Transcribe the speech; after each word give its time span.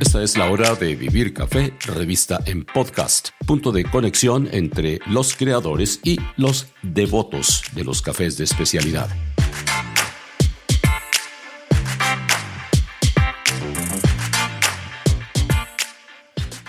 Esta 0.00 0.22
es 0.24 0.36
la 0.36 0.50
hora 0.50 0.74
de 0.74 0.96
Vivir 0.96 1.32
Café, 1.32 1.72
revista 1.86 2.40
en 2.46 2.64
podcast, 2.64 3.28
punto 3.46 3.70
de 3.70 3.84
conexión 3.84 4.48
entre 4.50 4.98
los 5.06 5.36
creadores 5.36 6.00
y 6.02 6.18
los 6.36 6.66
devotos 6.82 7.62
de 7.72 7.84
los 7.84 8.02
cafés 8.02 8.36
de 8.36 8.42
especialidad. 8.42 9.08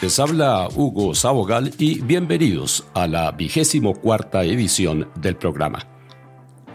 Les 0.04 0.20
habla 0.20 0.68
Hugo 0.76 1.16
Sabogal 1.16 1.73
y 1.80 2.02
bienvenidos 2.02 2.86
a 2.94 3.07
la 3.07 3.32
vigésimo 3.32 3.96
cuarta 3.96 4.44
edición 4.44 5.10
del 5.16 5.36
programa. 5.36 5.80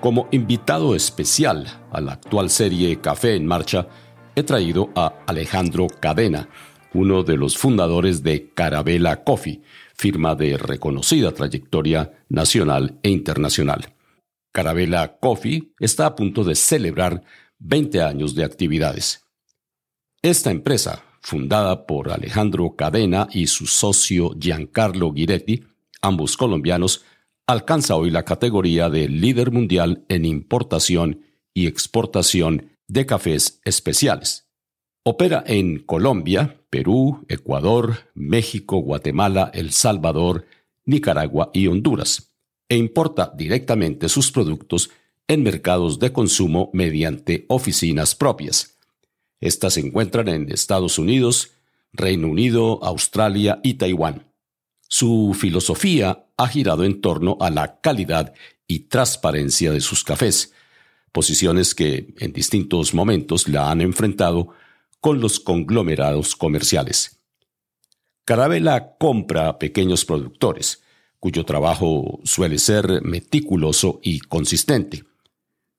Como 0.00 0.26
invitado 0.32 0.96
especial 0.96 1.84
a 1.92 2.00
la 2.00 2.14
actual 2.14 2.50
serie 2.50 3.00
Café 3.00 3.36
en 3.36 3.46
Marcha, 3.46 3.86
he 4.40 4.42
traído 4.42 4.90
a 4.94 5.22
Alejandro 5.26 5.86
Cadena, 5.86 6.48
uno 6.94 7.22
de 7.22 7.36
los 7.36 7.56
fundadores 7.56 8.22
de 8.22 8.50
Carabela 8.52 9.22
Coffee, 9.22 9.62
firma 9.94 10.34
de 10.34 10.56
reconocida 10.56 11.32
trayectoria 11.32 12.24
nacional 12.28 12.98
e 13.02 13.10
internacional. 13.10 13.94
Carabela 14.50 15.18
Coffee 15.20 15.72
está 15.78 16.06
a 16.06 16.16
punto 16.16 16.42
de 16.42 16.54
celebrar 16.54 17.22
20 17.58 18.02
años 18.02 18.34
de 18.34 18.44
actividades. 18.44 19.26
Esta 20.22 20.50
empresa, 20.50 21.04
fundada 21.20 21.86
por 21.86 22.10
Alejandro 22.10 22.74
Cadena 22.76 23.28
y 23.30 23.46
su 23.46 23.66
socio 23.66 24.34
Giancarlo 24.40 25.12
Giretti, 25.12 25.64
ambos 26.00 26.36
colombianos, 26.36 27.04
alcanza 27.46 27.94
hoy 27.94 28.10
la 28.10 28.24
categoría 28.24 28.88
de 28.88 29.08
líder 29.08 29.52
mundial 29.52 30.04
en 30.08 30.24
importación 30.24 31.20
y 31.52 31.66
exportación 31.66 32.69
de 32.92 33.06
cafés 33.06 33.60
especiales. 33.64 34.48
Opera 35.02 35.44
en 35.46 35.78
Colombia, 35.78 36.60
Perú, 36.70 37.24
Ecuador, 37.28 38.10
México, 38.14 38.78
Guatemala, 38.78 39.50
El 39.54 39.70
Salvador, 39.72 40.46
Nicaragua 40.84 41.50
y 41.54 41.68
Honduras, 41.68 42.34
e 42.68 42.76
importa 42.76 43.32
directamente 43.36 44.08
sus 44.08 44.30
productos 44.30 44.90
en 45.28 45.42
mercados 45.42 45.98
de 45.98 46.12
consumo 46.12 46.70
mediante 46.72 47.46
oficinas 47.48 48.14
propias. 48.14 48.78
Estas 49.40 49.74
se 49.74 49.80
encuentran 49.80 50.28
en 50.28 50.50
Estados 50.50 50.98
Unidos, 50.98 51.52
Reino 51.92 52.28
Unido, 52.28 52.80
Australia 52.82 53.60
y 53.62 53.74
Taiwán. 53.74 54.26
Su 54.88 55.36
filosofía 55.38 56.26
ha 56.36 56.48
girado 56.48 56.84
en 56.84 57.00
torno 57.00 57.38
a 57.40 57.50
la 57.50 57.80
calidad 57.80 58.34
y 58.66 58.80
transparencia 58.80 59.72
de 59.72 59.80
sus 59.80 60.04
cafés, 60.04 60.52
posiciones 61.12 61.74
que 61.74 62.14
en 62.18 62.32
distintos 62.32 62.94
momentos 62.94 63.48
la 63.48 63.70
han 63.70 63.80
enfrentado 63.80 64.48
con 65.00 65.20
los 65.20 65.40
conglomerados 65.40 66.36
comerciales. 66.36 67.20
Carabela 68.24 68.96
compra 68.98 69.48
a 69.48 69.58
pequeños 69.58 70.04
productores, 70.04 70.82
cuyo 71.18 71.44
trabajo 71.44 72.20
suele 72.24 72.58
ser 72.58 73.02
meticuloso 73.02 74.00
y 74.02 74.20
consistente. 74.20 75.04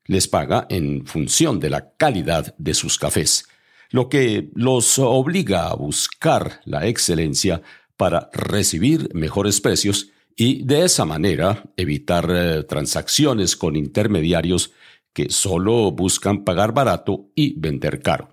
Les 0.05 0.27
paga 0.27 0.67
en 0.69 1.05
función 1.05 1.59
de 1.59 1.69
la 1.69 1.93
calidad 1.95 2.55
de 2.57 2.73
sus 2.73 2.97
cafés, 2.97 3.47
lo 3.89 4.09
que 4.09 4.49
los 4.55 4.99
obliga 4.99 5.67
a 5.67 5.75
buscar 5.75 6.61
la 6.66 6.88
excelencia 6.88 7.61
para 7.95 8.29
recibir 8.33 9.09
mejores 9.13 9.61
precios 9.61 10.09
y 10.35 10.63
de 10.63 10.85
esa 10.85 11.05
manera 11.05 11.63
evitar 11.77 12.27
eh, 12.31 12.63
transacciones 12.63 13.55
con 13.55 13.75
intermediarios 13.75 14.71
que 15.13 15.29
solo 15.29 15.91
buscan 15.91 16.43
pagar 16.43 16.73
barato 16.73 17.29
y 17.35 17.59
vender 17.59 18.01
caro. 18.01 18.29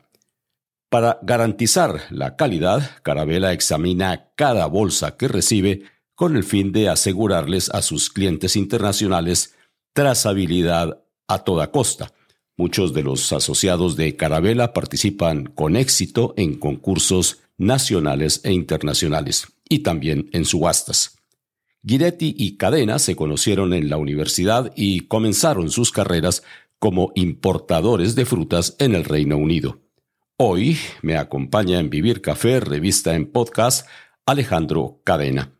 Para 0.90 1.18
garantizar 1.22 2.02
la 2.10 2.36
calidad, 2.36 2.90
Carabela 3.02 3.52
examina 3.52 4.30
cada 4.36 4.66
bolsa 4.66 5.16
que 5.16 5.28
recibe 5.28 5.82
con 6.14 6.36
el 6.36 6.44
fin 6.44 6.72
de 6.72 6.88
asegurarles 6.88 7.70
a 7.70 7.82
sus 7.82 8.10
clientes 8.10 8.56
internacionales 8.56 9.54
trazabilidad 9.92 11.02
a 11.26 11.44
toda 11.44 11.70
costa. 11.70 12.12
Muchos 12.56 12.94
de 12.94 13.02
los 13.02 13.32
asociados 13.32 13.96
de 13.96 14.16
Carabela 14.16 14.72
participan 14.72 15.44
con 15.44 15.76
éxito 15.76 16.34
en 16.36 16.58
concursos 16.58 17.38
nacionales 17.56 18.40
e 18.44 18.52
internacionales 18.52 19.46
y 19.68 19.80
también 19.80 20.30
en 20.32 20.44
subastas. 20.44 21.18
Giretti 21.84 22.34
y 22.36 22.56
Cadena 22.56 22.98
se 22.98 23.14
conocieron 23.14 23.72
en 23.72 23.88
la 23.88 23.96
universidad 23.96 24.72
y 24.74 25.00
comenzaron 25.00 25.70
sus 25.70 25.92
carreras 25.92 26.42
como 26.78 27.12
importadores 27.14 28.14
de 28.14 28.24
frutas 28.24 28.76
en 28.78 28.94
el 28.94 29.04
Reino 29.04 29.36
Unido. 29.36 29.80
Hoy 30.36 30.78
me 31.02 31.16
acompaña 31.16 31.80
en 31.80 31.90
Vivir 31.90 32.20
Café, 32.20 32.60
revista 32.60 33.14
en 33.14 33.30
podcast, 33.30 33.88
Alejandro 34.26 35.00
Cadena. 35.04 35.52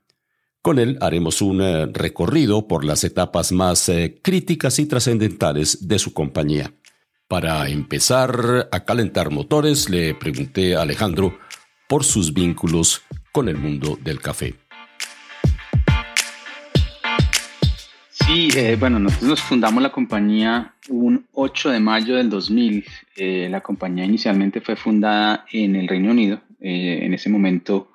Con 0.63 0.79
él 0.79 0.99
haremos 1.01 1.41
un 1.43 1.63
eh, 1.63 1.87
recorrido 1.87 2.69
por 2.69 2.85
las 2.85 3.03
etapas 3.05 3.53
más 3.53 3.89
eh, 3.89 4.21
críticas 4.23 4.79
y 4.79 4.87
trascendentales 4.87 5.89
de 5.89 5.99
su 5.99 6.13
compañía. 6.13 6.75
Para 7.27 7.69
empezar 7.69 8.69
a 8.71 8.85
calentar 8.85 9.31
motores, 9.31 9.91
le 9.91 10.15
pregunté 10.15 10.77
a 10.77 10.83
Alejandro 10.83 11.39
por 11.89 12.05
sus 12.05 12.33
vínculos 12.33 13.03
con 13.33 13.49
el 13.49 13.57
mundo 13.57 13.99
del 14.03 14.21
café. 14.21 14.68
Sí, 18.29 18.51
eh, 18.59 18.77
bueno, 18.79 18.99
nosotros 18.99 19.31
nos 19.31 19.41
fundamos 19.41 19.83
la 19.83 19.91
compañía 19.91 20.75
un 20.91 21.27
8 21.33 21.71
de 21.71 21.81
mayo 21.81 22.15
del 22.15 22.29
2000. 22.29 22.85
Eh, 23.17 23.49
la 23.51 23.63
compañía 23.63 24.05
inicialmente 24.05 24.61
fue 24.61 24.77
fundada 24.77 25.47
en 25.51 25.75
el 25.75 25.89
Reino 25.89 26.11
Unido. 26.11 26.43
Eh, 26.61 26.99
en 27.07 27.15
ese 27.15 27.31
momento 27.31 27.93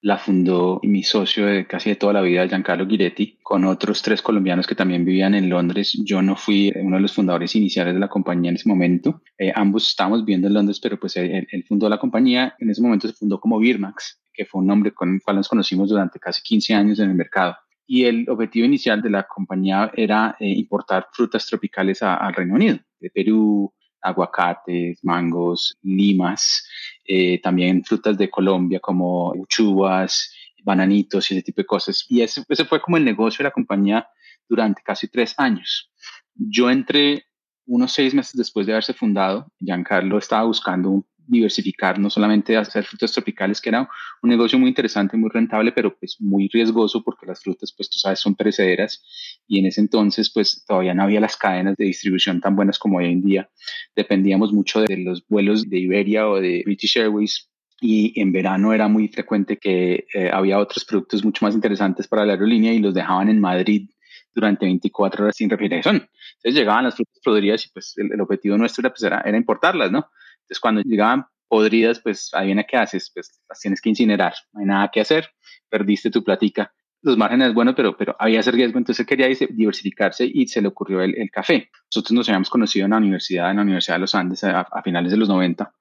la 0.00 0.18
fundó 0.18 0.80
mi 0.82 1.04
socio 1.04 1.46
de 1.46 1.68
casi 1.68 1.90
de 1.90 1.96
toda 1.96 2.14
la 2.14 2.20
vida, 2.20 2.48
Giancarlo 2.48 2.84
Giretti, 2.88 3.38
con 3.44 3.64
otros 3.64 4.02
tres 4.02 4.22
colombianos 4.22 4.66
que 4.66 4.74
también 4.74 5.04
vivían 5.04 5.36
en 5.36 5.48
Londres. 5.48 5.96
Yo 6.04 6.20
no 6.20 6.34
fui 6.34 6.72
uno 6.74 6.96
de 6.96 7.02
los 7.02 7.14
fundadores 7.14 7.54
iniciales 7.54 7.94
de 7.94 8.00
la 8.00 8.08
compañía 8.08 8.50
en 8.50 8.56
ese 8.56 8.68
momento. 8.68 9.22
ambos 9.54 9.88
estábamos 9.88 10.24
viviendo 10.24 10.48
en 10.48 10.54
Londres, 10.54 10.80
pero 10.82 10.98
pues 10.98 11.16
él, 11.16 11.46
él, 11.48 11.64
fundó 11.64 11.88
la 11.88 11.98
compañía. 11.98 12.56
En 12.58 12.70
ese 12.70 12.82
momento 12.82 13.06
se 13.06 13.14
fundó 13.14 13.38
como 13.38 13.60
Birmax, 13.60 14.20
que 14.34 14.46
fue 14.46 14.62
un 14.62 14.66
nombre 14.66 14.90
con 14.90 15.14
el 15.14 15.22
cual 15.22 15.36
nos 15.36 15.48
conocimos 15.48 15.90
durante 15.90 16.18
casi 16.18 16.42
15 16.42 16.74
años 16.74 16.98
en 16.98 17.10
el 17.10 17.14
mercado 17.14 17.56
y 17.86 18.04
el 18.04 18.28
objetivo 18.28 18.66
inicial 18.66 19.00
de 19.00 19.10
la 19.10 19.26
compañía 19.26 19.92
era 19.94 20.36
eh, 20.40 20.48
importar 20.48 21.08
frutas 21.12 21.46
tropicales 21.46 22.02
al 22.02 22.34
Reino 22.34 22.54
Unido, 22.54 22.78
de 22.98 23.10
Perú, 23.10 23.72
aguacates, 24.02 25.02
mangos, 25.04 25.76
limas, 25.82 26.68
eh, 27.04 27.40
también 27.40 27.84
frutas 27.84 28.18
de 28.18 28.30
Colombia 28.30 28.80
como 28.80 29.30
uchuvas, 29.32 30.32
bananitos 30.62 31.30
y 31.30 31.34
ese 31.34 31.42
tipo 31.42 31.60
de 31.60 31.66
cosas. 31.66 32.04
Y 32.08 32.22
ese, 32.22 32.42
ese 32.48 32.64
fue 32.64 32.80
como 32.80 32.96
el 32.96 33.04
negocio 33.04 33.38
de 33.38 33.44
la 33.44 33.52
compañía 33.52 34.08
durante 34.48 34.82
casi 34.82 35.08
tres 35.08 35.34
años. 35.38 35.90
Yo 36.34 36.70
entré 36.70 37.24
unos 37.66 37.92
seis 37.92 38.14
meses 38.14 38.34
después 38.36 38.66
de 38.66 38.72
haberse 38.72 38.94
fundado. 38.94 39.46
Giancarlo 39.60 40.18
estaba 40.18 40.44
buscando 40.44 40.90
un 40.90 41.06
diversificar, 41.26 41.98
no 41.98 42.10
solamente 42.10 42.56
hacer 42.56 42.84
frutas 42.84 43.12
tropicales, 43.12 43.60
que 43.60 43.70
era 43.70 43.88
un 44.22 44.30
negocio 44.30 44.58
muy 44.58 44.68
interesante, 44.68 45.16
muy 45.16 45.30
rentable, 45.30 45.72
pero 45.72 45.96
pues 45.96 46.16
muy 46.20 46.48
riesgoso 46.48 47.02
porque 47.02 47.26
las 47.26 47.42
frutas, 47.42 47.72
pues 47.76 47.90
tú 47.90 47.98
sabes, 47.98 48.20
son 48.20 48.34
perecederas 48.34 49.02
y 49.46 49.58
en 49.58 49.66
ese 49.66 49.80
entonces 49.80 50.30
pues 50.32 50.64
todavía 50.66 50.94
no 50.94 51.02
había 51.02 51.20
las 51.20 51.36
cadenas 51.36 51.76
de 51.76 51.86
distribución 51.86 52.40
tan 52.40 52.56
buenas 52.56 52.78
como 52.78 52.98
hoy 52.98 53.06
en 53.06 53.22
día. 53.22 53.50
Dependíamos 53.94 54.52
mucho 54.52 54.80
de 54.82 54.96
los 54.98 55.26
vuelos 55.26 55.68
de 55.68 55.78
Iberia 55.78 56.28
o 56.28 56.40
de 56.40 56.62
British 56.64 56.98
Airways 56.98 57.50
y 57.80 58.18
en 58.20 58.32
verano 58.32 58.72
era 58.72 58.88
muy 58.88 59.08
frecuente 59.08 59.58
que 59.58 60.06
eh, 60.14 60.30
había 60.32 60.58
otros 60.58 60.84
productos 60.84 61.24
mucho 61.24 61.44
más 61.44 61.54
interesantes 61.54 62.08
para 62.08 62.24
la 62.24 62.32
aerolínea 62.32 62.72
y 62.72 62.78
los 62.78 62.94
dejaban 62.94 63.28
en 63.28 63.40
Madrid 63.40 63.90
durante 64.34 64.66
24 64.66 65.24
horas 65.24 65.36
sin 65.36 65.50
refrigeración. 65.50 65.96
Entonces 65.96 66.54
llegaban 66.54 66.84
las 66.84 66.94
frutas 66.94 67.18
podridas 67.24 67.64
y 67.66 67.70
pues 67.70 67.94
el, 67.96 68.20
objetivo 68.20 68.56
nuestro 68.56 68.82
era, 68.82 68.90
pues, 68.90 69.02
era, 69.02 69.20
era 69.22 69.36
importarlas, 69.36 69.90
¿no? 69.90 70.10
Entonces, 70.46 70.60
cuando 70.60 70.82
llegaban 70.82 71.26
podridas, 71.48 72.00
pues 72.00 72.30
ahí 72.34 72.46
viene 72.46 72.66
qué 72.68 72.76
haces, 72.76 73.10
pues 73.12 73.40
las 73.48 73.60
tienes 73.60 73.80
que 73.80 73.88
incinerar, 73.88 74.34
no 74.52 74.60
hay 74.60 74.66
nada 74.66 74.90
que 74.92 75.00
hacer, 75.00 75.28
perdiste 75.68 76.10
tu 76.10 76.22
platica. 76.22 76.72
Los 77.02 77.16
márgenes, 77.16 77.52
bueno, 77.54 77.74
pero, 77.74 77.96
pero 77.96 78.16
había 78.18 78.40
ese 78.40 78.50
riesgo, 78.50 78.78
entonces 78.78 79.06
quería 79.06 79.28
diversificarse 79.50 80.28
y 80.32 80.46
se 80.48 80.60
le 80.60 80.68
ocurrió 80.68 81.02
el, 81.02 81.14
el, 81.16 81.30
café. 81.30 81.70
Nosotros 81.90 82.12
nos 82.12 82.28
habíamos 82.28 82.50
conocido 82.50 82.86
en 82.86 82.92
la 82.92 82.96
universidad, 82.96 83.50
en 83.50 83.56
la 83.56 83.62
Universidad 83.62 83.96
de 83.96 84.00
los 84.00 84.14
Andes 84.14 84.42
a, 84.42 84.60
a, 84.60 84.82
finales 84.82 85.12
de 85.12 85.18
los 85.18 85.28
90 85.28 85.72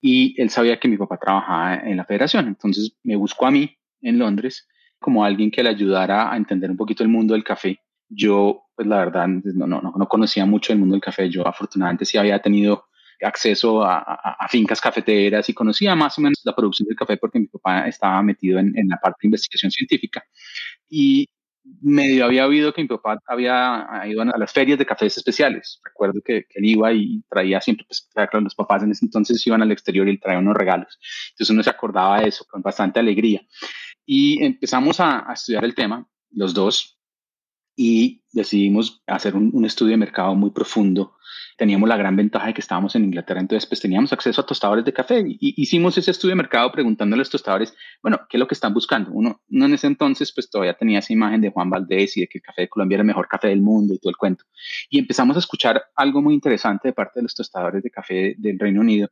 y 0.00 0.40
él 0.40 0.50
sabía 0.50 0.78
que 0.78 0.88
mi 0.88 0.96
papá 0.98 1.16
trabajaba 1.16 1.76
en 1.76 1.96
la 1.96 2.04
federación, 2.04 2.48
entonces 2.48 2.96
me 3.02 3.16
buscó 3.16 3.46
a 3.46 3.50
mí 3.50 3.76
en 4.02 4.18
Londres 4.18 4.68
como 4.98 5.24
alguien 5.24 5.50
que 5.50 5.62
le 5.62 5.70
ayudara 5.70 6.32
a 6.32 6.36
entender 6.36 6.70
un 6.70 6.76
poquito 6.76 7.02
el 7.02 7.08
mundo 7.08 7.34
del 7.34 7.44
café. 7.44 7.78
Yo, 8.08 8.64
pues 8.74 8.86
la 8.88 8.98
verdad, 8.98 9.26
no, 9.28 9.66
no, 9.66 9.80
no 9.80 10.08
conocía 10.08 10.44
mucho 10.44 10.72
el 10.72 10.78
mundo 10.78 10.94
del 10.94 11.02
café, 11.02 11.30
yo 11.30 11.46
afortunadamente 11.46 12.04
sí 12.04 12.18
había 12.18 12.40
tenido 12.40 12.86
acceso 13.22 13.84
a, 13.84 14.46
fincas 14.48 14.80
cafeteras 14.80 15.48
y 15.48 15.54
conocía 15.54 15.94
más 15.94 16.18
o 16.18 16.20
menos 16.20 16.40
la 16.44 16.54
producción 16.54 16.86
del 16.86 16.96
café 16.96 17.16
porque 17.16 17.40
mi 17.40 17.46
papá 17.46 17.88
estaba 17.88 18.22
metido 18.22 18.58
en, 18.58 18.74
la 18.88 18.96
parte 18.98 19.18
de 19.22 19.28
investigación 19.28 19.70
científica. 19.70 20.22
Y 20.88 21.26
medio 21.80 22.26
había 22.26 22.46
oído 22.46 22.72
que 22.72 22.82
mi 22.82 22.88
papá 22.88 23.18
había 23.26 23.86
ido 24.06 24.22
a 24.22 24.38
las 24.38 24.52
ferias 24.52 24.78
de 24.78 24.86
cafés 24.86 25.16
especiales. 25.16 25.80
Recuerdo 25.82 26.20
que, 26.24 26.46
él 26.54 26.64
iba 26.64 26.92
y 26.92 27.22
traía 27.28 27.60
siempre, 27.60 27.86
pues 27.86 28.08
claro, 28.12 28.40
los 28.40 28.54
papás 28.54 28.82
en 28.82 28.90
ese 28.90 29.04
entonces 29.04 29.44
iban 29.46 29.62
al 29.62 29.72
exterior 29.72 30.08
y 30.08 30.18
traían 30.18 30.44
unos 30.44 30.56
regalos. 30.56 30.98
Entonces 31.30 31.50
uno 31.50 31.62
se 31.62 31.70
acordaba 31.70 32.20
de 32.20 32.28
eso 32.28 32.44
con 32.48 32.62
bastante 32.62 33.00
alegría. 33.00 33.42
Y 34.06 34.44
empezamos 34.44 35.00
a, 35.00 35.26
estudiar 35.32 35.64
el 35.64 35.74
tema, 35.74 36.06
los 36.30 36.52
dos, 36.52 36.93
y 37.76 38.22
decidimos 38.32 39.02
hacer 39.06 39.34
un 39.36 39.64
estudio 39.64 39.92
de 39.92 39.98
mercado 39.98 40.34
muy 40.34 40.50
profundo 40.50 41.14
teníamos 41.56 41.88
la 41.88 41.96
gran 41.96 42.16
ventaja 42.16 42.46
de 42.46 42.54
que 42.54 42.60
estábamos 42.60 42.94
en 42.96 43.04
Inglaterra, 43.04 43.40
entonces 43.40 43.68
pues 43.68 43.80
teníamos 43.80 44.12
acceso 44.12 44.40
a 44.40 44.46
tostadores 44.46 44.84
de 44.84 44.92
café 44.92 45.24
y 45.26 45.38
hicimos 45.60 45.96
ese 45.98 46.10
estudio 46.10 46.32
de 46.32 46.36
mercado 46.36 46.70
preguntándole 46.72 47.20
a 47.20 47.22
los 47.22 47.30
tostadores, 47.30 47.74
bueno, 48.02 48.20
¿qué 48.28 48.36
es 48.36 48.38
lo 48.38 48.48
que 48.48 48.54
están 48.54 48.74
buscando? 48.74 49.10
Uno, 49.12 49.40
uno 49.48 49.66
en 49.66 49.74
ese 49.74 49.86
entonces 49.86 50.32
pues 50.32 50.50
todavía 50.50 50.74
tenía 50.74 50.98
esa 50.98 51.12
imagen 51.12 51.40
de 51.40 51.50
Juan 51.50 51.70
Valdés 51.70 52.16
y 52.16 52.22
de 52.22 52.26
que 52.26 52.38
el 52.38 52.42
café 52.42 52.62
de 52.62 52.68
Colombia 52.68 52.96
era 52.96 53.02
el 53.02 53.06
mejor 53.06 53.28
café 53.28 53.48
del 53.48 53.60
mundo 53.60 53.94
y 53.94 53.98
todo 53.98 54.10
el 54.10 54.16
cuento. 54.16 54.44
Y 54.90 54.98
empezamos 54.98 55.36
a 55.36 55.40
escuchar 55.40 55.82
algo 55.94 56.22
muy 56.22 56.34
interesante 56.34 56.88
de 56.88 56.92
parte 56.92 57.20
de 57.20 57.24
los 57.24 57.34
tostadores 57.34 57.82
de 57.82 57.90
café 57.90 58.34
del 58.38 58.58
Reino 58.58 58.80
Unido 58.80 59.08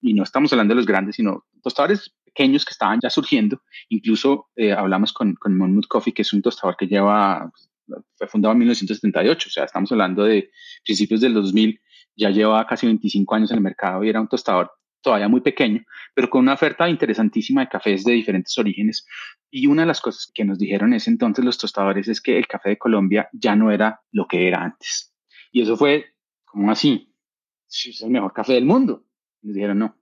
y 0.00 0.12
no 0.12 0.22
estamos 0.22 0.52
hablando 0.52 0.72
de 0.72 0.76
los 0.76 0.86
grandes, 0.86 1.16
sino 1.16 1.46
tostadores 1.62 2.14
pequeños 2.24 2.64
que 2.64 2.72
estaban 2.72 3.00
ya 3.02 3.08
surgiendo. 3.08 3.62
Incluso 3.88 4.48
eh, 4.54 4.72
hablamos 4.72 5.12
con, 5.12 5.34
con 5.34 5.56
Monmouth 5.56 5.86
Coffee, 5.88 6.12
que 6.12 6.22
es 6.22 6.32
un 6.32 6.42
tostador 6.42 6.76
que 6.76 6.86
lleva 6.86 7.50
fue 8.16 8.28
fundado 8.28 8.52
en 8.52 8.58
1978, 8.58 9.48
o 9.48 9.50
sea, 9.50 9.64
estamos 9.64 9.90
hablando 9.92 10.24
de 10.24 10.50
principios 10.84 11.20
del 11.20 11.34
2000, 11.34 11.80
ya 12.16 12.30
lleva 12.30 12.66
casi 12.66 12.86
25 12.86 13.34
años 13.34 13.50
en 13.50 13.58
el 13.58 13.62
mercado 13.62 14.02
y 14.02 14.08
era 14.08 14.20
un 14.20 14.28
tostador 14.28 14.70
todavía 15.02 15.28
muy 15.28 15.40
pequeño, 15.40 15.84
pero 16.14 16.28
con 16.28 16.40
una 16.42 16.54
oferta 16.54 16.88
interesantísima 16.88 17.60
de 17.60 17.68
cafés 17.68 18.04
de 18.04 18.12
diferentes 18.12 18.56
orígenes. 18.58 19.06
Y 19.50 19.68
una 19.68 19.82
de 19.82 19.86
las 19.86 20.00
cosas 20.00 20.30
que 20.34 20.44
nos 20.44 20.58
dijeron 20.58 20.92
ese 20.94 21.10
entonces 21.10 21.44
los 21.44 21.58
tostadores 21.58 22.08
es 22.08 22.20
que 22.20 22.36
el 22.36 22.48
café 22.48 22.70
de 22.70 22.78
Colombia 22.78 23.28
ya 23.32 23.54
no 23.54 23.70
era 23.70 24.00
lo 24.10 24.26
que 24.26 24.48
era 24.48 24.64
antes. 24.64 25.14
Y 25.52 25.62
eso 25.62 25.76
fue 25.76 26.06
como 26.44 26.72
así, 26.72 27.14
es 27.68 28.02
el 28.02 28.10
mejor 28.10 28.32
café 28.32 28.54
del 28.54 28.64
mundo. 28.64 29.04
Nos 29.42 29.54
dijeron, 29.54 29.78
no, 29.78 29.96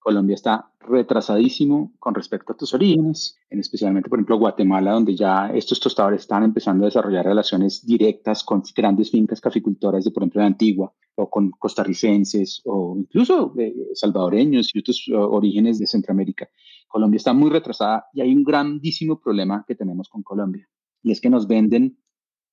Colombia 0.00 0.34
está 0.34 0.72
retrasadísimo 0.80 1.92
con 1.98 2.14
respecto 2.14 2.52
a 2.52 2.56
tus 2.56 2.72
orígenes, 2.72 3.38
en 3.50 3.60
especialmente, 3.60 4.08
por 4.08 4.18
ejemplo, 4.18 4.38
Guatemala, 4.38 4.92
donde 4.92 5.14
ya 5.14 5.48
estos 5.48 5.78
tostadores 5.78 6.22
están 6.22 6.42
empezando 6.42 6.84
a 6.84 6.86
desarrollar 6.86 7.26
relaciones 7.26 7.84
directas 7.84 8.42
con 8.42 8.62
grandes 8.74 9.10
fincas 9.10 9.42
caficultoras 9.42 10.02
de, 10.04 10.10
por 10.10 10.22
ejemplo, 10.22 10.40
de 10.40 10.46
Antigua, 10.46 10.92
o 11.16 11.28
con 11.28 11.50
costarricenses, 11.50 12.62
o 12.64 12.96
incluso 12.98 13.54
salvadoreños 13.92 14.74
y 14.74 14.78
otros 14.78 15.04
orígenes 15.12 15.78
de 15.78 15.86
Centroamérica. 15.86 16.48
Colombia 16.88 17.18
está 17.18 17.34
muy 17.34 17.50
retrasada 17.50 18.06
y 18.14 18.22
hay 18.22 18.34
un 18.34 18.42
grandísimo 18.42 19.20
problema 19.20 19.64
que 19.68 19.74
tenemos 19.74 20.08
con 20.08 20.22
Colombia, 20.22 20.66
y 21.02 21.12
es 21.12 21.20
que 21.20 21.28
nos 21.28 21.46
venden 21.46 21.98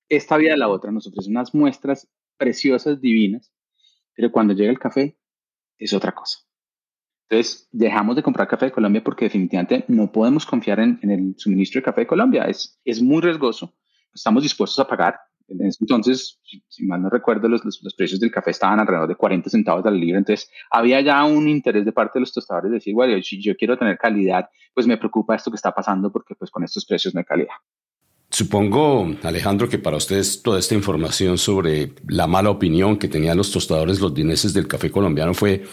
esta 0.10 0.36
vida 0.36 0.52
de 0.52 0.58
la 0.58 0.68
otra, 0.68 0.92
nos 0.92 1.08
ofrecen 1.08 1.32
unas 1.32 1.56
muestras 1.56 2.10
preciosas, 2.38 3.00
divinas, 3.00 3.54
pero 4.14 4.32
cuando 4.34 4.54
llega 4.54 4.70
el 4.70 4.80
café 4.80 5.18
es 5.78 5.94
otra 5.94 6.14
cosa. 6.14 6.47
Entonces, 7.30 7.68
dejamos 7.72 8.16
de 8.16 8.24
comprar 8.24 8.48
café 8.48 8.66
de 8.66 8.72
Colombia 8.72 9.04
porque 9.04 9.26
definitivamente 9.26 9.84
no 9.90 10.12
podemos 10.12 10.46
confiar 10.46 10.80
en, 10.80 11.00
el 11.02 11.36
suministro 11.38 11.80
de 11.80 11.84
café 11.84 12.02
de 12.02 12.08
Colombia. 12.08 12.46
Es, 12.46 12.80
es 12.86 13.02
muy 13.02 13.22
riesgoso. 13.22 13.74
Estamos 14.14 14.44
dispuestos 14.44 14.80
a 14.80 14.88
pagar. 14.88 15.20
entonces, 15.50 16.40
si, 16.70 16.86
mal 16.86 17.02
no 17.02 17.10
recuerdo, 17.10 17.50
los, 17.50 17.66
los, 17.66 17.94
precios 17.96 18.22
del 18.22 18.32
café 18.32 18.52
estaban 18.52 18.80
alrededor 18.80 19.10
de 19.10 19.16
40 19.16 19.50
centavos 19.50 19.86
al 19.86 20.00
libra. 20.00 20.20
Entonces, 20.20 20.50
había 20.72 21.02
ya 21.02 21.24
un 21.26 21.50
interés 21.50 21.84
de 21.84 21.92
parte 21.92 22.14
de 22.16 22.22
los 22.22 22.32
tostadores 22.32 22.72
de 22.72 22.76
decir, 22.76 22.94
bueno, 22.94 23.22
si 23.22 23.42
yo 23.42 23.58
quiero 23.58 23.78
tener 23.78 23.98
calidad, 23.98 24.50
pues 24.74 24.88
me 24.88 24.98
preocupa 24.98 25.36
esto 25.36 25.52
que 25.52 25.56
está 25.56 25.74
pasando 25.74 26.12
porque 26.12 26.34
pues 26.34 26.50
con 26.50 26.64
estos 26.64 26.86
precios 26.86 27.14
no 27.14 27.20
hay 27.20 27.26
calidad. 27.26 27.56
Supongo, 28.30 29.08
Alejandro, 29.24 29.68
que 29.68 29.80
para 29.80 29.98
ustedes 29.98 30.42
toda 30.42 30.60
esta 30.60 30.76
información 30.76 31.38
sobre 31.38 31.94
la 32.08 32.28
mala 32.28 32.50
opinión 32.50 32.98
que 32.98 33.08
tenían 33.08 33.38
los 33.38 33.52
tostadores 33.52 34.00
los 34.00 34.14
dineses 34.14 34.54
del 34.54 34.68
café 34.68 34.92
colombiano 34.92 35.34
fue 35.34 35.64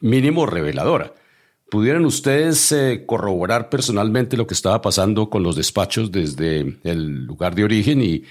mínimo 0.00 0.46
reveladora. 0.46 1.14
¿Pudieran 1.70 2.04
ustedes 2.04 2.72
eh, 2.72 3.04
corroborar 3.06 3.68
personalmente 3.68 4.36
lo 4.36 4.46
que 4.46 4.54
estaba 4.54 4.82
pasando 4.82 5.30
con 5.30 5.44
los 5.44 5.54
despachos 5.54 6.10
desde 6.10 6.78
el 6.82 7.26
lugar 7.26 7.54
de 7.54 7.62
origen 7.62 8.02
y 8.02 8.24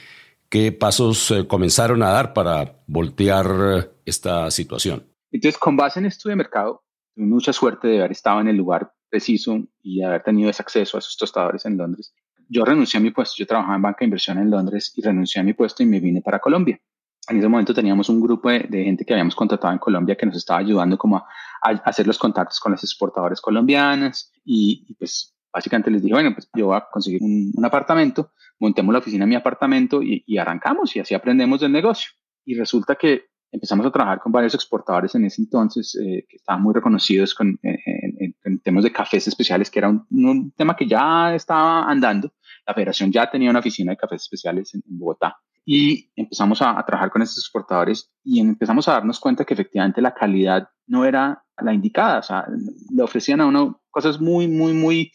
qué 0.50 0.74
pasos 0.74 1.31
eh, 1.31 1.48
comenzaron 1.48 2.04
a 2.04 2.10
dar 2.10 2.33
para 2.33 2.75
voltear 2.86 3.45
eh, 3.48 3.89
esta 4.06 4.51
situación? 4.51 5.06
Entonces, 5.31 5.57
con 5.57 5.77
base 5.77 6.00
en 6.00 6.07
estudio 6.07 6.33
de 6.33 6.38
mercado, 6.38 6.83
tuve 7.16 7.25
mucha 7.27 7.54
suerte 7.54 7.88
de 7.88 8.00
haber 8.00 8.12
estado 8.12 8.42
en 8.42 8.50
el 8.50 8.57
lugar 8.57 8.92
preciso 9.10 9.57
y 9.81 10.01
haber 10.01 10.22
tenido 10.22 10.50
ese 10.50 10.62
acceso 10.62 10.98
a 10.98 11.00
esos 11.00 11.15
tostadores 11.15 11.65
en 11.65 11.77
Londres. 11.77 12.13
Yo 12.50 12.65
renuncié 12.65 12.98
a 12.98 13.01
mi 13.01 13.12
puesto, 13.12 13.36
yo 13.38 13.48
trabajaba 13.48 13.75
en 13.77 13.81
banca 13.83 14.00
de 14.01 14.06
inversión 14.06 14.38
en 14.38 14.50
Londres 14.50 14.92
y 14.98 15.01
renuncié 15.01 15.39
a 15.39 15.45
mi 15.45 15.54
puesto 15.54 15.81
y 15.81 15.86
me 15.86 16.01
vine 16.01 16.22
para 16.22 16.39
Colombia 16.39 16.80
en 17.29 17.37
ese 17.37 17.47
momento 17.47 17.73
teníamos 17.73 18.09
un 18.09 18.19
grupo 18.19 18.49
de, 18.49 18.67
gente 18.83 19.05
que 19.05 19.13
habíamos 19.13 19.35
contratado 19.35 19.71
en 19.73 19.79
Colombia 19.79 20.15
que 20.15 20.25
nos 20.25 20.35
estaba 20.35 20.59
ayudando 20.59 20.97
como 20.97 21.17
a, 21.17 21.25
hacer 21.61 22.07
los 22.07 22.17
contactos 22.17 22.59
con 22.59 22.71
las 22.71 22.83
exportadoras 22.83 23.39
colombianas 23.39 24.31
y, 24.43 24.95
pues 24.95 25.35
básicamente 25.51 25.91
les 25.91 26.01
dije, 26.01 26.13
bueno, 26.13 26.33
pues 26.33 26.49
yo 26.55 26.67
voy 26.67 26.77
a 26.77 26.85
conseguir 26.91 27.21
un, 27.21 27.53
apartamento, 27.63 28.31
montemos 28.59 28.93
la 28.93 28.99
oficina 28.99 29.23
en 29.23 29.29
mi 29.29 29.35
apartamento 29.35 30.01
y, 30.01 30.37
arrancamos 30.37 30.95
y 30.95 30.99
así 30.99 31.13
aprendemos 31.13 31.61
del 31.61 31.71
negocio. 31.71 32.11
Y 32.45 32.55
resulta 32.55 32.95
que 32.95 33.25
empezamos 33.51 33.85
a 33.85 33.91
trabajar 33.91 34.19
con 34.19 34.31
varios 34.31 34.53
exportadores 34.53 35.13
en 35.15 35.25
ese 35.25 35.41
entonces 35.41 35.95
eh, 35.95 36.25
que 36.29 36.37
estaban 36.37 36.61
muy 36.61 36.73
reconocidos 36.73 37.33
con, 37.33 37.59
en, 37.63 38.59
temas 38.61 38.83
de 38.83 38.91
cafés 38.91 39.27
especiales, 39.27 39.69
que 39.69 39.79
era 39.79 39.89
un, 39.89 40.51
tema 40.55 40.75
que 40.75 40.87
ya 40.87 41.33
estaba 41.35 41.83
andando. 41.89 42.31
La 42.65 42.73
federación 42.73 43.11
ya 43.11 43.29
tenía 43.29 43.49
una 43.49 43.59
oficina 43.59 43.91
de 43.91 43.97
cafés 43.97 44.23
especiales 44.23 44.73
en 44.73 44.81
Bogotá 44.85 45.37
y 45.65 46.11
empezamos 46.15 46.61
a, 46.61 46.83
trabajar 46.85 47.11
con 47.11 47.21
estos 47.21 47.44
exportadores 47.44 48.11
y 48.23 48.39
empezamos 48.39 48.88
a 48.88 48.94
darnos 48.94 49.19
cuenta 49.19 49.45
que 49.45 49.53
efectivamente 49.53 50.01
la 50.01 50.13
calidad 50.13 50.69
no 50.88 51.06
era 51.06 51.44
la 51.61 51.73
indicada, 51.73 52.19
o 52.19 52.23
sea, 52.23 52.45
le 52.91 53.03
ofrecían 53.03 53.41
a 53.41 53.45
uno 53.45 53.81
cosas 53.91 54.19
muy, 54.19 54.47
muy, 54.47 54.73
muy, 54.73 55.11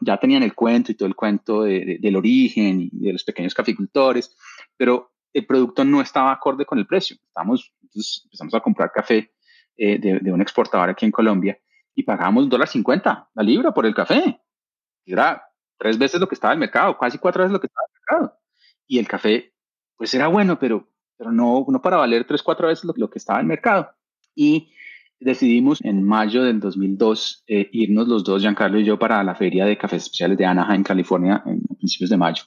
ya 0.00 0.18
tenían 0.18 0.42
el 0.42 0.54
cuento 0.54 0.92
y 0.92 0.94
todo 0.94 1.08
el 1.08 1.16
cuento 1.16 1.62
del 1.62 2.16
origen 2.16 2.80
y 2.80 2.90
de 2.92 3.12
los 3.12 3.24
pequeños 3.24 3.54
caficultores, 3.54 4.36
pero 4.76 5.12
el 5.32 5.46
producto 5.46 5.84
no 5.84 6.00
estaba 6.00 6.32
acorde 6.32 6.64
con 6.64 6.78
el 6.78 6.86
precio. 6.86 7.16
Estamos, 7.26 7.72
entonces 7.82 8.22
empezamos 8.24 8.54
a 8.54 8.60
comprar 8.60 8.92
café 8.92 9.32
eh, 9.76 9.98
de, 9.98 10.32
un 10.32 10.40
exportador 10.40 10.90
aquí 10.90 11.06
en 11.06 11.12
Colombia 11.12 11.58
y 11.94 12.04
dólar 12.04 12.68
cincuenta 12.68 13.28
la 13.34 13.42
libra 13.42 13.72
por 13.72 13.86
el 13.86 13.94
café. 13.94 14.40
era 15.04 15.42
tres 15.78 15.98
veces 15.98 16.20
lo 16.20 16.28
que 16.28 16.34
estaba 16.34 16.52
en 16.52 16.58
el 16.58 16.60
mercado, 16.60 16.96
casi 16.98 17.18
cuatro 17.18 17.42
veces 17.42 17.52
lo 17.52 17.60
que 17.60 17.66
estaba 17.66 17.86
en 17.88 17.94
el 17.94 18.00
mercado. 18.00 18.38
Y 18.86 18.98
el 18.98 19.08
café 19.08 19.54
pues 20.00 20.14
era 20.14 20.28
bueno, 20.28 20.58
pero, 20.58 20.88
pero 21.18 21.30
no, 21.30 21.66
no 21.68 21.82
para 21.82 21.98
valer 21.98 22.24
tres, 22.24 22.42
cuatro 22.42 22.68
veces 22.68 22.90
lo, 22.96 23.10
que 23.10 23.18
estaba 23.18 23.38
en 23.38 23.44
el 23.44 23.48
mercado. 23.48 23.90
Y 24.34 24.70
decidimos 25.20 25.78
en 25.84 26.02
mayo 26.02 26.42
del 26.42 26.58
2002 26.58 27.44
eh, 27.46 27.68
irnos 27.70 28.08
los 28.08 28.24
dos, 28.24 28.40
Giancarlo 28.40 28.80
y 28.80 28.84
yo, 28.84 28.98
para 28.98 29.22
la 29.22 29.34
feria 29.34 29.66
de 29.66 29.76
cafés 29.76 30.04
especiales 30.04 30.38
de 30.38 30.46
Anaheim, 30.46 30.84
California, 30.84 31.42
en, 31.44 31.60
principios 31.76 32.08
de 32.08 32.16
mayo. 32.16 32.44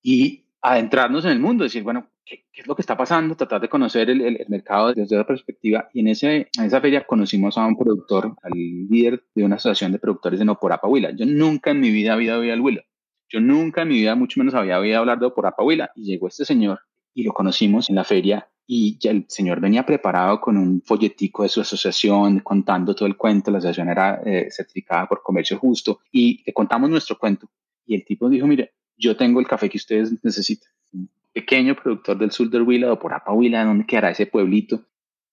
Y 0.00 0.44
adentrarnos 0.62 1.24
en 1.24 1.32
el 1.32 1.40
mundo, 1.40 1.64
decir, 1.64 1.82
bueno, 1.82 2.06
¿qué, 2.24 2.46
es 2.54 2.68
lo 2.68 2.76
que 2.76 2.82
está 2.82 2.96
pasando? 2.96 3.34
Tratar 3.34 3.62
de 3.62 3.68
conocer 3.68 4.08
el, 4.08 4.20
el, 4.20 4.46
mercado 4.48 4.94
desde 4.94 5.16
otra 5.16 5.26
perspectiva. 5.26 5.88
Y 5.92 5.98
en, 5.98 6.06
ese, 6.06 6.48
en 6.56 6.66
esa 6.66 6.80
feria 6.80 7.04
conocimos 7.04 7.58
a 7.58 7.66
un 7.66 7.76
productor, 7.76 8.36
al 8.44 8.52
líder 8.52 9.24
de 9.34 9.42
una 9.42 9.56
asociación 9.56 9.90
de 9.90 9.98
productores 9.98 10.38
de 10.38 10.44
Noporapa 10.44 10.86
Huila. 10.86 11.10
Yo 11.10 11.26
nunca 11.26 11.72
en 11.72 11.80
mi 11.80 11.90
vida 11.90 12.12
había 12.12 12.38
oído 12.38 12.52
al 12.52 12.60
Huila. 12.60 12.84
Yo 13.28 13.40
nunca 13.40 13.82
en 13.82 13.88
mi 13.88 13.94
vida, 13.94 14.14
mucho 14.14 14.40
menos 14.40 14.54
había 14.54 14.78
oído 14.78 14.98
hablar 14.98 15.18
de 15.18 15.26
Opora 15.26 15.54
y 15.94 16.04
llegó 16.04 16.28
este 16.28 16.44
señor 16.44 16.80
y 17.12 17.24
lo 17.24 17.32
conocimos 17.32 17.88
en 17.90 17.96
la 17.96 18.04
feria 18.04 18.48
y 18.66 18.98
ya 18.98 19.10
el 19.10 19.24
señor 19.28 19.60
venía 19.60 19.86
preparado 19.86 20.40
con 20.40 20.56
un 20.56 20.82
folletico 20.82 21.42
de 21.42 21.48
su 21.48 21.60
asociación 21.60 22.40
contando 22.40 22.94
todo 22.94 23.06
el 23.06 23.16
cuento, 23.16 23.50
la 23.50 23.58
asociación 23.58 23.88
era 23.88 24.20
eh, 24.24 24.48
certificada 24.50 25.06
por 25.06 25.22
comercio 25.22 25.58
justo 25.58 26.00
y 26.12 26.42
le 26.44 26.52
contamos 26.52 26.90
nuestro 26.90 27.18
cuento 27.18 27.48
y 27.86 27.94
el 27.94 28.04
tipo 28.04 28.28
dijo, 28.28 28.46
mire, 28.46 28.74
yo 28.96 29.16
tengo 29.16 29.40
el 29.40 29.46
café 29.46 29.68
que 29.70 29.78
ustedes 29.78 30.12
necesitan. 30.24 30.70
Un 30.92 31.08
pequeño 31.32 31.76
productor 31.76 32.18
del 32.18 32.32
sur 32.32 32.50
del 32.50 32.62
Huila, 32.62 32.92
o 32.92 32.98
por 32.98 33.14
Huila, 33.28 33.64
¿dónde 33.64 33.86
quedará 33.86 34.10
ese 34.10 34.26
pueblito? 34.26 34.84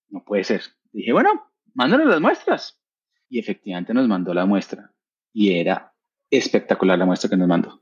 No 0.09 0.23
puede 0.23 0.43
ser. 0.43 0.61
Dije, 0.91 1.11
bueno, 1.11 1.29
mándanos 1.73 2.07
las 2.07 2.21
muestras. 2.21 2.79
Y 3.29 3.39
efectivamente 3.39 3.93
nos 3.93 4.07
mandó 4.07 4.33
la 4.33 4.45
muestra 4.45 4.91
y 5.31 5.53
era 5.53 5.93
espectacular 6.29 6.99
la 6.99 7.05
muestra 7.05 7.29
que 7.29 7.37
nos 7.37 7.47
mandó. 7.47 7.81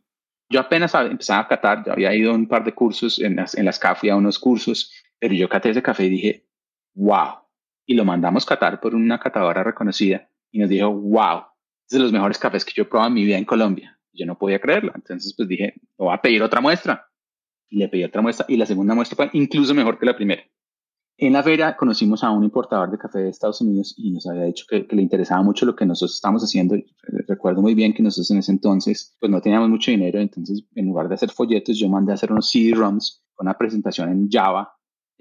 Yo 0.52 0.60
apenas 0.60 0.94
empezaba 0.94 1.42
a 1.42 1.48
catar, 1.48 1.86
yo 1.86 1.94
había 1.94 2.14
ido 2.14 2.32
a 2.32 2.36
un 2.36 2.48
par 2.48 2.64
de 2.66 2.74
cursos, 2.74 3.20
en 3.20 3.38
las, 3.38 3.56
en 3.56 3.66
las 3.66 3.80
CAF 3.80 4.04
a 4.04 4.16
unos 4.16 4.38
cursos, 4.38 4.92
pero 5.18 5.34
yo 5.34 5.48
caté 5.48 5.70
ese 5.70 5.82
café 5.82 6.06
y 6.06 6.10
dije, 6.10 6.46
wow. 6.94 7.40
Y 7.86 7.96
lo 7.96 8.04
mandamos 8.04 8.46
catar 8.46 8.82
por 8.82 8.94
una 8.94 9.20
catadora 9.20 9.64
reconocida 9.64 10.30
y 10.52 10.60
nos 10.60 10.70
dijo, 10.70 10.92
wow, 10.92 11.44
es 11.86 11.98
de 11.98 12.00
los 12.00 12.12
mejores 12.12 12.38
cafés 12.38 12.66
que 12.66 12.74
yo 12.76 12.84
he 12.84 12.86
probado 12.86 13.08
en 13.08 13.14
mi 13.14 13.24
vida 13.24 13.38
en 13.38 13.46
Colombia. 13.46 13.98
Yo 14.14 14.26
no 14.26 14.38
podía 14.38 14.60
creerlo. 14.60 14.92
Entonces, 14.94 15.34
pues 15.36 15.48
dije, 15.48 15.76
lo 15.98 16.06
voy 16.06 16.14
a 16.14 16.22
pedir 16.22 16.44
otra 16.44 16.60
muestra. 16.60 17.08
Y 17.70 17.78
le 17.78 17.88
pedí 17.88 18.04
otra 18.04 18.22
muestra 18.22 18.46
y 18.50 18.58
la 18.58 18.66
segunda 18.66 18.94
muestra 18.94 19.16
fue 19.16 19.30
incluso 19.34 19.74
mejor 19.74 19.98
que 19.98 20.06
la 20.06 20.16
primera. 20.16 20.44
En 21.18 21.34
la 21.34 21.44
feria 21.44 21.78
conocimos 21.78 22.24
a 22.24 22.32
un 22.32 22.44
importador 22.44 22.92
de 22.92 22.98
café 22.98 23.20
de 23.20 23.30
Estados 23.30 23.62
Unidos 23.62 23.94
y 23.96 24.12
nos 24.12 24.28
había 24.28 24.44
dicho 24.44 24.66
que, 24.68 24.88
le 24.90 25.02
interesaba 25.02 25.44
mucho 25.44 25.66
lo 25.66 25.76
que 25.76 25.86
nosotros 25.86 26.16
estábamos 26.16 26.44
haciendo. 26.44 26.76
Recuerdo 27.28 27.62
muy 27.62 27.74
bien 27.74 27.94
que 27.94 28.04
nosotros 28.04 28.32
en 28.32 28.38
ese 28.40 28.52
entonces 28.52 29.16
pues 29.20 29.32
no 29.32 29.42
teníamos 29.42 29.70
mucho 29.70 29.92
dinero, 29.92 30.20
entonces 30.20 30.64
en 30.76 30.88
lugar 30.88 31.08
de 31.08 31.16
hacer 31.16 31.32
folletos 31.32 31.78
yo 31.78 31.90
mandé 31.90 32.12
a 32.12 32.16
hacer 32.16 32.32
unos 32.32 32.50
CD-ROMs 32.50 33.24
con 33.34 33.48
una 33.48 33.58
presentación 33.58 34.10
en 34.10 34.30
Java 34.30 34.74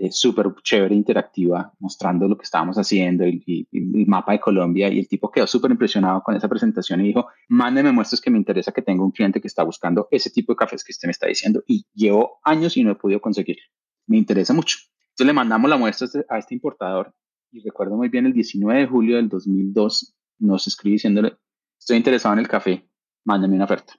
eh, 0.02 0.10
súper 0.10 0.46
chévere, 0.62 0.94
interactiva, 0.94 1.74
mostrando 1.78 2.26
lo 2.26 2.34
que 2.38 2.44
estábamos 2.44 2.78
haciendo, 2.78 3.26
y, 3.26 3.68
el 3.70 4.06
mapa 4.06 4.32
de 4.32 4.40
Colombia, 4.40 4.88
y 4.88 4.98
el 4.98 5.06
tipo 5.06 5.30
quedó 5.30 5.46
súper 5.46 5.72
impresionado 5.72 6.22
con 6.22 6.34
esa 6.34 6.48
presentación 6.48 7.02
y 7.02 7.08
dijo, 7.08 7.26
mándeme 7.48 7.92
muestras 7.92 8.18
que 8.18 8.30
me 8.30 8.38
interesa 8.38 8.72
que 8.72 8.80
tengo 8.80 9.04
un 9.04 9.10
cliente 9.10 9.42
que 9.42 9.46
está 9.46 9.62
buscando 9.62 10.08
ese 10.10 10.30
tipo 10.30 10.54
de 10.54 10.56
cafés 10.56 10.84
que 10.84 10.92
usted 10.92 11.06
me 11.06 11.12
está 11.12 11.26
diciendo, 11.26 11.62
y 11.66 11.84
llevo 11.92 12.40
años 12.44 12.78
y 12.78 12.82
no 12.82 12.92
he 12.92 12.94
podido 12.94 13.20
conseguir. 13.20 13.58
Me 14.06 14.16
interesa 14.16 14.54
mucho. 14.54 14.78
Entonces 15.10 15.26
le 15.26 15.32
mandamos 15.34 15.68
la 15.68 15.76
muestra 15.76 16.06
este, 16.06 16.24
a 16.30 16.38
este 16.38 16.54
importador, 16.54 17.14
y 17.52 17.60
recuerdo 17.60 17.94
muy 17.98 18.08
bien 18.08 18.24
el 18.24 18.32
19 18.32 18.80
de 18.80 18.86
julio 18.86 19.16
del 19.16 19.28
2002, 19.28 20.16
nos 20.38 20.66
escribe 20.66 20.94
diciéndole, 20.94 21.36
estoy 21.80 21.96
interesado 21.96 22.34
en 22.34 22.38
el 22.38 22.48
café, 22.48 22.88
mándame 23.24 23.56
una 23.56 23.64
oferta. 23.64 23.94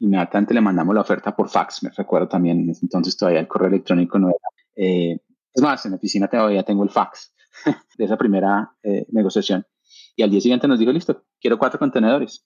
Inmediatamente 0.00 0.54
le 0.54 0.60
mandamos 0.60 0.94
la 0.94 1.02
oferta 1.02 1.36
por 1.36 1.48
fax, 1.48 1.84
me 1.84 1.90
recuerdo 1.90 2.26
también, 2.26 2.60
en 2.60 2.70
ese 2.70 2.84
entonces 2.84 3.16
todavía 3.16 3.40
el 3.40 3.46
correo 3.46 3.68
electrónico 3.68 4.18
no 4.18 4.30
era 4.30 4.38
eh, 4.76 5.18
es 5.56 5.62
más, 5.62 5.84
en 5.86 5.92
la 5.92 5.96
oficina 5.96 6.28
todavía 6.28 6.62
tengo 6.62 6.84
el 6.84 6.90
fax 6.90 7.32
de 7.96 8.04
esa 8.04 8.16
primera 8.16 8.76
eh, 8.82 9.06
negociación. 9.10 9.66
Y 10.14 10.22
al 10.22 10.30
día 10.30 10.40
siguiente 10.40 10.68
nos 10.68 10.78
dijo, 10.78 10.92
listo, 10.92 11.24
quiero 11.40 11.58
cuatro 11.58 11.78
contenedores. 11.78 12.44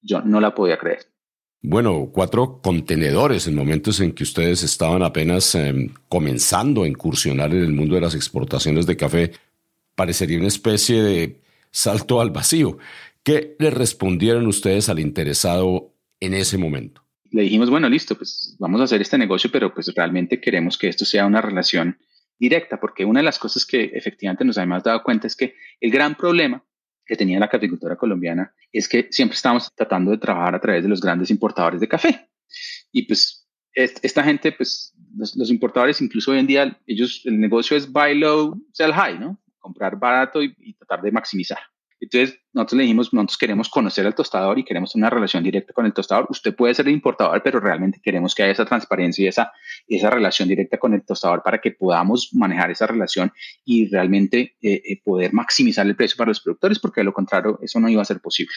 Yo 0.00 0.22
no 0.22 0.40
la 0.40 0.54
podía 0.54 0.78
creer. 0.78 1.06
Bueno, 1.62 2.10
cuatro 2.12 2.60
contenedores 2.62 3.46
en 3.46 3.56
momentos 3.56 4.00
en 4.00 4.12
que 4.12 4.22
ustedes 4.22 4.62
estaban 4.62 5.02
apenas 5.02 5.54
em, 5.54 5.92
comenzando 6.08 6.84
a 6.84 6.88
incursionar 6.88 7.50
en 7.52 7.62
el 7.62 7.72
mundo 7.72 7.94
de 7.94 8.02
las 8.02 8.14
exportaciones 8.14 8.86
de 8.86 8.96
café, 8.96 9.32
parecería 9.94 10.38
una 10.38 10.48
especie 10.48 11.02
de 11.02 11.42
salto 11.70 12.20
al 12.20 12.30
vacío. 12.30 12.78
¿Qué 13.26 13.56
le 13.58 13.70
respondieron 13.70 14.46
ustedes 14.46 14.88
al 14.88 15.00
interesado 15.00 15.92
en 16.20 16.32
ese 16.32 16.58
momento? 16.58 17.02
Le 17.32 17.42
dijimos, 17.42 17.68
bueno, 17.68 17.88
listo, 17.88 18.16
pues 18.16 18.54
vamos 18.60 18.80
a 18.80 18.84
hacer 18.84 19.00
este 19.00 19.18
negocio, 19.18 19.50
pero 19.50 19.74
pues 19.74 19.92
realmente 19.92 20.40
queremos 20.40 20.78
que 20.78 20.86
esto 20.86 21.04
sea 21.04 21.26
una 21.26 21.40
relación 21.40 21.98
directa, 22.38 22.78
porque 22.78 23.04
una 23.04 23.18
de 23.18 23.24
las 23.24 23.40
cosas 23.40 23.66
que 23.66 23.90
efectivamente 23.94 24.44
nos 24.44 24.56
habíamos 24.58 24.84
dado 24.84 25.02
cuenta 25.02 25.26
es 25.26 25.34
que 25.34 25.56
el 25.80 25.90
gran 25.90 26.14
problema 26.14 26.64
que 27.04 27.16
tenía 27.16 27.40
la 27.40 27.48
caficultura 27.48 27.96
colombiana 27.96 28.54
es 28.70 28.88
que 28.88 29.08
siempre 29.10 29.34
estábamos 29.34 29.74
tratando 29.74 30.12
de 30.12 30.18
trabajar 30.18 30.54
a 30.54 30.60
través 30.60 30.84
de 30.84 30.88
los 30.88 31.00
grandes 31.00 31.28
importadores 31.28 31.80
de 31.80 31.88
café. 31.88 32.30
Y 32.92 33.08
pues 33.08 33.48
esta 33.74 34.22
gente, 34.22 34.52
pues 34.52 34.94
los, 35.16 35.50
importadores, 35.50 36.00
incluso 36.00 36.30
hoy 36.30 36.38
en 36.38 36.46
día, 36.46 36.80
ellos, 36.86 37.22
el 37.24 37.40
negocio 37.40 37.76
es 37.76 37.90
buy 37.90 38.16
low, 38.16 38.56
sell 38.72 38.92
high, 38.92 39.18
¿no? 39.18 39.42
Comprar 39.58 39.98
barato 39.98 40.44
y 40.44 40.74
tratar 40.74 41.02
de 41.02 41.10
maximizar. 41.10 41.58
Entonces, 42.00 42.38
nosotros 42.52 42.78
le 42.78 42.82
dijimos, 42.84 43.12
nosotros 43.12 43.38
queremos 43.38 43.68
conocer 43.68 44.06
al 44.06 44.14
tostador 44.14 44.58
y 44.58 44.64
queremos 44.64 44.94
una 44.94 45.10
relación 45.10 45.42
directa 45.42 45.72
con 45.72 45.86
el 45.86 45.92
tostador. 45.92 46.26
Usted 46.30 46.54
puede 46.54 46.74
ser 46.74 46.86
el 46.88 46.94
importador, 46.94 47.42
pero 47.42 47.60
realmente 47.60 48.00
queremos 48.02 48.34
que 48.34 48.42
haya 48.42 48.52
esa 48.52 48.64
transparencia 48.64 49.24
y 49.24 49.28
esa, 49.28 49.52
esa 49.88 50.10
relación 50.10 50.48
directa 50.48 50.78
con 50.78 50.94
el 50.94 51.04
tostador 51.04 51.42
para 51.42 51.60
que 51.60 51.72
podamos 51.72 52.30
manejar 52.32 52.70
esa 52.70 52.86
relación 52.86 53.32
y 53.64 53.88
realmente 53.88 54.56
eh, 54.62 54.82
eh, 54.84 55.00
poder 55.02 55.32
maximizar 55.32 55.86
el 55.86 55.96
precio 55.96 56.16
para 56.16 56.28
los 56.28 56.40
productores, 56.40 56.78
porque 56.78 57.00
de 57.00 57.04
lo 57.06 57.12
contrario, 57.12 57.58
eso 57.62 57.80
no 57.80 57.88
iba 57.88 58.02
a 58.02 58.06
ser 58.06 58.20
posible. 58.20 58.54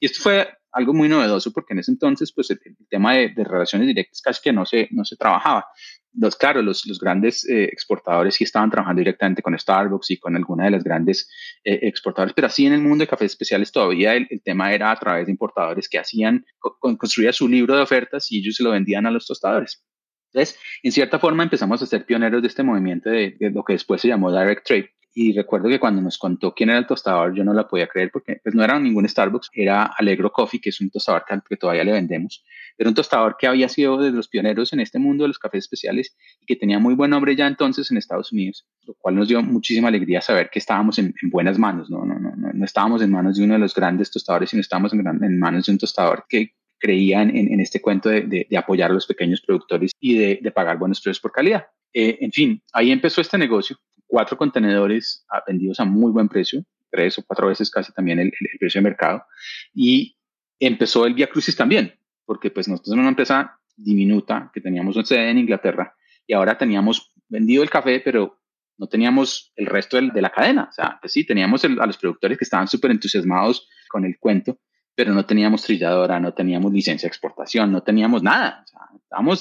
Y 0.00 0.06
esto 0.06 0.22
fue 0.22 0.48
algo 0.72 0.94
muy 0.94 1.08
novedoso 1.08 1.52
porque 1.52 1.74
en 1.74 1.80
ese 1.80 1.92
entonces, 1.92 2.32
pues 2.32 2.50
el, 2.50 2.60
tema 2.88 3.14
de, 3.14 3.32
relaciones 3.36 3.88
directas 3.88 4.20
casi 4.22 4.40
que 4.42 4.52
no 4.52 4.66
se, 4.66 4.88
no 4.90 5.04
se 5.04 5.16
trabajaba 5.16 5.66
los, 6.12 6.36
claro, 6.36 6.62
los, 6.62 6.86
los 6.86 6.98
grandes 6.98 7.48
eh, 7.48 7.64
exportadores 7.64 8.34
sí 8.34 8.44
estaban 8.44 8.70
trabajando 8.70 9.00
directamente 9.00 9.42
con 9.42 9.58
Starbucks 9.58 10.10
y 10.10 10.18
con 10.18 10.34
alguna 10.36 10.64
de 10.64 10.70
las 10.72 10.84
grandes 10.84 11.30
eh, 11.64 11.78
exportadores, 11.82 12.34
pero 12.34 12.46
así 12.48 12.66
en 12.66 12.72
el 12.72 12.80
mundo 12.80 13.02
de 13.02 13.08
cafés 13.08 13.32
especiales 13.32 13.70
todavía 13.70 14.14
el, 14.14 14.26
tema 14.42 14.72
era 14.72 14.90
a 14.90 14.98
través 14.98 15.26
de 15.26 15.32
importadores 15.32 15.88
que 15.88 15.98
hacían, 15.98 16.44
construía 16.58 17.32
su 17.32 17.48
libro 17.48 17.76
de 17.76 17.82
ofertas 17.82 18.30
y 18.32 18.38
ellos 18.38 18.56
se 18.56 18.64
lo 18.64 18.70
vendían 18.70 19.06
a 19.06 19.10
los 19.10 19.26
tostadores. 19.26 19.84
Entonces, 20.32 20.58
en 20.82 20.92
cierta 20.92 21.18
forma 21.18 21.42
empezamos 21.42 21.82
a 21.82 21.86
ser 21.86 22.06
pioneros 22.06 22.42
de 22.42 22.48
este 22.48 22.62
movimiento 22.62 23.10
de 23.10 23.36
lo 23.52 23.64
que 23.64 23.74
después 23.74 24.00
se 24.00 24.08
llamó 24.08 24.32
Direct 24.32 24.66
Trade, 24.66 24.90
y 25.12 25.32
recuerdo 25.32 25.68
que 25.68 25.80
cuando 25.80 26.00
nos 26.00 26.18
contó 26.18 26.54
quién 26.54 26.70
era 26.70 26.78
el 26.78 26.86
tostador, 26.86 27.34
yo 27.34 27.42
no 27.42 27.52
la 27.52 27.66
podía 27.66 27.88
creer 27.88 28.10
porque 28.12 28.40
pues, 28.42 28.54
no 28.54 28.62
era 28.62 28.78
ningún 28.78 29.08
Starbucks, 29.08 29.50
era 29.52 29.84
Alegro 29.84 30.30
Coffee, 30.30 30.60
que 30.60 30.68
es 30.68 30.80
un 30.80 30.90
tostador 30.90 31.24
que, 31.48 31.56
todavía 31.56 31.82
le 31.82 31.92
vendemos. 31.92 32.44
Era 32.78 32.88
un 32.88 32.94
tostador 32.94 33.36
que 33.38 33.48
había 33.48 33.68
sido 33.68 33.98
de 33.98 34.12
los 34.12 34.28
pioneros 34.28 34.72
en 34.72 34.80
este 34.80 35.00
mundo 35.00 35.24
de 35.24 35.28
los 35.28 35.38
cafés 35.38 35.64
especiales 35.64 36.16
y 36.40 36.46
que 36.46 36.54
tenía 36.54 36.78
muy 36.78 36.94
buen 36.94 37.10
nombre 37.10 37.34
ya 37.34 37.48
entonces 37.48 37.90
en 37.90 37.96
Estados 37.96 38.30
Unidos, 38.32 38.66
lo 38.86 38.94
cual 38.94 39.16
nos 39.16 39.28
dio 39.28 39.42
muchísima 39.42 39.88
alegría 39.88 40.20
saber 40.20 40.48
que 40.48 40.60
estábamos 40.60 40.98
en, 40.98 41.12
buenas 41.24 41.58
manos, 41.58 41.90
¿no? 41.90 42.04
No, 42.04 42.18
no, 42.18 42.34
no, 42.36 42.52
no, 42.52 42.64
estábamos 42.64 43.02
en 43.02 43.10
manos 43.10 43.36
de 43.36 43.44
uno 43.44 43.54
de 43.54 43.60
los 43.60 43.74
grandes 43.74 44.10
tostadores, 44.10 44.50
sino 44.50 44.60
estábamos 44.60 44.92
en, 44.92 45.38
manos 45.40 45.66
de 45.66 45.72
un 45.72 45.78
tostador 45.78 46.24
que 46.28 46.54
creía 46.78 47.22
en, 47.22 47.60
este 47.60 47.80
cuento 47.80 48.08
de, 48.08 48.46
apoyar 48.56 48.90
a 48.90 48.94
los 48.94 49.06
pequeños 49.06 49.40
productores 49.40 49.90
y 49.98 50.16
de 50.16 50.52
pagar 50.52 50.78
buenos 50.78 51.00
precios 51.00 51.20
por 51.20 51.32
calidad. 51.32 51.66
Eh, 51.92 52.18
en 52.20 52.32
fin, 52.32 52.62
ahí 52.72 52.90
empezó 52.90 53.20
este 53.20 53.38
negocio 53.38 53.76
cuatro 54.10 54.36
contenedores 54.36 55.24
vendidos 55.46 55.78
a 55.80 55.84
muy 55.84 56.10
buen 56.10 56.28
precio, 56.28 56.64
tres 56.90 57.16
o 57.18 57.24
cuatro 57.24 57.46
veces 57.46 57.70
casi 57.70 57.92
también 57.92 58.18
el, 58.18 58.32
precio 58.58 58.80
de 58.80 58.88
mercado. 58.88 59.24
Y 59.72 60.16
empezó 60.58 61.06
el 61.06 61.14
Via 61.14 61.28
Crucis 61.28 61.56
también, 61.56 61.94
porque 62.26 62.50
pues 62.50 62.68
nosotros 62.68 62.90
somos 62.90 63.02
una 63.02 63.10
empresa 63.10 63.58
diminuta 63.76 64.50
que 64.52 64.60
teníamos 64.60 64.96
una 64.96 65.06
sede 65.06 65.30
en 65.30 65.38
Inglaterra 65.38 65.94
y 66.26 66.34
ahora 66.34 66.58
teníamos 66.58 67.12
vendido 67.28 67.62
el 67.62 67.70
café, 67.70 68.00
pero 68.00 68.38
no 68.76 68.88
teníamos 68.88 69.52
el 69.56 69.66
resto 69.66 69.96
de, 70.00 70.20
la 70.20 70.30
cadena. 70.30 70.66
O 70.68 70.72
sea, 70.72 70.98
pues 71.00 71.12
sí, 71.12 71.24
teníamos 71.24 71.64
a 71.64 71.86
los 71.86 71.96
productores 71.96 72.36
que 72.36 72.44
estaban 72.44 72.66
súper 72.66 72.90
entusiasmados 72.90 73.68
con 73.88 74.04
el 74.04 74.18
cuento, 74.18 74.58
pero 74.94 75.14
no 75.14 75.24
teníamos 75.24 75.62
trilladora, 75.62 76.18
no 76.18 76.34
teníamos 76.34 76.72
licencia 76.72 77.06
de 77.06 77.10
exportación, 77.10 77.70
no 77.70 77.82
teníamos 77.82 78.22
nada. 78.22 78.64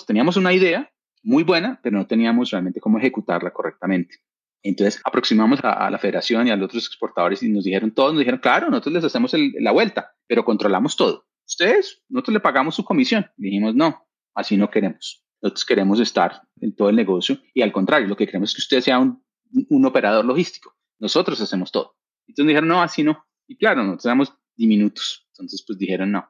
Teníamos 0.06 0.38
una 0.38 0.54
idea 0.54 0.92
muy 1.24 1.44
buena, 1.44 1.80
pero 1.84 1.98
no 1.98 2.08
teníamos 2.08 2.52
realmente 2.52 2.80
cómo 2.80 2.98
ejecutarla 2.98 3.52
correctamente. 3.52 4.18
Entonces 4.62 5.02
aproximamos 5.04 5.60
a, 5.64 5.90
la 5.90 5.98
federación 5.98 6.48
y 6.48 6.52
a 6.52 6.56
los 6.56 6.66
otros 6.66 6.86
exportadores 6.88 7.42
y 7.44 7.50
nos 7.50 7.64
dijeron, 7.64 7.92
todos 7.92 8.14
nos 8.14 8.20
dijeron, 8.20 8.40
claro, 8.40 8.70
nosotros 8.70 8.96
les 8.96 9.04
hacemos 9.06 9.34
la 9.60 9.72
vuelta, 9.72 10.16
pero 10.28 10.44
controlamos 10.44 10.96
todo. 10.98 11.26
Ustedes, 11.48 12.04
nosotros 12.10 12.34
le 12.34 12.40
pagamos 12.42 12.76
su 12.76 12.84
comisión. 12.84 13.26
Dijimos, 13.38 13.74
no, 13.74 14.06
así 14.36 14.58
no 14.58 14.70
queremos. 14.70 15.26
Nosotros 15.42 15.66
queremos 15.66 16.00
estar 16.00 16.42
en 16.60 16.76
todo 16.76 16.90
el 16.90 16.96
negocio 16.96 17.40
y 17.54 17.62
al 17.62 17.72
contrario, 17.72 18.08
lo 18.08 18.18
que 18.18 18.26
queremos 18.26 18.50
es 18.50 18.56
que 18.56 18.62
usted 18.62 18.82
sea 18.82 19.00
un, 19.00 19.24
un 19.70 19.86
operador 19.86 20.26
logístico. 20.26 20.76
Nosotros 21.00 21.40
hacemos 21.40 21.72
todo. 21.72 21.96
Entonces 22.28 22.48
dijeron, 22.48 22.68
no, 22.68 22.82
así 22.82 23.04
no. 23.04 23.26
Y 23.48 23.58
claro, 23.58 23.84
nosotros 23.84 24.06
éramos 24.06 24.34
diminutos. 24.56 25.28
Entonces 25.32 25.64
pues 25.66 25.80
dijeron, 25.80 26.12
no, 26.12 26.30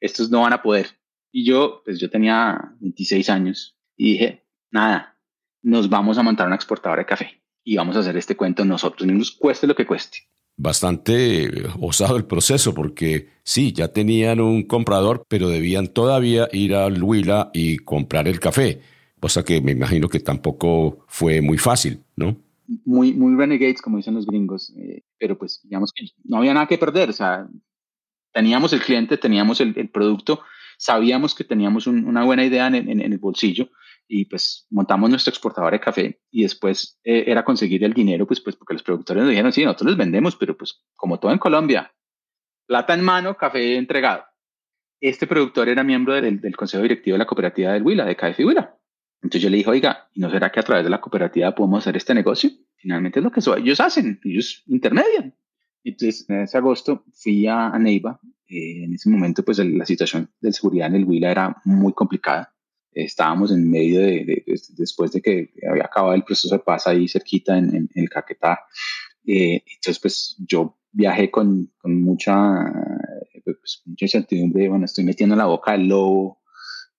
estos 0.00 0.30
no 0.30 0.40
van 0.40 0.52
a 0.52 0.62
poder. 0.62 0.88
Y 1.30 1.46
yo, 1.46 1.82
pues 1.84 2.00
yo 2.00 2.10
tenía 2.10 2.60
26 2.80 3.30
años 3.30 3.78
y 3.96 4.12
dije, 4.12 4.44
nada, 4.70 5.16
nos 5.62 5.88
vamos 5.88 6.18
a 6.18 6.22
montar 6.22 6.46
una 6.46 6.56
exportadora 6.56 7.02
de 7.02 7.06
café 7.06 7.42
y 7.64 7.76
vamos 7.76 7.96
a 7.96 8.00
hacer 8.00 8.16
este 8.16 8.36
cuento 8.36 8.64
nosotros 8.64 9.06
mismos, 9.06 9.32
cueste 9.32 9.66
lo 9.66 9.74
que 9.74 9.86
cueste. 9.86 10.18
Bastante 10.56 11.50
osado 11.80 12.16
el 12.16 12.26
proceso 12.26 12.74
porque 12.74 13.28
sí, 13.42 13.72
ya 13.72 13.88
tenían 13.88 14.40
un 14.40 14.64
comprador, 14.64 15.24
pero 15.26 15.48
debían 15.48 15.88
todavía 15.88 16.48
ir 16.52 16.74
al 16.74 17.02
Huila 17.02 17.50
y 17.52 17.78
comprar 17.78 18.28
el 18.28 18.38
café, 18.38 18.80
cosa 19.18 19.44
que 19.44 19.60
me 19.60 19.72
imagino 19.72 20.08
que 20.08 20.20
tampoco 20.20 21.04
fue 21.08 21.40
muy 21.40 21.58
fácil, 21.58 22.04
¿no? 22.14 22.36
Muy, 22.84 23.12
muy 23.12 23.36
renegades, 23.36 23.82
como 23.82 23.96
dicen 23.96 24.14
los 24.14 24.26
gringos, 24.26 24.72
eh, 24.76 25.02
pero 25.18 25.36
pues 25.36 25.60
digamos 25.64 25.92
que 25.92 26.06
no 26.24 26.38
había 26.38 26.54
nada 26.54 26.68
que 26.68 26.78
perder, 26.78 27.10
o 27.10 27.12
sea, 27.12 27.48
teníamos 28.32 28.72
el 28.72 28.80
cliente, 28.80 29.18
teníamos 29.18 29.60
el, 29.60 29.88
producto, 29.90 30.40
sabíamos 30.78 31.34
que 31.34 31.44
teníamos 31.44 31.86
una 31.86 32.24
buena 32.24 32.44
idea 32.44 32.68
en 32.68 33.00
el 33.00 33.18
bolsillo, 33.18 33.70
y 34.06 34.26
pues 34.26 34.66
montamos 34.70 35.10
nuestro 35.10 35.30
exportador 35.30 35.72
de 35.72 35.80
café 35.80 36.20
y 36.30 36.42
después 36.42 36.98
eh, 37.04 37.24
era 37.26 37.44
conseguir 37.44 37.84
el 37.84 37.92
dinero, 37.92 38.26
pues, 38.26 38.40
pues 38.40 38.56
porque 38.56 38.74
los 38.74 38.82
productores 38.82 39.22
nos 39.22 39.30
dijeron, 39.30 39.52
sí, 39.52 39.64
nosotros 39.64 39.90
les 39.90 39.98
vendemos, 39.98 40.36
pero 40.36 40.56
pues 40.56 40.82
como 40.94 41.18
todo 41.18 41.32
en 41.32 41.38
Colombia, 41.38 41.92
plata 42.66 42.94
en 42.94 43.02
mano, 43.02 43.36
café 43.36 43.76
entregado. 43.76 44.24
Este 45.00 45.26
productor 45.26 45.68
era 45.68 45.82
miembro 45.82 46.14
del, 46.14 46.40
del 46.40 46.56
consejo 46.56 46.82
directivo 46.82 47.14
de 47.14 47.18
la 47.18 47.26
cooperativa 47.26 47.72
del 47.72 47.82
Huila, 47.82 48.04
de 48.04 48.16
KF 48.16 48.38
Huila. 48.40 48.78
Entonces 49.22 49.42
yo 49.42 49.50
le 49.50 49.56
dije, 49.58 49.70
oiga, 49.70 50.08
¿y 50.12 50.20
no 50.20 50.30
será 50.30 50.50
que 50.50 50.60
a 50.60 50.62
través 50.62 50.84
de 50.84 50.90
la 50.90 51.00
cooperativa 51.00 51.54
podemos 51.54 51.80
hacer 51.80 51.96
este 51.96 52.14
negocio? 52.14 52.50
Finalmente 52.76 53.20
es 53.20 53.24
lo 53.24 53.30
que 53.30 53.40
ellos 53.58 53.80
hacen, 53.80 54.20
ellos 54.22 54.62
intermedian. 54.66 55.34
Entonces, 55.82 56.28
en 56.28 56.42
ese 56.42 56.58
agosto 56.58 57.04
fui 57.12 57.46
a, 57.46 57.70
Neiva. 57.78 58.20
Eh, 58.46 58.84
en 58.84 58.94
ese 58.94 59.08
momento, 59.10 59.42
pues 59.42 59.58
la 59.58 59.86
situación 59.86 60.30
de 60.40 60.52
seguridad 60.52 60.88
en 60.88 60.96
el 60.96 61.04
Huila 61.04 61.30
era 61.30 61.56
muy 61.64 61.92
complicada 61.92 62.53
estábamos 62.94 63.52
en 63.52 63.68
medio 63.68 64.00
de, 64.00 64.44
después 64.76 65.12
de 65.12 65.20
que 65.20 65.52
había 65.68 65.84
acabado 65.84 66.14
el 66.14 66.24
proceso 66.24 66.54
de 66.54 66.62
paz 66.62 66.86
ahí 66.86 67.08
cerquita 67.08 67.58
en, 67.58 67.88
el 67.94 68.08
Caquetá. 68.08 68.60
Eh, 69.26 69.62
entonces, 69.66 69.98
pues 70.00 70.36
yo 70.46 70.78
viajé 70.92 71.30
con, 71.30 71.72
mucha, 71.84 72.72
pues, 73.44 73.82
mucha 73.84 74.04
incertidumbre, 74.04 74.68
bueno, 74.68 74.84
estoy 74.84 75.04
metiendo 75.04 75.34
en 75.34 75.40
la 75.40 75.46
boca 75.46 75.72
del 75.72 75.88
lobo. 75.88 76.40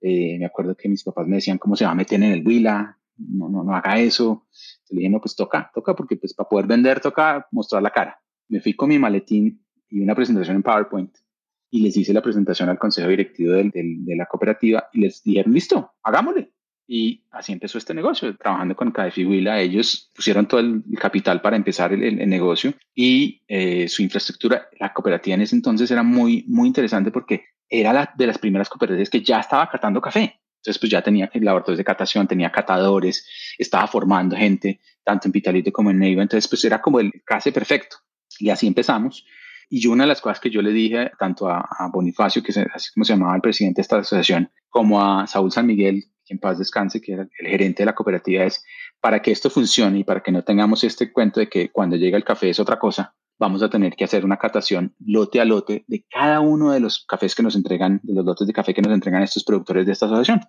Eh, 0.01 0.37
me 0.37 0.45
acuerdo 0.45 0.75
que 0.75 0.89
mis 0.89 1.03
papás 1.03 1.27
me 1.27 1.37
decían 1.37 1.57
cómo 1.57 1.75
se 1.75 1.85
va 1.85 1.91
a 1.91 1.95
meter 1.95 2.21
en 2.21 2.31
el 2.31 2.45
Huila. 2.45 2.99
no, 3.17 3.49
no, 3.49 3.63
no 3.63 3.75
haga 3.75 3.99
eso. 3.99 4.47
Le 4.89 4.99
dije, 4.99 5.09
no, 5.09 5.19
pues 5.19 5.35
toca, 5.35 5.71
toca, 5.73 5.95
porque 5.95 6.17
pues 6.17 6.33
para 6.33 6.49
poder 6.49 6.67
vender 6.67 6.99
toca 6.99 7.47
mostrar 7.51 7.81
la 7.81 7.89
cara. 7.89 8.21
Me 8.47 8.59
fui 8.59 8.73
con 8.75 8.89
mi 8.89 8.99
maletín 8.99 9.65
y 9.89 10.01
una 10.01 10.13
presentación 10.13 10.57
en 10.57 10.63
PowerPoint 10.63 11.15
y 11.75 11.81
les 11.81 11.97
hice 11.97 12.13
la 12.13 12.21
presentación 12.21 12.69
al 12.69 12.79
consejo 12.79 13.09
directivo 13.09 13.51
del, 13.51 13.69
de 13.73 14.15
la 14.15 14.27
cooperativa 14.27 14.87
y 14.93 15.01
les 15.01 15.21
dijeron, 15.21 15.53
listo, 15.53 15.91
hagámosle. 16.03 16.53
Y 16.87 17.25
así 17.31 17.51
empezó 17.51 17.77
este 17.77 17.93
negocio, 17.93 18.33
trabajando 18.37 18.77
con 18.77 18.91
Cadefi 18.91 19.25
Huila. 19.25 19.59
Ellos 19.59 20.09
pusieron 20.15 20.47
todo 20.47 20.61
el 20.61 20.83
capital 20.97 21.41
para 21.41 21.57
empezar 21.57 21.91
el, 21.91 22.29
negocio 22.29 22.75
y 22.93 23.41
eh, 23.49 23.89
su 23.89 24.03
infraestructura, 24.03 24.69
la 24.79 24.93
cooperativa 24.93 25.35
en 25.35 25.41
ese 25.41 25.53
entonces 25.57 25.91
era 25.91 26.01
muy, 26.01 26.45
muy 26.47 26.69
interesante 26.69 27.11
porque 27.11 27.43
era 27.67 27.91
la, 27.91 28.13
de 28.17 28.27
las 28.27 28.37
primeras 28.37 28.69
cooperativas 28.69 29.09
que 29.09 29.21
ya 29.21 29.41
estaba 29.41 29.69
catando 29.69 29.99
café. 29.99 30.39
Entonces, 30.59 30.79
pues 30.79 30.89
ya 30.89 31.01
tenía 31.01 31.29
laboratorios 31.33 31.77
de 31.77 31.83
catación, 31.83 32.25
tenía 32.25 32.53
catadores, 32.53 33.27
estaba 33.57 33.85
formando 33.87 34.37
gente, 34.37 34.79
tanto 35.03 35.27
en 35.27 35.33
Pitalito 35.33 35.73
como 35.73 35.91
en 35.91 35.99
Neiva. 35.99 36.21
Entonces, 36.21 36.47
pues 36.47 36.63
era 36.63 36.81
como 36.81 37.01
el 37.01 37.11
case 37.25 37.51
perfecto. 37.51 37.97
Y 38.39 38.49
así 38.49 38.65
empezamos. 38.65 39.25
Y 39.69 39.81
yo 39.81 39.91
una 39.91 40.03
de 40.03 40.09
las 40.09 40.21
cosas 40.21 40.39
que 40.39 40.49
yo 40.49 40.61
le 40.61 40.71
dije 40.71 41.11
tanto 41.19 41.49
a, 41.49 41.65
Bonifacio, 41.91 42.43
que 42.43 42.51
es 42.51 42.57
así 42.57 42.91
como 42.93 43.03
se 43.03 43.13
llamaba 43.13 43.35
el 43.35 43.41
presidente 43.41 43.79
de 43.79 43.81
esta 43.83 43.97
asociación, 43.97 44.51
como 44.69 45.01
a 45.01 45.27
Saúl 45.27 45.51
San 45.51 45.65
Miguel, 45.65 46.05
que 46.25 46.33
en 46.33 46.39
paz 46.39 46.57
descanse, 46.57 47.01
que 47.01 47.13
era 47.13 47.23
el 47.23 47.47
gerente 47.47 47.83
de 47.83 47.87
la 47.87 47.95
cooperativa, 47.95 48.43
es 48.43 48.63
para 48.99 49.21
que 49.21 49.31
esto 49.31 49.49
funcione 49.49 49.99
y 49.99 50.03
para 50.03 50.21
que 50.21 50.31
no 50.31 50.43
tengamos 50.43 50.83
este 50.83 51.11
cuento 51.11 51.39
de 51.39 51.49
que 51.49 51.71
cuando 51.71 51.95
llega 51.95 52.17
el 52.17 52.23
café 52.23 52.49
es 52.49 52.59
otra 52.59 52.79
cosa, 52.79 53.15
vamos 53.37 53.61
a 53.61 53.69
tener 53.69 53.95
que 53.95 54.05
hacer 54.05 54.25
una 54.25 54.37
catación 54.37 54.95
lote 54.99 55.41
a 55.41 55.45
lote 55.45 55.83
de 55.87 56.05
cada 56.09 56.39
uno 56.39 56.71
de 56.71 56.79
los 56.79 57.05
cafés 57.05 57.35
que 57.35 57.43
nos 57.43 57.55
entregan, 57.55 57.99
de 58.03 58.13
los 58.13 58.25
lotes 58.25 58.47
de 58.47 58.53
café 58.53 58.73
que 58.73 58.81
nos 58.81 58.93
entregan 58.93 59.21
estos 59.23 59.43
productores 59.43 59.85
de 59.85 59.91
esta 59.91 60.05
asociación. 60.05 60.41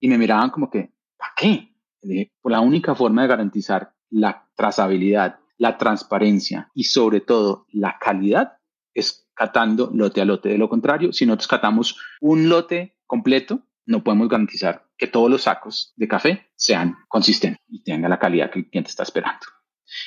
Y 0.00 0.08
me 0.08 0.18
miraban 0.18 0.50
como 0.50 0.70
que, 0.70 0.92
¿para 1.16 1.32
qué? 1.36 1.74
Le 2.02 2.14
dije, 2.14 2.32
la 2.44 2.60
única 2.60 2.94
forma 2.94 3.22
de 3.22 3.28
garantizar 3.28 3.92
la 4.10 4.48
trazabilidad 4.54 5.40
la 5.58 5.76
transparencia 5.76 6.70
y 6.74 6.84
sobre 6.84 7.20
todo 7.20 7.66
la 7.70 7.98
calidad 8.00 8.54
es 8.94 9.28
catando 9.34 9.90
lote 9.92 10.20
a 10.20 10.24
lote. 10.24 10.48
De 10.48 10.58
lo 10.58 10.68
contrario, 10.68 11.12
si 11.12 11.26
nosotros 11.26 11.48
catamos 11.48 12.00
un 12.20 12.48
lote 12.48 12.96
completo, 13.06 13.62
no 13.84 14.02
podemos 14.02 14.28
garantizar 14.28 14.86
que 14.96 15.06
todos 15.06 15.30
los 15.30 15.42
sacos 15.42 15.92
de 15.96 16.08
café 16.08 16.50
sean 16.56 16.96
consistentes 17.08 17.62
y 17.68 17.82
tengan 17.82 18.10
la 18.10 18.18
calidad 18.18 18.50
que 18.50 18.60
el 18.60 18.68
cliente 18.68 18.90
está 18.90 19.02
esperando. 19.02 19.46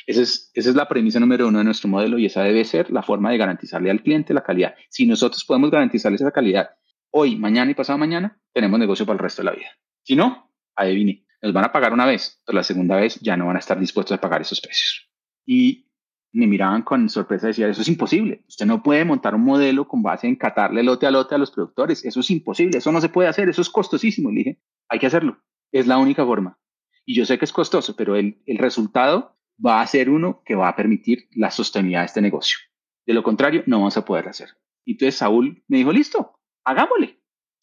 Esa 0.06 0.22
es, 0.22 0.52
esa 0.54 0.70
es 0.70 0.76
la 0.76 0.88
premisa 0.88 1.20
número 1.20 1.48
uno 1.48 1.58
de 1.58 1.64
nuestro 1.64 1.90
modelo 1.90 2.20
y 2.20 2.28
esa 2.28 2.44
debe 2.44 2.64
ser 2.64 2.92
la 2.92 3.02
forma 3.02 3.32
de 3.32 3.38
garantizarle 3.38 3.90
al 3.90 4.04
cliente 4.04 4.34
la 4.34 4.44
calidad. 4.44 4.76
Si 4.90 5.08
nosotros 5.08 5.44
podemos 5.44 5.72
garantizarle 5.72 6.18
esa 6.18 6.32
calidad 6.32 6.72
hoy, 7.10 7.36
mañana 7.36 7.72
y 7.72 7.74
pasado 7.74 7.98
mañana, 7.98 8.40
tenemos 8.54 8.80
negocio 8.80 9.06
para 9.06 9.16
el 9.16 9.20
resto 9.20 9.42
de 9.42 9.46
la 9.46 9.56
vida. 9.56 9.70
Si 10.04 10.16
no, 10.16 10.54
adivine, 10.76 11.26
nos 11.42 11.52
van 11.52 11.66
a 11.66 11.72
pagar 11.72 11.94
una 11.94 12.06
vez, 12.06 12.42
pero 12.46 12.58
la 12.58 12.64
segunda 12.64 12.96
vez 12.96 13.20
ya 13.22 13.36
no 13.36 13.48
van 13.48 13.56
a 13.56 13.60
estar 13.60 13.80
dispuestos 13.80 14.16
a 14.16 14.22
pagar 14.22 14.42
esos 14.42 14.62
precios 14.62 15.11
y 15.52 15.86
me 16.32 16.48
miraban 16.48 16.82
con 16.82 17.10
sorpresa 17.10 17.48
y 17.48 17.50
decían, 17.50 17.72
eso 17.72 17.82
es 17.82 17.90
imposible. 17.90 18.46
Usted 18.48 18.66
no 18.66 18.82
puede 18.82 19.04
montar 19.04 19.36
un 19.36 19.44
modelo 19.44 19.86
con 19.86 20.02
base 20.02 20.26
en 20.26 20.38
catarle 20.38 20.82
lote 20.82 21.06
a 21.06 21.12
lote 21.12 21.36
a 21.36 21.38
los 21.38 21.52
productores. 21.52 22.06
Eso 22.06 22.22
es 22.22 22.32
imposible, 22.32 22.78
eso 22.78 22.90
no 22.94 23.02
se 23.02 23.10
puede 23.10 23.28
hacer, 23.28 23.50
eso 23.50 23.62
es 23.62 23.70
costosísimo. 23.70 24.30
Le 24.32 24.38
dije, 24.38 24.62
hay 24.88 25.00
que 25.00 25.08
hacerlo. 25.08 25.44
Es 25.74 25.88
la 25.88 25.98
única 25.98 26.26
forma. 26.26 26.58
Y 27.06 27.16
yo 27.16 27.26
sé 27.26 27.38
que 27.38 27.44
es 27.44 27.52
costoso, 27.52 27.98
pero 27.98 28.16
el, 28.16 28.42
el 28.46 28.60
resultado 28.60 29.38
va 29.64 29.82
a 29.82 29.88
ser 29.88 30.10
uno 30.10 30.42
que 30.46 30.56
va 30.56 30.70
a 30.70 30.76
permitir 30.78 31.28
la 31.32 31.52
sostenibilidad 31.52 32.04
de 32.04 32.06
este 32.06 32.22
negocio. 32.22 32.58
De 33.06 33.14
lo 33.14 33.22
contrario, 33.22 33.64
no 33.66 33.80
vamos 33.80 33.98
a 33.98 34.06
poder 34.06 34.30
hacer. 34.30 34.52
Y 34.86 34.94
entonces 34.94 35.16
Saúl 35.16 35.62
me 35.68 35.80
dijo, 35.80 35.92
listo, 35.92 36.40
hagámosle. 36.64 37.20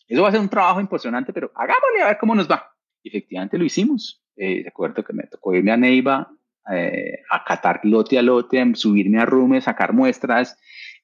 Eso 0.06 0.20
va 0.20 0.28
a 0.28 0.32
ser 0.32 0.40
un 0.40 0.50
trabajo 0.50 0.82
impresionante, 0.82 1.32
pero 1.32 1.52
hagámosle 1.54 2.02
a 2.02 2.08
ver 2.08 2.18
cómo 2.18 2.34
nos 2.34 2.50
va. 2.50 2.70
Y 3.02 3.08
efectivamente 3.08 3.56
lo 3.56 3.64
hicimos. 3.64 4.22
Eh, 4.36 4.68
acuerdo 4.68 5.02
que 5.02 5.14
me 5.14 5.22
tocó 5.22 5.54
irme 5.54 5.72
a 5.72 5.78
Neiva 5.78 6.30
eh, 6.72 7.22
acatar 7.30 7.80
lote 7.84 8.18
a 8.18 8.22
lote, 8.22 8.74
subirme 8.74 9.20
a 9.20 9.24
Rume, 9.24 9.60
sacar 9.60 9.92
muestras. 9.92 10.58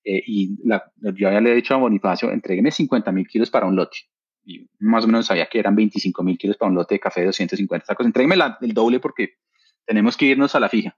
Eh, 0.05 0.23
y 0.27 0.57
yo 0.63 1.13
ya 1.31 1.41
le 1.41 1.53
he 1.53 1.55
dicho 1.55 1.75
a 1.75 1.79
Bonifacio, 1.79 2.31
entrégueme 2.31 2.71
50 2.71 3.11
mil 3.13 3.27
kilos 3.27 3.51
para 3.51 3.67
un 3.67 3.77
lote. 3.77 3.99
Y 4.45 4.69
más 4.79 5.05
o 5.05 5.07
menos 5.07 5.27
sabía 5.27 5.47
que 5.47 5.59
eran 5.59 5.75
25 5.75 6.23
mil 6.23 6.37
kilos 6.37 6.57
para 6.59 6.71
un 6.71 6.77
lote 6.77 6.97
de 6.97 7.01
café 7.01 7.21
de 7.21 7.27
250 7.27 7.87
sacos. 7.87 8.05
Entrégueme 8.05 8.37
el 8.61 8.75
doble 8.75 9.01
porque 9.01 9.37
tenemos 9.87 10.17
que 10.17 10.27
irnos 10.27 10.55
a 10.55 10.61
la 10.61 10.69
fija. 10.69 10.97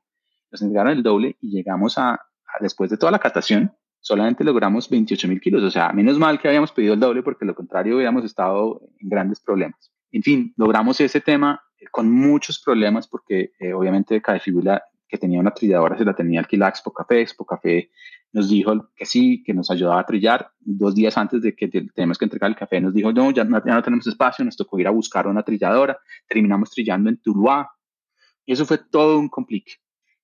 Nos 0.51 0.63
entregaron 0.63 0.93
el 0.93 1.03
doble 1.03 1.37
y 1.41 1.51
llegamos 1.51 1.99
a, 1.99 2.21
después 2.61 2.91
de 2.91 2.97
toda 2.97 3.13
la 3.13 3.19
catación, 3.19 3.73
solamente 4.00 4.43
logramos 4.43 4.91
28 4.91 5.29
mil 5.29 5.41
kilos. 5.41 5.63
O 5.63 5.71
sea, 5.71 5.93
menos 5.93 6.19
mal 6.19 6.41
que 6.41 6.49
habíamos 6.49 6.73
pedido 6.73 6.95
el 6.95 7.00
doble 7.00 7.23
porque 7.23 7.45
lo 7.45 7.55
contrario 7.55 7.97
hubiéramos 7.97 8.25
estado 8.25 8.81
en 8.99 9.09
grandes 9.09 9.41
problemas. 9.41 9.93
En 10.11 10.23
fin, 10.23 10.55
logramos 10.57 11.00
ese 11.00 11.21
tema 11.21 11.61
con 11.91 12.10
muchos 12.10 12.58
problemas 12.58 13.06
porque 13.06 13.52
eh, 13.58 13.73
obviamente 13.73 14.21
cada 14.23 14.39
figura 14.41 14.82
que 15.08 15.19
tenía 15.19 15.41
una 15.41 15.52
trilladora 15.52 15.97
se 15.97 16.04
la 16.04 16.15
tenía 16.15 16.41
alquilada 16.41 16.71
Expo 16.71 16.93
Café. 16.93 17.21
Expo 17.21 17.45
Café 17.45 17.91
nos 18.32 18.49
dijo 18.49 18.91
que 18.97 19.06
sí, 19.06 19.43
que 19.45 19.54
nos 19.54 19.71
ayudaba 19.71 20.00
a 20.00 20.06
trillar. 20.06 20.50
Dos 20.60 20.95
días 20.95 21.17
antes 21.17 21.43
de 21.43 21.54
que 21.54 21.69
tenemos 21.69 22.19
que 22.19 22.25
entregar 22.25 22.50
el 22.50 22.56
café 22.56 22.80
nos 22.80 22.93
dijo, 22.93 23.12
no, 23.12 23.30
ya 23.30 23.45
no, 23.45 23.62
tenemos 23.82 24.06
espacio, 24.06 24.45
nos 24.45 24.56
tocó 24.56 24.78
ir 24.78 24.86
a 24.86 24.91
buscar 24.91 25.26
una 25.26 25.43
trilladora. 25.43 25.99
Terminamos 26.28 26.71
trillando 26.71 27.08
en 27.08 27.19
Tuluá. 27.19 27.71
Y 28.45 28.52
eso 28.52 28.67
fue 28.67 28.78
todo 28.78 29.19
un 29.19 29.28
complique. 29.28 29.75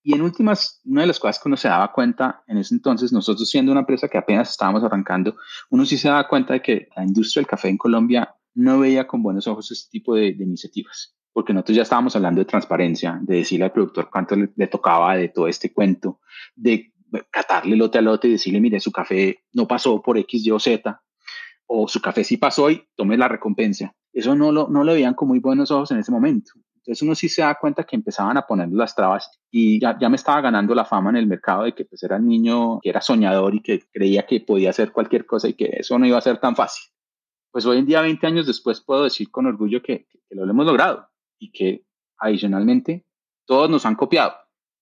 Y 0.04 0.14
en 0.14 0.22
últimas, 0.22 0.80
una 0.84 1.02
de 1.02 1.06
las 1.06 1.20
cosas 1.20 1.40
que 1.40 1.48
uno 1.48 1.56
se 1.56 1.68
daba 1.68 1.92
cuenta 1.92 2.42
en 2.48 2.58
ese 2.58 2.74
entonces, 2.74 3.12
nosotros 3.12 3.48
siendo 3.48 3.70
una 3.70 3.82
empresa 3.82 4.08
que 4.08 4.18
apenas 4.18 4.50
estábamos 4.50 4.82
arrancando, 4.82 5.36
uno 5.70 5.86
sí 5.86 5.96
se 5.96 6.08
daba 6.08 6.26
cuenta 6.26 6.54
de 6.54 6.62
que 6.62 6.88
la 6.96 7.04
industria 7.04 7.40
del 7.40 7.46
café 7.46 7.68
en 7.68 7.78
Colombia 7.78 8.34
no 8.54 8.80
veía 8.80 9.06
con 9.06 9.22
buenos 9.22 9.46
ojos 9.46 9.70
este 9.70 9.90
tipo 9.90 10.16
de 10.16 10.26
iniciativas 10.26 11.14
porque 11.32 11.52
nosotros 11.52 11.76
ya 11.76 11.82
estábamos 11.82 12.14
hablando 12.14 12.40
de 12.40 12.44
transparencia, 12.44 13.18
de 13.22 13.36
decirle 13.36 13.64
al 13.64 13.72
productor 13.72 14.10
cuánto 14.10 14.36
le, 14.36 14.66
tocaba 14.66 15.16
de 15.16 15.28
todo 15.28 15.48
este 15.48 15.72
cuento, 15.72 16.20
de 16.54 16.92
catarle 17.30 17.76
lote 17.76 17.98
a 17.98 18.02
lote 18.02 18.28
y 18.28 18.32
decirle, 18.32 18.60
mire, 18.60 18.80
su 18.80 18.92
café 18.92 19.44
no 19.52 19.66
pasó 19.66 20.00
por 20.02 20.18
X, 20.18 20.46
Y 20.46 20.50
o 20.50 20.58
Z, 20.58 21.02
o 21.66 21.88
su 21.88 22.00
café 22.00 22.24
sí 22.24 22.36
pasó 22.36 22.70
y 22.70 22.86
tome 22.94 23.16
la 23.16 23.28
recompensa. 23.28 23.94
Eso 24.12 24.34
no 24.34 24.52
lo, 24.52 24.68
no 24.68 24.84
lo 24.84 24.92
veían 24.92 25.14
con 25.14 25.28
muy 25.28 25.38
buenos 25.38 25.70
ojos 25.70 25.90
en 25.90 25.98
ese 25.98 26.12
momento. 26.12 26.52
Entonces 26.76 27.02
uno 27.02 27.14
sí 27.14 27.28
se 27.28 27.42
da 27.42 27.54
cuenta 27.54 27.84
que 27.84 27.96
empezaban 27.96 28.36
a 28.36 28.46
poner 28.46 28.68
las 28.70 28.94
trabas 28.94 29.40
y 29.50 29.80
ya, 29.80 29.96
ya 29.98 30.08
me 30.08 30.16
estaba 30.16 30.40
ganando 30.40 30.74
la 30.74 30.84
fama 30.84 31.10
en 31.10 31.16
el 31.16 31.28
mercado 31.28 31.62
de 31.62 31.74
que 31.74 31.84
pues 31.84 32.02
era 32.02 32.16
el 32.16 32.26
niño 32.26 32.80
que 32.82 32.90
era 32.90 33.00
soñador 33.00 33.54
y 33.54 33.62
que 33.62 33.84
creía 33.92 34.26
que 34.26 34.40
podía 34.40 34.70
hacer 34.70 34.90
cualquier 34.90 35.24
cosa 35.24 35.48
y 35.48 35.54
que 35.54 35.70
eso 35.74 35.96
no 35.98 36.06
iba 36.06 36.18
a 36.18 36.22
ser 36.22 36.38
tan 36.38 36.56
fácil. 36.56 36.90
Pues 37.52 37.64
hoy 37.66 37.78
en 37.78 37.86
día, 37.86 38.00
20 38.00 38.26
años 38.26 38.46
después, 38.46 38.80
puedo 38.80 39.04
decir 39.04 39.30
con 39.30 39.46
orgullo 39.46 39.80
que, 39.80 40.06
que 40.28 40.34
lo 40.34 40.50
hemos 40.50 40.66
logrado 40.66 41.12
y 41.42 41.50
que 41.50 41.85
adicionalmente 42.18 43.05
todos 43.44 43.68
nos 43.68 43.85
han 43.85 43.96
copiado, 43.96 44.33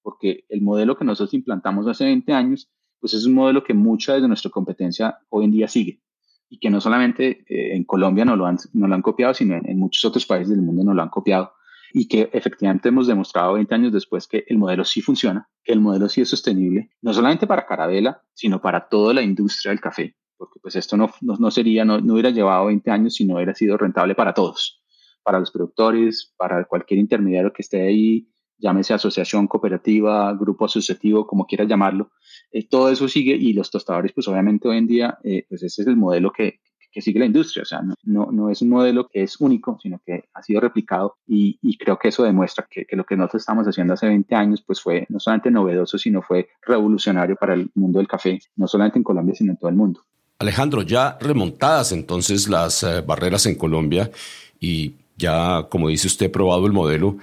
porque 0.02 0.44
el 0.50 0.60
modelo 0.60 0.96
que 0.96 1.06
nosotros 1.06 1.32
implantamos 1.32 1.86
hace 1.88 2.04
20 2.04 2.32
años, 2.34 2.70
pues 3.00 3.14
es 3.14 3.24
un 3.24 3.32
modelo 3.32 3.64
que 3.64 3.72
mucha 3.72 4.20
de 4.20 4.28
nuestra 4.28 4.50
competencia 4.50 5.18
hoy 5.30 5.46
en 5.46 5.52
día 5.52 5.68
sigue 5.68 6.02
y 6.50 6.58
que 6.58 6.68
no 6.68 6.80
solamente 6.82 7.44
eh, 7.48 7.74
en 7.74 7.84
Colombia 7.84 8.26
no 8.26 8.36
lo, 8.36 8.44
han, 8.44 8.58
no 8.74 8.88
lo 8.88 8.94
han 8.94 9.00
copiado, 9.00 9.32
sino 9.32 9.54
en, 9.56 9.78
muchos 9.78 10.04
otros 10.04 10.26
países 10.26 10.50
del 10.50 10.60
mundo 10.60 10.84
no 10.84 10.92
lo 10.92 11.00
han 11.00 11.08
copiado 11.08 11.52
y 11.94 12.06
que 12.08 12.28
efectivamente 12.32 12.90
hemos 12.90 13.06
demostrado 13.06 13.54
20 13.54 13.74
años 13.74 13.92
después 13.92 14.26
que 14.26 14.44
el 14.46 14.58
modelo 14.58 14.84
sí 14.84 15.00
funciona, 15.00 15.48
que 15.64 15.72
el 15.72 15.80
modelo 15.80 16.10
sí 16.10 16.20
es 16.20 16.28
sostenible, 16.28 16.90
no 17.00 17.14
solamente 17.14 17.46
para 17.46 17.66
Carabela, 17.66 18.22
sino 18.34 18.60
para 18.60 18.86
toda 18.86 19.14
la 19.14 19.22
industria 19.22 19.70
del 19.70 19.80
café, 19.80 20.14
porque 20.36 20.60
pues 20.60 20.76
esto 20.76 20.98
no, 20.98 21.10
no, 21.22 21.36
no 21.36 21.50
sería, 21.50 21.86
no, 21.86 22.00
no 22.00 22.12
hubiera 22.12 22.30
llevado 22.30 22.66
20 22.66 22.90
años 22.90 23.14
si 23.14 23.24
no 23.24 23.36
hubiera 23.36 23.54
sido 23.54 23.78
rentable 23.78 24.14
para 24.14 24.34
todos 24.34 24.80
para 25.22 25.40
los 25.40 25.50
productores, 25.50 26.32
para 26.36 26.64
cualquier 26.64 27.00
intermediario 27.00 27.52
que 27.52 27.62
esté 27.62 27.82
ahí, 27.82 28.28
llámese 28.60 28.94
asociación, 28.94 29.46
cooperativa, 29.46 30.32
grupo 30.34 30.66
asociativo, 30.66 31.26
como 31.26 31.46
quieras 31.46 31.68
llamarlo. 31.68 32.10
Eh, 32.52 32.68
todo 32.68 32.90
eso 32.90 33.08
sigue 33.08 33.34
y 33.34 33.52
los 33.52 33.70
tostadores, 33.70 34.12
pues 34.12 34.28
obviamente 34.28 34.68
hoy 34.68 34.78
en 34.78 34.86
día, 34.86 35.18
eh, 35.24 35.46
pues 35.48 35.62
ese 35.62 35.82
es 35.82 35.88
el 35.88 35.96
modelo 35.96 36.30
que, 36.30 36.60
que 36.92 37.00
sigue 37.00 37.18
la 37.18 37.26
industria. 37.26 37.62
O 37.62 37.66
sea, 37.66 37.80
no, 38.04 38.28
no, 38.30 38.50
es 38.50 38.62
un 38.62 38.68
modelo 38.68 39.08
que 39.08 39.22
es 39.22 39.40
único, 39.40 39.78
sino 39.82 40.00
que 40.04 40.24
ha 40.34 40.42
sido 40.42 40.60
replicado 40.60 41.16
y, 41.26 41.58
y 41.62 41.78
creo 41.78 41.98
que 41.98 42.08
eso 42.08 42.22
demuestra 42.22 42.66
que, 42.70 42.84
que, 42.84 42.96
lo 42.96 43.04
que 43.04 43.16
nosotros 43.16 43.42
estamos 43.42 43.66
haciendo 43.66 43.94
hace 43.94 44.06
20 44.06 44.34
años, 44.34 44.62
pues 44.66 44.80
fue 44.80 45.06
no 45.08 45.18
solamente 45.20 45.50
novedoso, 45.50 45.98
sino 45.98 46.22
fue 46.22 46.48
revolucionario 46.62 47.36
para 47.36 47.54
el 47.54 47.70
mundo 47.74 47.98
del 47.98 48.08
café, 48.08 48.38
no 48.56 48.66
solamente 48.66 48.98
en 48.98 49.04
Colombia, 49.04 49.34
sino 49.34 49.52
en 49.52 49.58
todo 49.58 49.70
el 49.70 49.76
mundo. 49.76 50.02
Alejandro, 50.38 50.82
ya 50.82 51.18
remontadas 51.20 51.92
entonces 51.92 52.48
las 52.48 52.82
eh, 52.82 53.02
barreras 53.02 53.44
en 53.44 53.56
Colombia 53.56 54.10
y 54.58 54.94
ya, 55.20 55.66
como 55.68 55.88
dice 55.88 56.08
usted, 56.08 56.30
probado 56.30 56.66
el 56.66 56.72
modelo, 56.72 57.18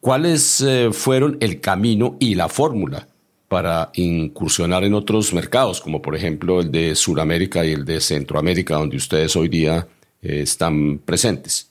¿cuáles 0.00 0.60
eh, 0.62 0.90
fueron 0.92 1.36
el 1.40 1.60
camino 1.60 2.16
y 2.18 2.34
la 2.34 2.48
fórmula 2.48 3.06
para 3.48 3.90
incursionar 3.94 4.84
en 4.84 4.94
otros 4.94 5.34
mercados, 5.34 5.80
como 5.80 6.00
por 6.00 6.14
ejemplo 6.14 6.60
el 6.60 6.70
de 6.70 6.94
Sudamérica 6.94 7.64
y 7.64 7.72
el 7.72 7.84
de 7.84 8.00
Centroamérica, 8.00 8.76
donde 8.76 8.96
ustedes 8.96 9.34
hoy 9.34 9.48
día 9.48 9.86
eh, 10.22 10.42
están 10.42 10.98
presentes? 10.98 11.66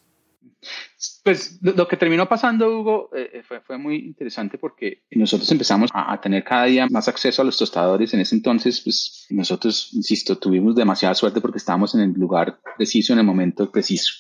Pues 1.24 1.58
lo, 1.62 1.88
que 1.88 1.96
terminó 1.96 2.28
pasando, 2.28 2.68
Hugo, 2.78 3.10
eh, 3.16 3.42
fue, 3.48 3.62
fue, 3.62 3.78
muy 3.78 3.96
interesante 3.96 4.58
porque 4.58 5.04
nosotros 5.12 5.50
empezamos 5.52 5.90
a, 5.94 6.12
a, 6.12 6.20
tener 6.20 6.44
cada 6.44 6.66
día 6.66 6.88
más 6.90 7.08
acceso 7.08 7.42
a 7.42 7.46
los 7.46 7.58
tostadores. 7.58 8.14
En 8.14 8.20
ese 8.20 8.36
entonces, 8.36 8.82
pues 8.82 9.26
nosotros, 9.30 9.92
insisto, 9.94 10.38
tuvimos 10.38 10.76
demasiada 10.76 11.16
suerte 11.16 11.40
porque 11.40 11.60
estábamos 11.60 11.96
en 11.96 12.02
el 12.02 12.12
lugar 12.12 12.60
preciso, 12.76 13.14
en 13.14 13.20
el 13.20 13.26
momento 13.26 13.72
preciso 13.72 14.16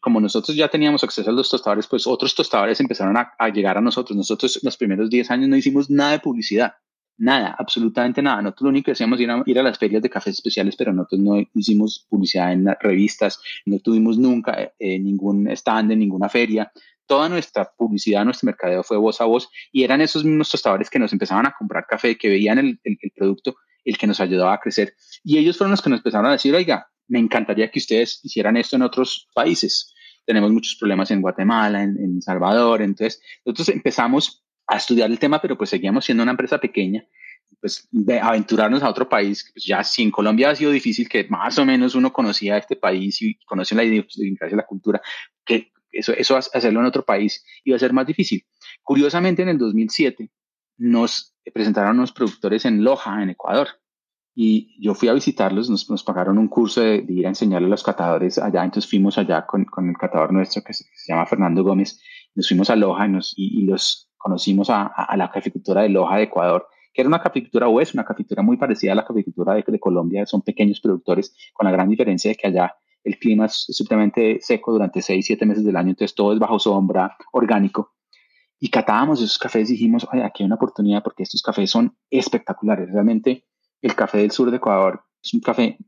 como 0.00 0.20
nosotros 0.20 0.56
ya 0.56 0.68
teníamos 0.68 1.04
acceso 1.04 1.30
a 1.30 1.32
los 1.32 1.50
tostadores, 1.50 1.86
pues 1.86 2.06
otros 2.06 2.34
tostadores 2.34 2.80
empezaron 2.80 3.16
a, 3.16 3.32
a 3.38 3.48
llegar 3.48 3.78
a 3.78 3.80
nosotros. 3.80 4.16
Nosotros 4.16 4.58
los 4.62 4.76
primeros 4.76 5.10
10 5.10 5.30
años 5.30 5.48
no 5.48 5.56
hicimos 5.56 5.90
nada 5.90 6.12
de 6.12 6.20
publicidad 6.20 6.74
nada, 7.20 7.54
absolutamente 7.58 8.22
nada. 8.22 8.42
Nosotros 8.42 8.62
lo 8.64 8.68
único 8.70 8.86
que 8.86 8.92
hacíamos 8.92 9.20
era 9.20 9.42
ir 9.44 9.58
a 9.58 9.62
las 9.62 9.78
ferias 9.78 10.02
de 10.02 10.10
cafés 10.10 10.34
especiales, 10.34 10.74
pero 10.74 10.92
nosotros 10.92 11.20
no 11.20 11.36
hicimos 11.54 12.06
publicidad 12.08 12.52
en 12.52 12.66
revistas, 12.80 13.40
no 13.66 13.78
tuvimos 13.78 14.18
nunca 14.18 14.72
eh, 14.78 14.98
ningún 14.98 15.46
stand 15.48 15.92
en 15.92 15.98
ninguna 16.00 16.28
feria. 16.28 16.72
Toda 17.06 17.28
nuestra 17.28 17.70
publicidad, 17.76 18.24
nuestro 18.24 18.46
mercadeo 18.46 18.82
fue 18.82 18.96
voz 18.96 19.20
a 19.20 19.26
voz 19.26 19.48
y 19.70 19.84
eran 19.84 20.00
esos 20.00 20.24
mismos 20.24 20.48
tostadores 20.48 20.88
que 20.88 20.98
nos 20.98 21.12
empezaban 21.12 21.46
a 21.46 21.54
comprar 21.56 21.86
café, 21.86 22.16
que 22.16 22.28
veían 22.28 22.58
el, 22.58 22.80
el, 22.84 22.98
producto, 23.14 23.56
el 23.84 23.98
que 23.98 24.06
nos 24.06 24.20
ayudaba 24.20 24.54
a 24.54 24.60
crecer. 24.60 24.94
Y 25.22 25.36
ellos 25.36 25.58
fueron 25.58 25.72
los 25.72 25.82
que 25.82 25.90
nos 25.90 25.98
empezaron 25.98 26.26
a 26.26 26.32
decir, 26.32 26.54
oiga, 26.54 26.89
me 27.10 27.18
encantaría 27.18 27.70
que 27.70 27.80
ustedes 27.80 28.20
hicieran 28.22 28.56
esto 28.56 28.76
en 28.76 28.82
otros 28.82 29.28
países. 29.34 29.92
Tenemos 30.24 30.52
muchos 30.52 30.76
problemas 30.76 31.10
en 31.10 31.20
Guatemala, 31.20 31.82
en, 31.82 31.98
en 31.98 32.22
Salvador. 32.22 32.82
Entonces, 32.82 33.20
nosotros 33.44 33.68
empezamos 33.68 34.44
a 34.66 34.76
estudiar 34.76 35.10
el 35.10 35.18
tema, 35.18 35.40
pero 35.42 35.58
pues 35.58 35.70
seguíamos 35.70 36.04
siendo 36.04 36.22
una 36.22 36.30
empresa 36.30 36.58
pequeña, 36.58 37.04
pues 37.60 37.88
aventurarnos 38.22 38.82
a 38.84 38.88
otro 38.88 39.08
país, 39.08 39.50
pues 39.52 39.64
ya 39.64 39.82
si 39.82 40.02
en 40.02 40.12
Colombia 40.12 40.50
ha 40.50 40.54
sido 40.54 40.70
difícil 40.70 41.08
que 41.08 41.26
más 41.28 41.58
o 41.58 41.66
menos 41.66 41.96
uno 41.96 42.12
conocía 42.12 42.56
este 42.56 42.76
país 42.76 43.20
y 43.20 43.36
conoce 43.44 43.74
la 43.74 43.82
idiosincrasia, 43.82 44.56
la 44.56 44.66
cultura, 44.66 45.02
que 45.44 45.72
eso, 45.90 46.12
eso 46.12 46.36
hacerlo 46.36 46.78
en 46.78 46.86
otro 46.86 47.04
país 47.04 47.44
iba 47.64 47.74
a 47.74 47.80
ser 47.80 47.92
más 47.92 48.06
difícil. 48.06 48.46
Curiosamente, 48.82 49.42
en 49.42 49.48
el 49.48 49.58
2007 49.58 50.30
nos 50.78 51.34
presentaron 51.52 51.96
unos 51.96 52.12
productores 52.12 52.64
en 52.64 52.84
Loja, 52.84 53.20
en 53.22 53.30
Ecuador, 53.30 53.68
y 54.34 54.76
yo 54.80 54.94
fui 54.94 55.08
a 55.08 55.12
visitarlos, 55.12 55.68
nos, 55.68 55.90
nos 55.90 56.04
pagaron 56.04 56.38
un 56.38 56.48
curso 56.48 56.80
de, 56.80 57.04
ir 57.08 57.26
a 57.26 57.30
enseñarle 57.30 57.66
a 57.66 57.70
los 57.70 57.82
catadores 57.82 58.38
allá, 58.38 58.64
entonces 58.64 58.88
fuimos 58.88 59.18
allá 59.18 59.44
con, 59.46 59.64
con 59.64 59.88
el 59.88 59.96
catador 59.96 60.32
nuestro 60.32 60.62
que 60.62 60.72
se, 60.72 60.84
llama 61.08 61.26
Fernando 61.26 61.64
Gómez, 61.64 62.00
nos 62.34 62.48
fuimos 62.48 62.70
a 62.70 62.76
Loja 62.76 63.06
y, 63.06 63.10
nos, 63.10 63.34
y 63.36 63.62
los 63.64 64.10
conocimos 64.16 64.68
a, 64.70 64.92
la 65.16 65.30
caficultura 65.30 65.82
de 65.82 65.88
Loja 65.88 66.16
de 66.16 66.24
Ecuador, 66.24 66.68
que 66.92 67.02
era 67.02 67.08
una 67.08 67.22
caficultura 67.22 67.68
o 67.68 67.80
es 67.80 67.94
una 67.94 68.04
caficultura 68.04 68.42
muy 68.42 68.56
parecida 68.56 68.92
a 68.92 68.94
la 68.94 69.04
caficultura 69.04 69.54
de, 69.54 69.80
Colombia, 69.80 70.26
son 70.26 70.42
pequeños 70.42 70.80
productores, 70.80 71.34
con 71.52 71.64
la 71.64 71.72
gran 71.72 71.88
diferencia 71.88 72.30
de 72.30 72.36
que 72.36 72.48
allá 72.48 72.76
el 73.02 73.18
clima 73.18 73.46
es 73.46 73.64
simplemente 73.68 74.38
seco 74.42 74.72
durante 74.72 75.00
seis, 75.00 75.24
siete 75.26 75.46
meses 75.46 75.64
del 75.64 75.76
año, 75.76 75.90
entonces 75.90 76.14
todo 76.14 76.34
es 76.34 76.38
bajo 76.38 76.58
sombra, 76.58 77.16
orgánico. 77.32 77.94
Y 78.58 78.68
catábamos 78.68 79.22
esos 79.22 79.38
cafés 79.38 79.70
y 79.70 79.72
dijimos, 79.72 80.06
oye, 80.12 80.22
aquí 80.22 80.42
hay 80.42 80.46
una 80.46 80.56
oportunidad 80.56 81.02
porque 81.02 81.22
estos 81.22 81.42
cafés 81.42 81.70
son 81.70 81.96
espectaculares. 82.10 82.92
Realmente 82.92 83.46
el 83.82 83.94
café 83.94 84.18
del 84.18 84.30
sur 84.30 84.50
de 84.50 84.58
Ecuador 84.58 85.02
es 85.22 85.34
un 85.34 85.40
café 85.40 85.78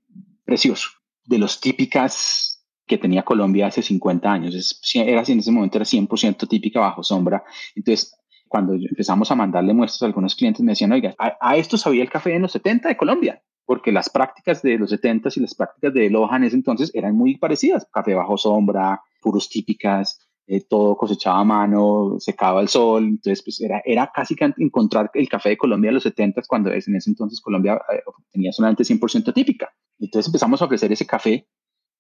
precioso, 0.45 0.91
de 1.25 1.39
los 1.39 1.61
típicas 1.61 2.53
que 2.87 2.99
tenía 2.99 3.23
Colombia 3.23 3.69
hace 3.69 3.83
50 3.83 4.31
años. 4.31 4.55
Es, 4.55 4.81
era, 4.95 5.23
en 5.27 5.39
ese 5.39 5.53
momento 5.53 5.79
era 5.79 5.85
100% 5.85 6.49
típica 6.49 6.81
bajo 6.81 7.03
sombra. 7.03 7.43
Entonces, 7.75 8.15
cuando 8.49 8.75
empezamos 8.75 9.31
a 9.31 9.35
mandarle 9.35 9.73
muestras 9.73 10.03
a 10.03 10.07
algunos 10.07 10.35
clientes, 10.35 10.63
me 10.63 10.73
decían, 10.73 10.93
oiga, 10.93 11.15
a, 11.19 11.57
esto 11.57 11.79
sabía 11.79 12.03
el 12.03 12.11
café 12.11 12.35
en 12.35 12.43
los 12.43 12.53
70 12.53 12.89
de 12.89 12.97
Colombia, 12.97 13.43
porque 13.65 13.93
las 13.93 14.11
prácticas 14.11 14.61
de 14.61 14.77
los 14.77 14.91
70 14.91 15.31
y 15.35 15.41
las 15.41 15.55
prácticas 15.55 15.95
de 15.95 16.11
Loja 16.11 16.37
en 16.37 16.45
ese 16.45 16.57
entonces 16.57 16.91
eran 16.95 17.17
muy 17.17 17.39
parecidas. 17.39 17.87
Café 17.91 18.15
bajo 18.15 18.37
sombra, 18.37 19.01
puros 19.23 19.49
típicas, 19.49 20.22
eh, 20.47 20.61
todo 20.69 20.97
cosechaba 20.97 21.41
a 21.41 21.45
mano, 21.45 22.17
secaba 22.19 22.61
el 22.61 22.69
sol, 22.69 23.05
entonces 23.05 23.43
pues 23.43 23.61
era, 23.61 23.81
era 23.85 24.11
casi 24.13 24.35
que 24.35 24.53
encontrar 24.57 25.11
el 25.15 25.29
café 25.29 25.51
de 25.51 25.57
Colombia 25.57 25.89
en 25.89 25.95
los 25.95 26.03
70 26.03 26.43
cuando 26.49 26.71
en 26.71 26.97
ese 26.97 27.11
entonces 27.11 27.41
Colombia 27.41 27.81
eh, 27.93 28.03
tenía 28.31 28.53
solamente 28.53 28.83
100% 28.83 29.33
típica. 29.33 29.71
Entonces 29.99 30.29
empezamos 30.29 30.61
a 30.61 30.65
ofrecer 30.65 30.91
ese 30.93 31.07
café 31.07 31.47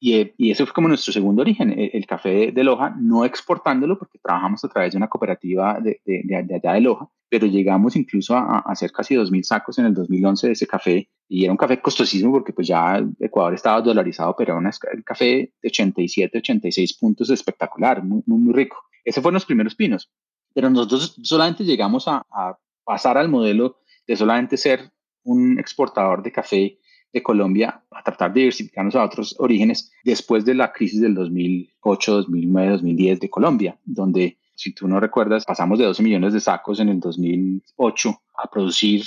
y, 0.00 0.32
y, 0.36 0.50
ese 0.50 0.64
fue 0.66 0.74
como 0.74 0.88
nuestro 0.88 1.12
segundo 1.12 1.42
origen, 1.42 1.72
el, 1.78 2.06
café 2.06 2.50
de 2.50 2.64
Loja, 2.64 2.92
no 2.98 3.24
exportándolo 3.24 3.96
porque 3.96 4.18
trabajamos 4.18 4.64
a 4.64 4.68
través 4.68 4.92
de 4.92 4.96
una 4.96 5.06
cooperativa 5.06 5.78
de, 5.80 6.00
de, 6.04 6.22
de 6.24 6.54
allá 6.56 6.72
de 6.72 6.80
Loja, 6.80 7.08
pero 7.28 7.46
llegamos 7.46 7.94
incluso 7.94 8.36
a, 8.36 8.56
a 8.56 8.58
hacer 8.66 8.90
casi 8.90 9.14
2.000 9.14 9.44
sacos 9.44 9.78
en 9.78 9.86
el 9.86 9.94
2011 9.94 10.48
de 10.48 10.52
ese 10.54 10.66
café 10.66 11.08
y 11.32 11.44
era 11.44 11.52
un 11.52 11.56
café 11.56 11.80
costosísimo 11.80 12.30
porque 12.30 12.52
pues 12.52 12.68
ya 12.68 13.02
Ecuador 13.18 13.54
estaba 13.54 13.80
dolarizado, 13.80 14.36
pero 14.36 14.52
era 14.52 14.58
un 14.58 15.02
café 15.02 15.50
de 15.62 15.68
87, 15.68 16.36
86 16.36 16.92
puntos 16.98 17.30
espectacular, 17.30 18.04
muy, 18.04 18.22
muy, 18.26 18.38
muy 18.38 18.52
rico. 18.52 18.76
Ese 19.02 19.22
fueron 19.22 19.36
los 19.36 19.46
primeros 19.46 19.74
pinos, 19.74 20.10
pero 20.52 20.68
nosotros 20.68 21.16
solamente 21.22 21.64
llegamos 21.64 22.06
a, 22.06 22.26
a 22.30 22.58
pasar 22.84 23.16
al 23.16 23.30
modelo 23.30 23.78
de 24.06 24.14
solamente 24.14 24.58
ser 24.58 24.92
un 25.22 25.58
exportador 25.58 26.22
de 26.22 26.32
café 26.32 26.78
de 27.10 27.22
Colombia 27.22 27.82
a 27.90 28.02
tratar 28.02 28.34
de 28.34 28.40
diversificarnos 28.40 28.94
a 28.94 29.02
otros 29.02 29.34
orígenes 29.38 29.90
después 30.04 30.44
de 30.44 30.54
la 30.54 30.70
crisis 30.70 31.00
del 31.00 31.14
2008, 31.14 32.12
2009, 32.12 32.72
2010 32.72 33.20
de 33.20 33.30
Colombia, 33.30 33.78
donde, 33.86 34.38
si 34.54 34.74
tú 34.74 34.86
no 34.86 35.00
recuerdas, 35.00 35.46
pasamos 35.46 35.78
de 35.78 35.86
12 35.86 36.02
millones 36.02 36.34
de 36.34 36.40
sacos 36.40 36.78
en 36.78 36.90
el 36.90 37.00
2008 37.00 38.20
a 38.36 38.50
producir 38.50 39.02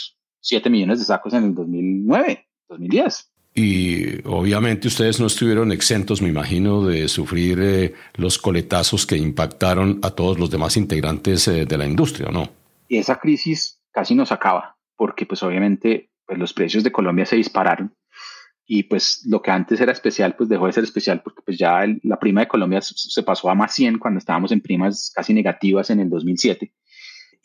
7 0.45 0.69
millones 0.69 0.99
de 0.99 1.05
sacos 1.05 1.33
en 1.33 1.43
el 1.43 1.55
2009, 1.55 2.47
2010. 2.69 3.31
Y 3.55 4.27
obviamente 4.27 4.87
ustedes 4.87 5.19
no 5.19 5.25
estuvieron 5.25 5.71
exentos, 5.71 6.21
me 6.21 6.29
imagino, 6.29 6.85
de 6.85 7.07
sufrir 7.07 7.59
eh, 7.61 7.93
los 8.13 8.37
coletazos 8.37 9.07
que 9.07 9.17
impactaron 9.17 9.99
a 10.03 10.11
todos 10.11 10.37
los 10.37 10.51
demás 10.51 10.77
integrantes 10.77 11.47
eh, 11.47 11.65
de 11.65 11.77
la 11.77 11.87
industria, 11.87 12.29
¿no? 12.29 12.49
Y 12.87 12.97
esa 12.97 13.15
crisis 13.15 13.81
casi 13.91 14.13
nos 14.13 14.31
acaba, 14.31 14.77
porque 14.95 15.25
pues 15.25 15.41
obviamente 15.41 16.11
pues 16.27 16.37
los 16.37 16.53
precios 16.53 16.83
de 16.83 16.91
Colombia 16.91 17.25
se 17.25 17.37
dispararon 17.37 17.95
y 18.67 18.83
pues 18.83 19.21
lo 19.25 19.41
que 19.41 19.51
antes 19.51 19.79
era 19.79 19.91
especial 19.91 20.35
pues 20.35 20.49
dejó 20.49 20.67
de 20.67 20.73
ser 20.73 20.83
especial 20.83 21.21
porque 21.23 21.41
pues 21.43 21.57
ya 21.57 21.85
la 22.03 22.19
prima 22.19 22.41
de 22.41 22.47
Colombia 22.47 22.81
se 22.81 23.23
pasó 23.23 23.49
a 23.49 23.55
más 23.55 23.73
100 23.73 23.99
cuando 23.99 24.17
estábamos 24.17 24.51
en 24.51 24.61
primas 24.61 25.11
casi 25.13 25.33
negativas 25.33 25.91
en 25.91 25.99
el 25.99 26.09
2007 26.09 26.73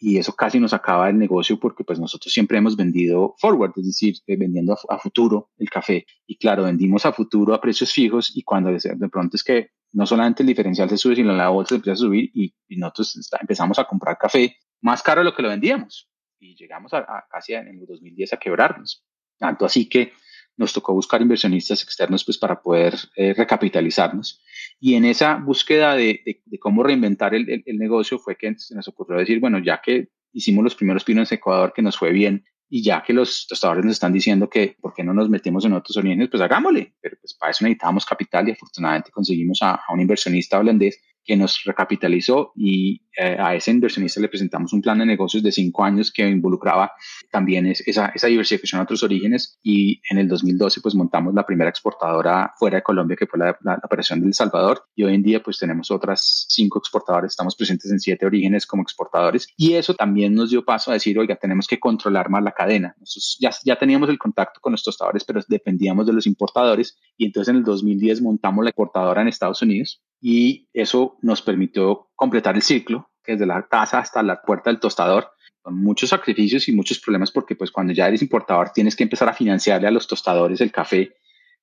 y 0.01 0.17
eso 0.17 0.33
casi 0.33 0.59
nos 0.59 0.73
acaba 0.73 1.11
el 1.11 1.19
negocio 1.19 1.61
porque 1.61 1.85
pues 1.85 2.01
nosotros 2.01 2.33
siempre 2.33 2.57
hemos 2.57 2.75
vendido 2.75 3.35
forward, 3.39 3.73
es 3.77 3.87
decir, 3.87 4.17
eh, 4.27 4.37
vendiendo 4.37 4.77
a, 4.89 4.99
futuro 4.99 5.51
el 5.59 5.69
café 5.69 6.07
y 6.27 6.39
claro, 6.39 6.65
vendimos 6.65 7.05
a 7.05 7.13
futuro 7.13 7.53
a 7.53 7.61
precios 7.61 7.93
fijos 7.93 8.35
y 8.35 8.43
cuando 8.43 8.71
de, 8.71 9.09
pronto 9.11 9.37
es 9.37 9.45
que 9.45 9.69
no 9.93 10.07
solamente 10.07 10.43
el 10.43 10.47
diferencial 10.47 10.89
se 10.89 10.97
sube, 10.97 11.17
sino 11.17 11.35
la 11.35 11.51
bolsa 11.51 11.75
empieza 11.75 11.93
a 11.93 12.07
subir 12.07 12.31
y, 12.35 12.55
nosotros 12.79 13.31
empezamos 13.41 13.79
a 13.79 13.85
comprar 13.85 14.17
café 14.17 14.57
más 14.81 15.03
caro 15.03 15.21
de 15.21 15.27
lo 15.27 15.35
que 15.35 15.43
lo 15.43 15.51
vendíamos 15.51 16.09
y 16.39 16.57
llegamos 16.57 16.95
a, 16.95 17.27
casi 17.31 17.53
en 17.53 17.69
el 17.69 17.87
2010 17.87 18.33
a 18.33 18.37
quebrarnos. 18.39 19.05
Tanto 19.39 19.67
así 19.67 19.87
que 19.87 20.13
nos 20.61 20.75
tocó 20.75 20.93
buscar 20.93 21.23
inversionistas 21.23 21.83
externos 21.83 22.23
pues 22.23 22.37
para 22.37 22.61
poder 22.61 22.95
eh, 23.17 23.33
recapitalizarnos. 23.33 24.43
Y 24.79 24.95
en 24.95 25.07
esa 25.07 25.37
búsqueda 25.37 25.95
de, 25.95 26.43
cómo 26.61 26.83
reinventar 26.83 27.35
el, 27.35 27.65
negocio 27.67 28.19
fue 28.19 28.37
que 28.37 28.55
se 28.59 28.75
nos 28.75 28.87
ocurrió 28.87 29.19
decir, 29.19 29.41
bueno, 29.41 29.59
ya 29.59 29.81
que 29.83 30.11
hicimos 30.33 30.63
los 30.63 30.75
primeros 30.75 31.03
pinos 31.03 31.33
en 31.33 31.39
Ecuador 31.39 31.73
que 31.75 31.81
nos 31.81 31.97
fue 31.97 32.13
bien 32.13 32.45
y 32.69 32.83
ya 32.83 33.03
que 33.03 33.15
los 33.15 33.47
tostadores 33.49 33.85
nos 33.85 33.95
están 33.95 34.13
diciendo 34.13 34.51
que 34.51 34.77
por 34.81 34.93
qué 34.93 35.03
no 35.03 35.15
nos 35.15 35.31
metemos 35.31 35.65
en 35.65 35.73
otros 35.73 35.97
orígenes, 35.97 36.29
pues 36.31 36.43
hagámosle. 36.43 36.95
Pero 37.01 37.17
pues 37.21 37.35
para 37.35 37.51
eso 37.53 37.65
necesitábamos 37.65 38.05
capital 38.05 38.47
y 38.47 38.53
afortunadamente 38.53 39.11
conseguimos 39.11 39.61
a 39.63 39.81
un 39.93 40.01
inversionista 40.01 40.59
holandés 40.59 41.01
que 41.25 41.37
nos 41.37 41.63
recapitalizó 41.65 42.53
y 42.57 43.03
eh, 43.17 43.37
a 43.39 43.55
ese 43.55 43.71
inversionista 43.71 44.21
le 44.21 44.29
presentamos 44.29 44.73
un 44.73 44.81
plan 44.81 44.99
de 44.99 45.07
negocios 45.07 45.43
de 45.43 45.53
cinco 45.53 45.85
años 45.85 46.13
que 46.13 46.29
involucraba 46.29 46.93
también 47.31 47.67
esa, 47.67 48.13
diversificación 48.27 48.81
a 48.81 48.85
otros 48.85 49.03
orígenes 49.03 49.59
y 49.63 50.01
en 50.11 50.19
el 50.19 50.29
2012 50.29 50.81
pues 50.81 50.95
montamos 50.95 51.35
la 51.35 51.45
primera 51.45 51.69
exportadora 51.69 52.53
fuera 52.57 52.77
de 52.77 52.83
Colombia 52.83 53.17
que 53.17 53.27
fue 53.27 53.39
la, 53.39 53.59
operación 53.83 54.21
del 54.21 54.35
Salvador. 54.35 54.85
Y 54.95 55.05
hoy 55.05 55.15
en 55.15 55.23
día 55.23 55.43
pues 55.43 55.59
tenemos 55.59 55.91
otras 55.91 56.47
cinco 56.49 56.79
exportadores, 56.79 57.33
estamos 57.33 57.57
presentes 57.57 57.91
en 57.91 58.01
siete 58.01 58.27
orígenes 58.27 58.67
como 58.67 58.83
exportadores. 58.83 59.49
Y 59.57 59.75
eso 59.75 59.95
también 59.95 60.35
nos 60.35 60.51
dio 60.51 60.65
paso 60.65 60.91
a 60.91 60.95
decir, 60.95 61.19
oiga, 61.19 61.37
tenemos 61.37 61.67
que 61.67 61.79
controlar 61.79 62.31
más 62.31 62.43
la 62.43 62.53
cadena. 62.53 62.95
Ya, 63.39 63.51
ya 63.65 63.79
teníamos 63.79 64.09
el 64.09 64.19
contacto 64.19 64.61
con 64.61 64.73
los 64.73 64.83
tostadores, 64.83 65.25
pero 65.25 65.41
dependíamos 65.49 66.07
de 66.07 66.13
los 66.13 66.27
importadores. 66.27 66.99
Y 67.17 67.27
entonces 67.27 67.51
en 67.51 67.57
el 67.57 67.65
2010 67.65 68.23
montamos 68.23 68.65
la 68.65 68.71
exportadora 68.71 69.23
en 69.23 69.29
Estados 69.29 69.63
Unidos 69.63 70.03
y 70.21 70.69
eso 70.73 71.17
nos 71.23 71.43
permitió 71.43 72.11
completar 72.15 72.55
el 72.57 72.63
ciclo, 72.63 73.11
que 73.25 73.33
desde 73.33 73.47
la 73.47 73.67
casa 73.67 73.99
hasta 73.99 74.23
la 74.23 74.43
puerta 74.43 74.71
del 74.71 74.81
tostador, 74.81 75.29
con 75.63 75.77
muchos 75.77 76.11
sacrificios 76.11 76.69
y 76.69 76.73
muchos 76.73 76.99
problemas 77.01 77.31
porque 77.31 77.55
pues 77.55 77.71
cuando 77.71 77.93
ya 77.93 78.09
eres 78.09 78.23
importador 78.23 78.71
tienes 78.71 78.97
que 78.97 79.03
empezar 79.03 79.29
a 79.29 79.35
financiarle 79.35 79.89
a 79.89 79.91
los 79.91 80.07
tostadores 80.07 80.61
el 80.61 80.73
café. 80.73 81.15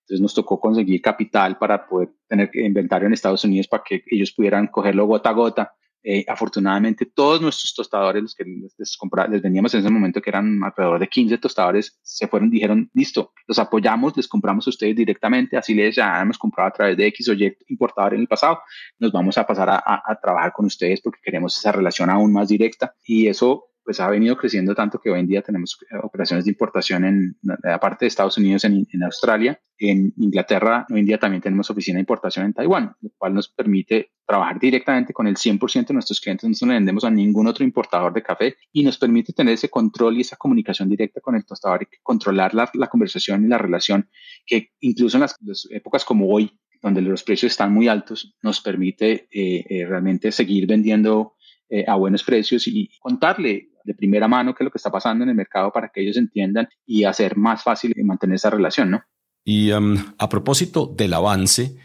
Entonces 0.01 0.21
nos 0.21 0.33
tocó 0.33 0.59
conseguir 0.59 1.01
capital 1.01 1.57
para 1.57 1.87
poder 1.87 2.09
tener 2.27 2.49
inventario 2.53 3.07
en 3.07 3.13
Estados 3.13 3.43
Unidos 3.43 3.67
para 3.67 3.83
que 3.83 4.03
ellos 4.07 4.31
pudieran 4.31 4.67
cogerlo 4.67 5.05
gota 5.05 5.29
a 5.29 5.33
gota 5.33 5.76
eh, 6.09 6.23
afortunadamente, 6.25 7.05
todos 7.05 7.41
nuestros 7.41 7.73
tostadores, 7.75 8.23
los 8.23 8.33
que 8.33 8.45
les, 8.45 9.41
vendíamos 9.41 9.73
en 9.73 9.81
ese 9.81 9.89
momento, 9.89 10.21
que 10.21 10.29
eran 10.29 10.63
alrededor 10.63 10.99
de 10.99 11.09
15 11.09 11.37
tostadores, 11.37 11.99
se 12.01 12.29
fueron, 12.29 12.49
dijeron, 12.49 12.89
listo, 12.93 13.33
los 13.45 13.59
apoyamos, 13.59 14.15
les 14.15 14.25
compramos 14.25 14.65
a 14.65 14.69
ustedes 14.69 14.95
directamente, 14.95 15.57
así 15.57 15.73
les 15.73 15.97
ya 15.97 16.21
hemos 16.21 16.37
comprado 16.37 16.69
a 16.69 16.71
través 16.71 16.95
de 16.95 17.07
X 17.07 17.27
o 17.27 17.33
Y 17.33 17.53
importador 17.67 18.13
en 18.13 18.21
el 18.21 18.27
pasado, 18.29 18.59
nos 18.99 19.11
vamos 19.11 19.37
a 19.37 19.45
pasar 19.45 19.69
a, 19.69 20.19
trabajar 20.21 20.53
con 20.53 20.67
ustedes 20.67 21.01
porque 21.01 21.19
queremos 21.21 21.57
esa 21.57 21.73
relación 21.73 22.09
aún 22.09 22.31
más 22.31 22.47
directa 22.47 22.95
y 23.03 23.27
eso 23.27 23.65
pues 23.87 24.01
ha 24.01 24.09
venido 24.09 24.35
creciendo 24.35 24.75
tanto 24.75 24.99
que 24.99 25.09
hoy 25.09 25.21
en 25.21 25.27
día 25.27 25.41
tenemos 25.41 25.77
eh, 25.89 25.95
operaciones 26.03 26.43
de 26.43 26.51
importación 26.51 27.05
en, 27.05 27.37
aparte 27.63 28.03
de 28.03 28.07
Estados 28.07 28.37
Unidos, 28.37 28.65
en, 28.65 28.85
en, 28.91 29.03
Australia, 29.03 29.61
en 29.77 30.13
Inglaterra, 30.17 30.85
hoy 30.91 30.99
en 30.99 31.05
día 31.05 31.17
también 31.17 31.41
tenemos 31.41 31.69
oficina 31.69 31.95
de 31.95 32.01
importación 32.01 32.47
en 32.47 32.53
Taiwán, 32.53 32.97
lo 32.99 33.09
cual 33.17 33.33
nos 33.33 33.47
permite 33.47 34.11
trabajar 34.25 34.59
directamente 34.59 35.13
con 35.13 35.25
el 35.25 35.37
100% 35.37 35.87
de 35.87 35.93
nuestros 35.93 36.19
clientes, 36.19 36.61
no 36.61 36.67
le 36.67 36.73
vendemos 36.73 37.05
a 37.05 37.09
ningún 37.09 37.47
otro 37.47 37.63
importador 37.63 38.11
de 38.11 38.21
café 38.21 38.57
y 38.73 38.83
nos 38.83 38.97
permite 38.97 39.31
tener 39.31 39.53
ese 39.53 39.69
control 39.69 40.17
y 40.17 40.21
esa 40.21 40.35
comunicación 40.35 40.89
directa 40.89 41.21
con 41.21 41.35
el 41.37 41.45
tostador 41.45 41.83
y 41.83 41.97
controlar 42.03 42.53
la, 42.53 42.69
la 42.73 42.87
conversación 42.87 43.45
y 43.45 43.47
la 43.47 43.57
relación 43.57 44.09
que 44.45 44.71
incluso 44.81 45.15
en 45.15 45.21
las, 45.21 45.37
épocas 45.69 46.03
como 46.03 46.27
hoy, 46.27 46.51
donde 46.81 47.01
los 47.01 47.23
precios 47.23 47.53
están 47.53 47.73
muy 47.73 47.87
altos, 47.87 48.35
nos 48.41 48.59
permite 48.59 49.29
eh, 49.31 49.63
eh, 49.69 49.85
realmente 49.85 50.33
seguir 50.33 50.67
vendiendo 50.67 51.37
eh, 51.69 51.83
a 51.85 51.95
buenos 51.95 52.23
precios 52.23 52.65
y 52.65 52.89
contarle 52.97 53.71
de 53.87 53.95
primera 53.95 54.27
mano 54.27 54.53
qué 54.53 54.63
es 54.63 54.65
lo 54.65 54.71
que 54.71 54.77
está 54.77 54.91
pasando 54.91 55.23
en 55.23 55.29
el 55.29 55.35
mercado 55.35 55.71
para 55.71 55.89
que 55.89 56.01
ellos 56.01 56.17
entiendan 56.17 56.67
y 56.85 57.05
hacer 57.05 57.37
más 57.37 57.63
fácil 57.63 57.95
mantener 58.03 58.35
esa 58.35 58.49
relación, 58.49 58.91
¿no? 58.91 59.01
Y 59.43 59.71
um, 59.71 59.97
a 60.17 60.27
propósito 60.27 60.93
del 60.95 61.13
avance 61.13 61.77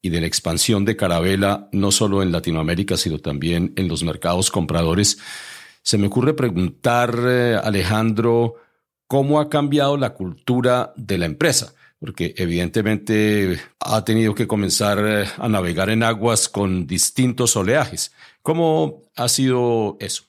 y 0.00 0.08
de 0.08 0.20
la 0.20 0.28
expansión 0.28 0.84
de 0.84 0.96
Carabela, 0.96 1.68
no 1.72 1.90
solo 1.90 2.22
en 2.22 2.30
Latinoamérica, 2.30 2.96
sino 2.96 3.18
también 3.18 3.72
en 3.74 3.88
los 3.88 4.04
mercados 4.04 4.52
compradores, 4.52 5.18
se 5.82 5.98
me 5.98 6.06
ocurre 6.06 6.34
preguntar, 6.34 7.18
eh, 7.26 7.56
Alejandro, 7.56 8.54
¿cómo 9.08 9.40
ha 9.40 9.50
cambiado 9.50 9.96
la 9.96 10.14
cultura 10.14 10.92
de 10.96 11.18
la 11.18 11.26
empresa? 11.26 11.74
Porque 11.98 12.34
evidentemente 12.36 13.58
ha 13.80 14.04
tenido 14.04 14.32
que 14.36 14.46
comenzar 14.46 14.98
eh, 15.04 15.24
a 15.36 15.48
navegar 15.48 15.90
en 15.90 16.04
aguas 16.04 16.48
con 16.48 16.86
distintos 16.86 17.56
oleajes. 17.56 18.12
¿Cómo 18.42 19.02
ha 19.16 19.28
sido 19.28 19.96
eso? 19.98 20.27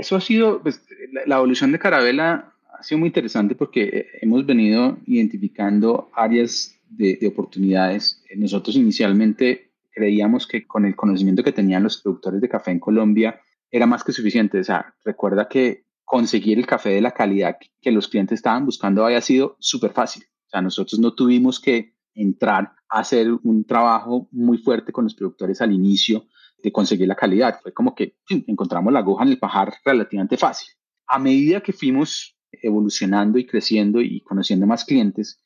Eso 0.00 0.16
ha 0.16 0.20
sido, 0.22 0.62
pues, 0.62 0.82
la, 1.26 1.36
evolución 1.36 1.72
de 1.72 1.78
Carabela 1.78 2.54
ha 2.72 2.82
sido 2.82 3.00
muy 3.00 3.08
interesante 3.08 3.54
porque 3.54 3.82
eh, 3.82 4.06
hemos 4.22 4.46
venido 4.46 4.96
identificando 5.04 6.10
áreas 6.14 6.74
de, 6.88 7.18
oportunidades. 7.28 8.24
Nosotros 8.34 8.76
inicialmente 8.76 9.72
creíamos 9.92 10.46
que 10.46 10.66
con 10.66 10.86
el 10.86 10.96
conocimiento 10.96 11.44
que 11.44 11.52
tenían 11.52 11.82
los 11.82 12.00
productores 12.00 12.40
de 12.40 12.48
café 12.48 12.70
en 12.70 12.80
Colombia 12.80 13.42
era 13.70 13.84
más 13.84 14.02
que 14.02 14.12
suficiente. 14.12 14.58
O 14.58 14.64
sea, 14.64 14.94
recuerda 15.04 15.48
que 15.48 15.84
conseguir 16.02 16.58
el 16.58 16.66
café 16.66 16.88
de 16.88 17.02
la 17.02 17.10
calidad 17.10 17.58
que 17.82 17.92
los 17.92 18.08
clientes 18.08 18.38
estaban 18.38 18.64
buscando 18.64 19.04
había 19.04 19.20
sido 19.20 19.56
súper 19.60 19.92
fácil. 19.92 20.24
O 20.46 20.50
sea, 20.50 20.62
nosotros 20.62 20.98
no 20.98 21.12
tuvimos 21.12 21.60
que 21.60 21.94
entrar 22.14 22.72
a 22.88 23.00
hacer 23.00 23.30
un 23.30 23.64
trabajo 23.64 24.28
muy 24.32 24.56
fuerte 24.56 24.92
con 24.92 25.04
los 25.04 25.14
productores 25.14 25.60
al 25.60 25.72
inicio 25.72 26.24
de 26.62 26.72
conseguir 26.72 27.08
la 27.08 27.14
calidad. 27.14 27.60
Fue 27.62 27.72
como 27.72 27.94
que 27.94 28.16
encontramos 28.28 28.92
la 28.92 29.00
aguja 29.00 29.24
en 29.24 29.30
el 29.30 29.38
pajar 29.38 29.74
relativamente 29.84 30.36
fácil. 30.36 30.68
A 31.06 31.18
medida 31.18 31.60
que 31.60 31.72
fuimos 31.72 32.36
evolucionando 32.52 33.38
y 33.38 33.46
creciendo 33.46 34.00
y 34.00 34.20
conociendo 34.20 34.66
más 34.66 34.84
clientes, 34.84 35.40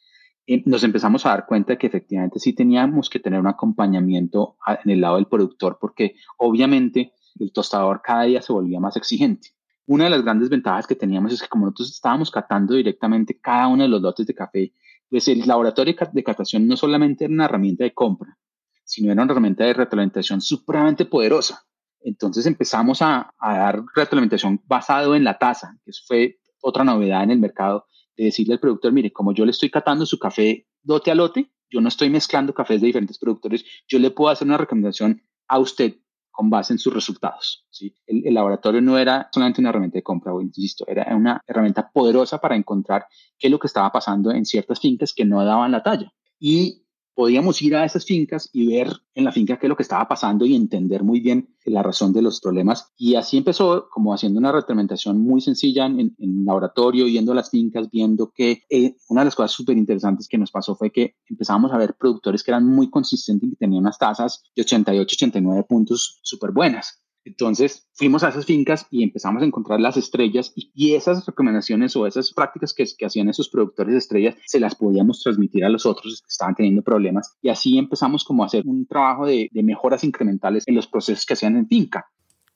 eh, 0.47 0.63
nos 0.67 0.85
empezamos 0.85 1.25
a 1.25 1.31
dar 1.31 1.47
cuenta 1.47 1.73
de 1.73 1.79
que 1.79 1.87
efectivamente 1.87 2.39
sí 2.39 2.53
teníamos 2.53 3.09
que 3.09 3.19
tener 3.19 3.41
un 3.41 3.47
acompañamiento 3.47 4.57
en 4.85 4.91
el 4.91 5.01
lado 5.01 5.17
del 5.17 5.27
productor 5.27 5.79
porque 5.81 6.17
obviamente 6.37 7.13
el 7.41 7.53
tostador 7.53 8.03
cada 8.03 8.25
día 8.25 8.43
se 8.43 8.53
volvía 8.53 8.81
más 8.81 8.97
exigente. 8.97 9.51
Una 9.87 10.05
de 10.05 10.11
las 10.11 10.23
grandes 10.23 10.49
ventajas 10.49 10.87
que 10.87 10.95
teníamos 10.95 11.33
es 11.33 11.43
que 11.43 11.49
como 11.49 11.67
nosotros 11.67 11.91
estábamos 11.91 12.31
catando 12.31 12.75
directamente 12.75 13.39
cada 13.39 13.69
uno 13.69 13.83
de 13.83 13.89
los 13.89 14.01
lotes 14.01 14.27
de 14.27 14.35
café, 14.35 14.73
pues 15.11 15.29
el 15.29 15.47
laboratorio 15.47 15.95
de 16.13 16.25
catación 16.25 16.67
no 16.67 16.77
solamente 16.77 17.25
era 17.25 17.35
una 17.35 17.45
herramienta 17.45 17.85
de 17.85 17.93
compra, 17.93 18.39
sino 18.85 19.13
era 19.13 19.23
una 19.23 19.33
herramienta 19.33 19.65
de 19.65 19.73
retroalimentación 19.73 20.41
supremamente 20.41 21.05
poderosa. 21.05 21.65
Entonces 22.01 22.47
empezamos 22.47 23.01
a, 23.03 23.33
dar 23.41 23.83
retroalimentación 23.95 24.63
basado 24.67 25.15
en 25.17 25.25
la 25.25 25.39
tasa, 25.39 25.79
que 25.85 25.93
fue 26.07 26.39
otra 26.61 26.85
novedad 26.85 27.23
en 27.23 27.31
el 27.31 27.39
mercado, 27.39 27.87
de 28.17 28.25
decirle 28.25 28.55
al 28.55 28.61
productor, 28.61 28.93
mire, 28.93 29.13
como 29.13 29.33
yo 29.33 29.45
le 29.45 29.51
estoy 29.51 29.71
catando 29.71 30.07
su 30.07 30.19
café 30.19 30.69
lote 30.85 31.11
a 31.11 31.15
lote, 31.15 31.51
yo 31.71 31.81
no 31.81 31.89
estoy 31.89 32.11
mezclando 32.11 32.55
cafés 32.55 32.81
de 32.81 32.87
diferentes 32.87 33.19
productores, 33.19 33.65
yo 33.89 33.99
le 33.99 34.11
puedo 34.11 34.31
hacer 34.31 34.47
una 34.47 34.59
recomendación 34.59 35.23
a 35.49 35.59
usted 35.59 35.97
con 36.31 36.51
base 36.51 36.73
en 36.73 36.79
sus 36.79 36.93
resultados. 36.93 37.67
¿sí? 37.71 37.95
El, 38.07 38.27
el, 38.27 38.35
laboratorio 38.35 38.81
no 38.81 38.99
era 38.99 39.29
solamente 39.33 39.61
una 39.61 39.71
herramienta 39.71 39.99
de 39.99 40.03
compra, 40.03 40.33
insisto, 40.41 40.85
era 40.87 41.15
una 41.17 41.41
herramienta 41.47 41.91
poderosa 41.91 42.39
para 42.39 42.57
encontrar 42.57 43.07
qué 43.39 43.47
es 43.47 43.51
lo 43.51 43.59
que 43.59 43.67
estaba 43.67 43.91
pasando 43.91 44.31
en 44.31 44.45
ciertas 44.45 44.81
fincas 44.81 45.13
que 45.13 45.25
no 45.25 45.45
daban 45.45 45.73
la 45.73 45.83
talla. 45.83 46.13
Y 46.39 46.84
podíamos 47.15 47.61
ir 47.63 47.77
a 47.77 47.85
esas 47.85 48.05
fincas 48.05 48.51
y 48.53 48.67
ver 48.67 48.93
en 49.15 49.25
la 49.25 49.33
finca 49.33 49.59
qué 49.59 49.67
es 49.67 49.69
lo 49.69 49.77
que 49.77 49.83
estaba 49.83 50.09
pasando 50.09 50.45
y 50.45 50.55
entender 50.55 51.03
muy 51.03 51.21
bien 51.21 51.55
la 51.65 51.83
razón 51.83 52.13
de 52.13 52.23
los 52.23 52.41
problemas. 52.41 52.93
Y 52.97 53.15
así 53.15 53.39
empezó 53.39 53.89
como 53.91 54.13
haciendo 54.13 54.39
una 54.39 54.53
retroalimentación 54.53 55.21
muy 55.21 55.41
sencilla 55.41 55.87
en, 55.87 56.15
en 56.19 56.45
laboratorio, 56.45 57.07
yendo 57.07 57.33
a 57.33 57.37
las 57.37 57.51
fincas, 57.51 57.91
viendo 57.91 58.33
que 58.35 58.63
eh, 58.69 58.97
una 59.09 59.23
de 59.23 59.27
las 59.27 59.35
cosas 59.35 59.53
súper 59.53 59.79
interesantes 59.79 60.29
que 60.29 60.39
nos 60.39 60.51
pasó 60.51 60.75
fue 60.75 60.91
que 60.91 61.17
empezamos 61.29 61.73
a 61.73 61.79
ver 61.79 61.95
productores 61.95 62.43
que 62.43 62.51
eran 62.51 62.67
muy 62.67 62.91
consistentes 62.91 63.51
y 63.51 63.57
tenían 63.57 63.83
unas 63.83 63.99
tasas 63.99 64.43
de 64.55 64.63
88, 64.63 65.15
89 65.17 65.65
puntos 65.69 66.21
súper 66.23 66.51
buenas. 66.51 67.04
Entonces 67.25 67.89
fuimos 67.95 68.23
a 68.23 68.29
esas 68.29 68.45
fincas 68.45 68.87
y 68.91 69.03
empezamos 69.03 69.43
a 69.43 69.47
encontrar 69.47 69.81
las 69.81 69.97
estrellas 69.97 70.53
y, 70.55 70.95
esas 70.95 71.25
recomendaciones 71.27 71.97
o 71.97 72.07
esas 72.07 72.33
prácticas 72.33 72.75
que, 72.75 72.85
que, 72.97 73.07
hacían 73.07 73.29
esos 73.29 73.49
productores 73.49 73.93
de 73.93 73.99
estrellas 73.99 74.37
se 74.47 74.61
las 74.61 74.75
podíamos 74.75 75.23
transmitir 75.23 75.65
a 75.65 75.69
los 75.69 75.87
otros 75.87 76.21
que 76.21 76.29
estaban 76.29 76.55
teniendo 76.55 76.83
problemas 76.83 77.37
y 77.41 77.49
así 77.49 77.79
empezamos 77.79 78.25
como 78.25 78.43
a 78.43 78.47
hacer 78.47 78.63
un 78.67 78.87
trabajo 78.87 79.27
de, 79.27 79.49
de 79.51 79.63
mejoras 79.63 80.05
incrementales 80.05 80.65
en 80.67 80.75
los 80.75 80.87
procesos 80.87 81.25
que 81.25 81.33
hacían 81.33 81.57
en 81.57 81.67
finca. 81.67 82.07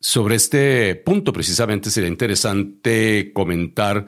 Sobre 0.00 0.36
este 0.36 0.94
punto 0.96 1.32
precisamente 1.32 1.90
sería 1.90 2.08
interesante 2.08 3.32
comentar 3.32 4.06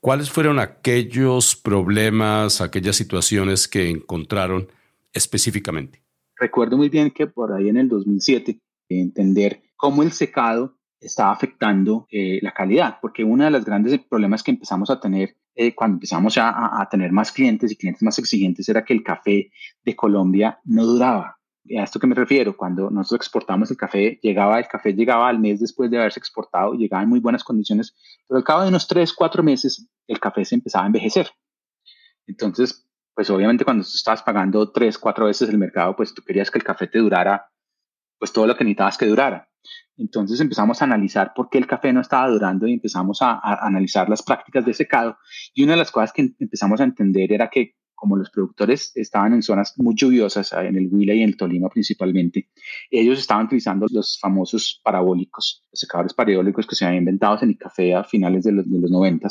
cuáles 0.00 0.30
fueron 0.30 0.60
aquellos 0.60 1.56
problemas, 1.56 2.60
aquellas 2.60 2.94
situaciones 2.94 3.66
que 3.66 3.90
encontraron 3.90 4.68
específicamente. 5.12 6.02
Recuerdo 6.36 6.76
muy 6.76 6.90
bien 6.90 7.10
que 7.10 7.26
por 7.26 7.52
ahí 7.52 7.68
en 7.68 7.78
el 7.78 7.88
2007 7.88 8.60
entender 8.88 9.65
cómo 9.76 10.02
el 10.02 10.12
secado 10.12 10.78
estaba 11.00 11.32
afectando 11.32 12.06
eh, 12.10 12.38
la 12.42 12.52
calidad, 12.52 12.98
porque 13.00 13.24
uno 13.24 13.44
de 13.44 13.50
los 13.50 13.64
grandes 13.64 13.98
problemas 14.00 14.42
que 14.42 14.50
empezamos 14.50 14.90
a 14.90 14.98
tener 14.98 15.36
eh, 15.54 15.74
cuando 15.74 15.96
empezamos 15.96 16.36
a, 16.36 16.80
a, 16.80 16.88
tener 16.88 17.12
más 17.12 17.32
clientes 17.32 17.72
y 17.72 17.76
clientes 17.76 18.02
más 18.02 18.18
exigentes 18.18 18.68
era 18.68 18.84
que 18.84 18.92
el 18.92 19.02
café 19.02 19.50
de 19.84 19.96
Colombia 19.96 20.60
no 20.64 20.84
duraba. 20.84 21.38
¿A 21.78 21.82
esto 21.82 21.98
que 21.98 22.06
me 22.06 22.14
refiero? 22.14 22.56
Cuando 22.56 22.90
nosotros 22.90 23.26
exportamos 23.26 23.70
el 23.70 23.76
café, 23.76 24.20
llegaba 24.22 24.58
el 24.58 24.68
café 24.68 24.92
llegaba 24.92 25.28
al 25.28 25.40
mes 25.40 25.58
después 25.58 25.90
de 25.90 25.98
haberse 25.98 26.20
exportado, 26.20 26.74
llegaba 26.74 27.02
en 27.02 27.08
muy 27.08 27.20
buenas 27.20 27.42
condiciones, 27.42 27.96
pero 28.28 28.38
al 28.38 28.44
cabo 28.44 28.62
de 28.62 28.68
unos 28.68 28.86
3, 28.86 29.12
4 29.12 29.42
meses 29.42 29.88
el 30.06 30.20
café 30.20 30.44
se 30.44 30.56
empezaba 30.56 30.84
a 30.84 30.88
envejecer. 30.88 31.30
Entonces, 32.26 32.86
pues 33.14 33.30
obviamente 33.30 33.64
cuando 33.64 33.82
tú 33.82 33.90
estabas 33.94 34.22
pagando 34.22 34.70
3, 34.70 34.98
4 34.98 35.26
veces 35.26 35.48
el 35.48 35.58
mercado, 35.58 35.96
pues 35.96 36.14
tú 36.14 36.22
querías 36.22 36.50
que 36.50 36.58
el 36.58 36.64
café 36.64 36.86
te 36.86 36.98
durara 36.98 37.50
pues 38.18 38.32
todo 38.32 38.46
lo 38.46 38.56
que 38.56 38.64
necesitabas 38.64 38.98
que 38.98 39.06
durara. 39.06 39.48
Entonces 39.98 40.40
empezamos 40.40 40.80
a 40.80 40.84
analizar 40.84 41.32
por 41.34 41.48
qué 41.48 41.58
el 41.58 41.66
café 41.66 41.92
no 41.92 42.00
estaba 42.00 42.28
durando 42.28 42.66
y 42.66 42.74
empezamos 42.74 43.22
a, 43.22 43.40
analizar 43.64 44.08
las 44.08 44.22
prácticas 44.22 44.64
de 44.64 44.74
secado. 44.74 45.16
Y 45.54 45.64
una 45.64 45.72
de 45.72 45.78
las 45.78 45.90
cosas 45.90 46.12
que 46.12 46.34
empezamos 46.38 46.80
a 46.80 46.84
entender 46.84 47.32
era 47.32 47.48
que 47.48 47.74
como 47.94 48.16
los 48.16 48.30
productores 48.30 48.92
estaban 48.94 49.32
en 49.32 49.42
zonas 49.42 49.72
muy 49.78 49.94
lluviosas, 49.94 50.52
en 50.52 50.76
el 50.76 50.88
Huila 50.92 51.14
y 51.14 51.22
en 51.22 51.30
el 51.30 51.36
Tolima 51.38 51.70
principalmente, 51.70 52.50
ellos 52.90 53.18
estaban 53.18 53.46
utilizando 53.46 53.86
los 53.90 54.18
famosos 54.20 54.82
parabólicos, 54.84 55.64
los 55.72 55.80
secadores 55.80 56.12
parabólicos 56.12 56.66
que 56.66 56.76
se 56.76 56.84
habían 56.84 56.98
inventado 56.98 57.38
en 57.40 57.48
el 57.50 57.58
café 57.58 57.94
a 57.94 58.04
finales 58.04 58.44
de 58.44 58.52
los, 58.52 58.70
de 58.70 58.80
los 58.80 58.90
90 58.90 59.28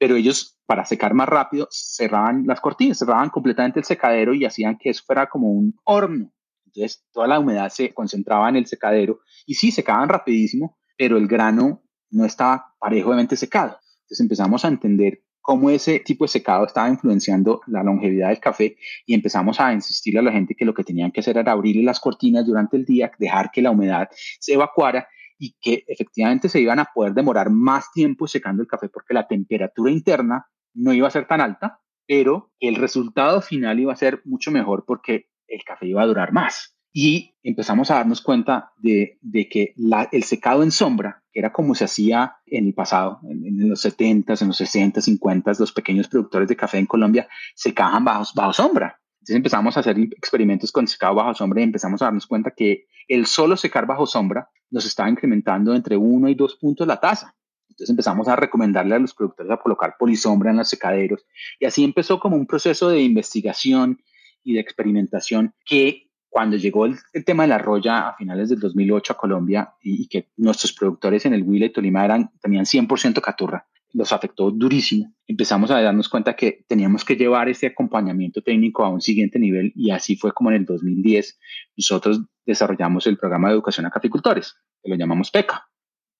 pero 0.00 0.16
ellos 0.16 0.58
para 0.64 0.86
secar 0.86 1.12
más 1.12 1.28
rápido 1.28 1.68
cerraban 1.70 2.46
las 2.46 2.62
cortinas, 2.62 2.98
cerraban 2.98 3.28
completamente 3.28 3.80
el 3.80 3.84
secadero 3.84 4.32
y 4.32 4.46
hacían 4.46 4.78
que 4.78 4.88
eso 4.88 5.02
fuera 5.06 5.28
como 5.28 5.52
un 5.52 5.78
horno 5.84 6.32
entonces, 6.74 7.04
toda 7.12 7.26
la 7.26 7.38
humedad 7.38 7.68
se 7.68 7.92
concentraba 7.92 8.48
en 8.48 8.56
el 8.56 8.66
secadero 8.66 9.20
y 9.46 9.54
sí, 9.54 9.70
secaban 9.70 10.08
rapidísimo, 10.08 10.78
pero 10.96 11.16
el 11.16 11.26
grano 11.26 11.82
no 12.10 12.24
estaba 12.24 12.74
parejamente 12.78 13.36
secado. 13.36 13.78
Entonces 14.02 14.20
empezamos 14.20 14.64
a 14.64 14.68
entender 14.68 15.22
cómo 15.40 15.70
ese 15.70 16.00
tipo 16.00 16.24
de 16.24 16.28
secado 16.28 16.66
estaba 16.66 16.88
influenciando 16.88 17.60
la 17.66 17.82
longevidad 17.82 18.28
del 18.28 18.40
café 18.40 18.76
y 19.06 19.14
empezamos 19.14 19.58
a 19.60 19.72
insistirle 19.72 20.20
a 20.20 20.22
la 20.22 20.32
gente 20.32 20.54
que 20.54 20.64
lo 20.64 20.74
que 20.74 20.84
tenían 20.84 21.10
que 21.10 21.20
hacer 21.20 21.38
era 21.38 21.52
abrirle 21.52 21.82
las 21.82 22.00
cortinas 22.00 22.46
durante 22.46 22.76
el 22.76 22.84
día, 22.84 23.10
dejar 23.18 23.50
que 23.50 23.62
la 23.62 23.70
humedad 23.70 24.08
se 24.38 24.54
evacuara 24.54 25.08
y 25.38 25.56
que 25.60 25.84
efectivamente 25.88 26.48
se 26.48 26.60
iban 26.60 26.78
a 26.78 26.90
poder 26.94 27.14
demorar 27.14 27.50
más 27.50 27.90
tiempo 27.92 28.28
secando 28.28 28.62
el 28.62 28.68
café 28.68 28.88
porque 28.88 29.14
la 29.14 29.26
temperatura 29.26 29.90
interna 29.90 30.46
no 30.74 30.92
iba 30.92 31.08
a 31.08 31.10
ser 31.10 31.26
tan 31.26 31.40
alta, 31.40 31.80
pero 32.06 32.52
el 32.60 32.76
resultado 32.76 33.40
final 33.40 33.80
iba 33.80 33.92
a 33.92 33.96
ser 33.96 34.20
mucho 34.24 34.50
mejor 34.50 34.84
porque 34.86 35.29
el 35.50 35.62
café 35.64 35.86
iba 35.86 36.02
a 36.02 36.06
durar 36.06 36.32
más. 36.32 36.74
Y 36.92 37.34
empezamos 37.42 37.90
a 37.90 37.96
darnos 37.96 38.20
cuenta 38.20 38.72
de, 38.78 39.18
que 39.50 39.74
el 40.10 40.22
secado 40.24 40.62
en 40.62 40.72
sombra, 40.72 41.22
que 41.32 41.38
era 41.38 41.52
como 41.52 41.74
se 41.74 41.84
hacía 41.84 42.36
en 42.46 42.66
el 42.66 42.74
pasado, 42.74 43.20
en, 43.22 43.68
los 43.68 43.84
70s, 43.84 44.42
en 44.42 44.48
los 44.48 44.56
60 44.56 45.00
50 45.00 45.52
los 45.58 45.72
pequeños 45.72 46.08
productores 46.08 46.48
de 46.48 46.56
café 46.56 46.78
en 46.78 46.86
Colombia 46.86 47.28
secaban 47.54 48.04
bajo, 48.04 48.24
bajo 48.34 48.52
sombra. 48.52 49.00
Entonces 49.20 49.36
empezamos 49.36 49.76
a 49.76 49.80
hacer 49.80 49.98
experimentos 49.98 50.72
con 50.72 50.88
secado 50.88 51.14
bajo 51.16 51.34
sombra 51.34 51.60
y 51.60 51.64
empezamos 51.64 52.02
a 52.02 52.06
darnos 52.06 52.26
cuenta 52.26 52.50
que 52.50 52.86
el 53.06 53.26
solo 53.26 53.56
secar 53.56 53.86
bajo 53.86 54.06
sombra 54.06 54.48
nos 54.70 54.84
estaba 54.84 55.10
incrementando 55.10 55.74
entre 55.74 55.96
1 55.96 56.28
y 56.28 56.34
2 56.34 56.56
puntos 56.56 56.86
la 56.86 56.98
tasa. 56.98 57.36
Entonces 57.68 57.90
empezamos 57.90 58.26
a 58.28 58.36
recomendarle 58.36 58.96
a 58.96 58.98
los 58.98 59.14
productores 59.14 59.52
a 59.52 59.58
colocar 59.58 59.94
polisombra 59.98 60.50
en 60.50 60.56
los 60.56 60.68
secaderos 60.68 61.24
y 61.58 61.66
así 61.66 61.84
empezó 61.84 62.18
como 62.18 62.36
un 62.36 62.46
proceso 62.46 62.88
de 62.88 63.00
investigación 63.00 64.00
y 64.42 64.54
de 64.54 64.60
experimentación 64.60 65.54
que 65.64 66.10
cuando 66.30 66.56
llegó 66.56 66.86
el, 66.86 66.96
tema 67.26 67.42
de 67.42 67.48
la 67.48 67.58
roya 67.58 68.08
a 68.08 68.16
finales 68.16 68.48
del 68.48 68.60
2008 68.60 69.12
a 69.12 69.16
Colombia 69.16 69.74
y, 69.82 70.06
que 70.06 70.28
nuestros 70.36 70.72
productores 70.72 71.26
en 71.26 71.34
el 71.34 71.42
Huila 71.42 71.66
y 71.66 71.72
Tolima 71.72 72.04
eran, 72.04 72.30
tenían 72.40 72.64
100% 72.64 73.20
caturra, 73.20 73.66
los 73.92 74.12
afectó 74.12 74.50
durísimo. 74.52 75.12
Empezamos 75.26 75.72
a 75.72 75.80
darnos 75.80 76.08
cuenta 76.08 76.36
que 76.36 76.64
teníamos 76.68 77.04
que 77.04 77.16
llevar 77.16 77.48
ese 77.48 77.66
acompañamiento 77.66 78.42
técnico 78.42 78.84
a 78.84 78.88
un 78.88 79.00
siguiente 79.00 79.40
nivel 79.40 79.72
y 79.74 79.90
así 79.90 80.16
fue 80.16 80.32
como 80.32 80.50
en 80.50 80.58
el 80.58 80.64
2010 80.64 81.38
nosotros 81.76 82.20
desarrollamos 82.46 83.06
el 83.08 83.18
programa 83.18 83.48
de 83.48 83.54
educación 83.54 83.86
a 83.86 83.90
caficultores, 83.90 84.54
que 84.82 84.88
lo 84.88 84.96
llamamos 84.96 85.32
PECA. 85.32 85.69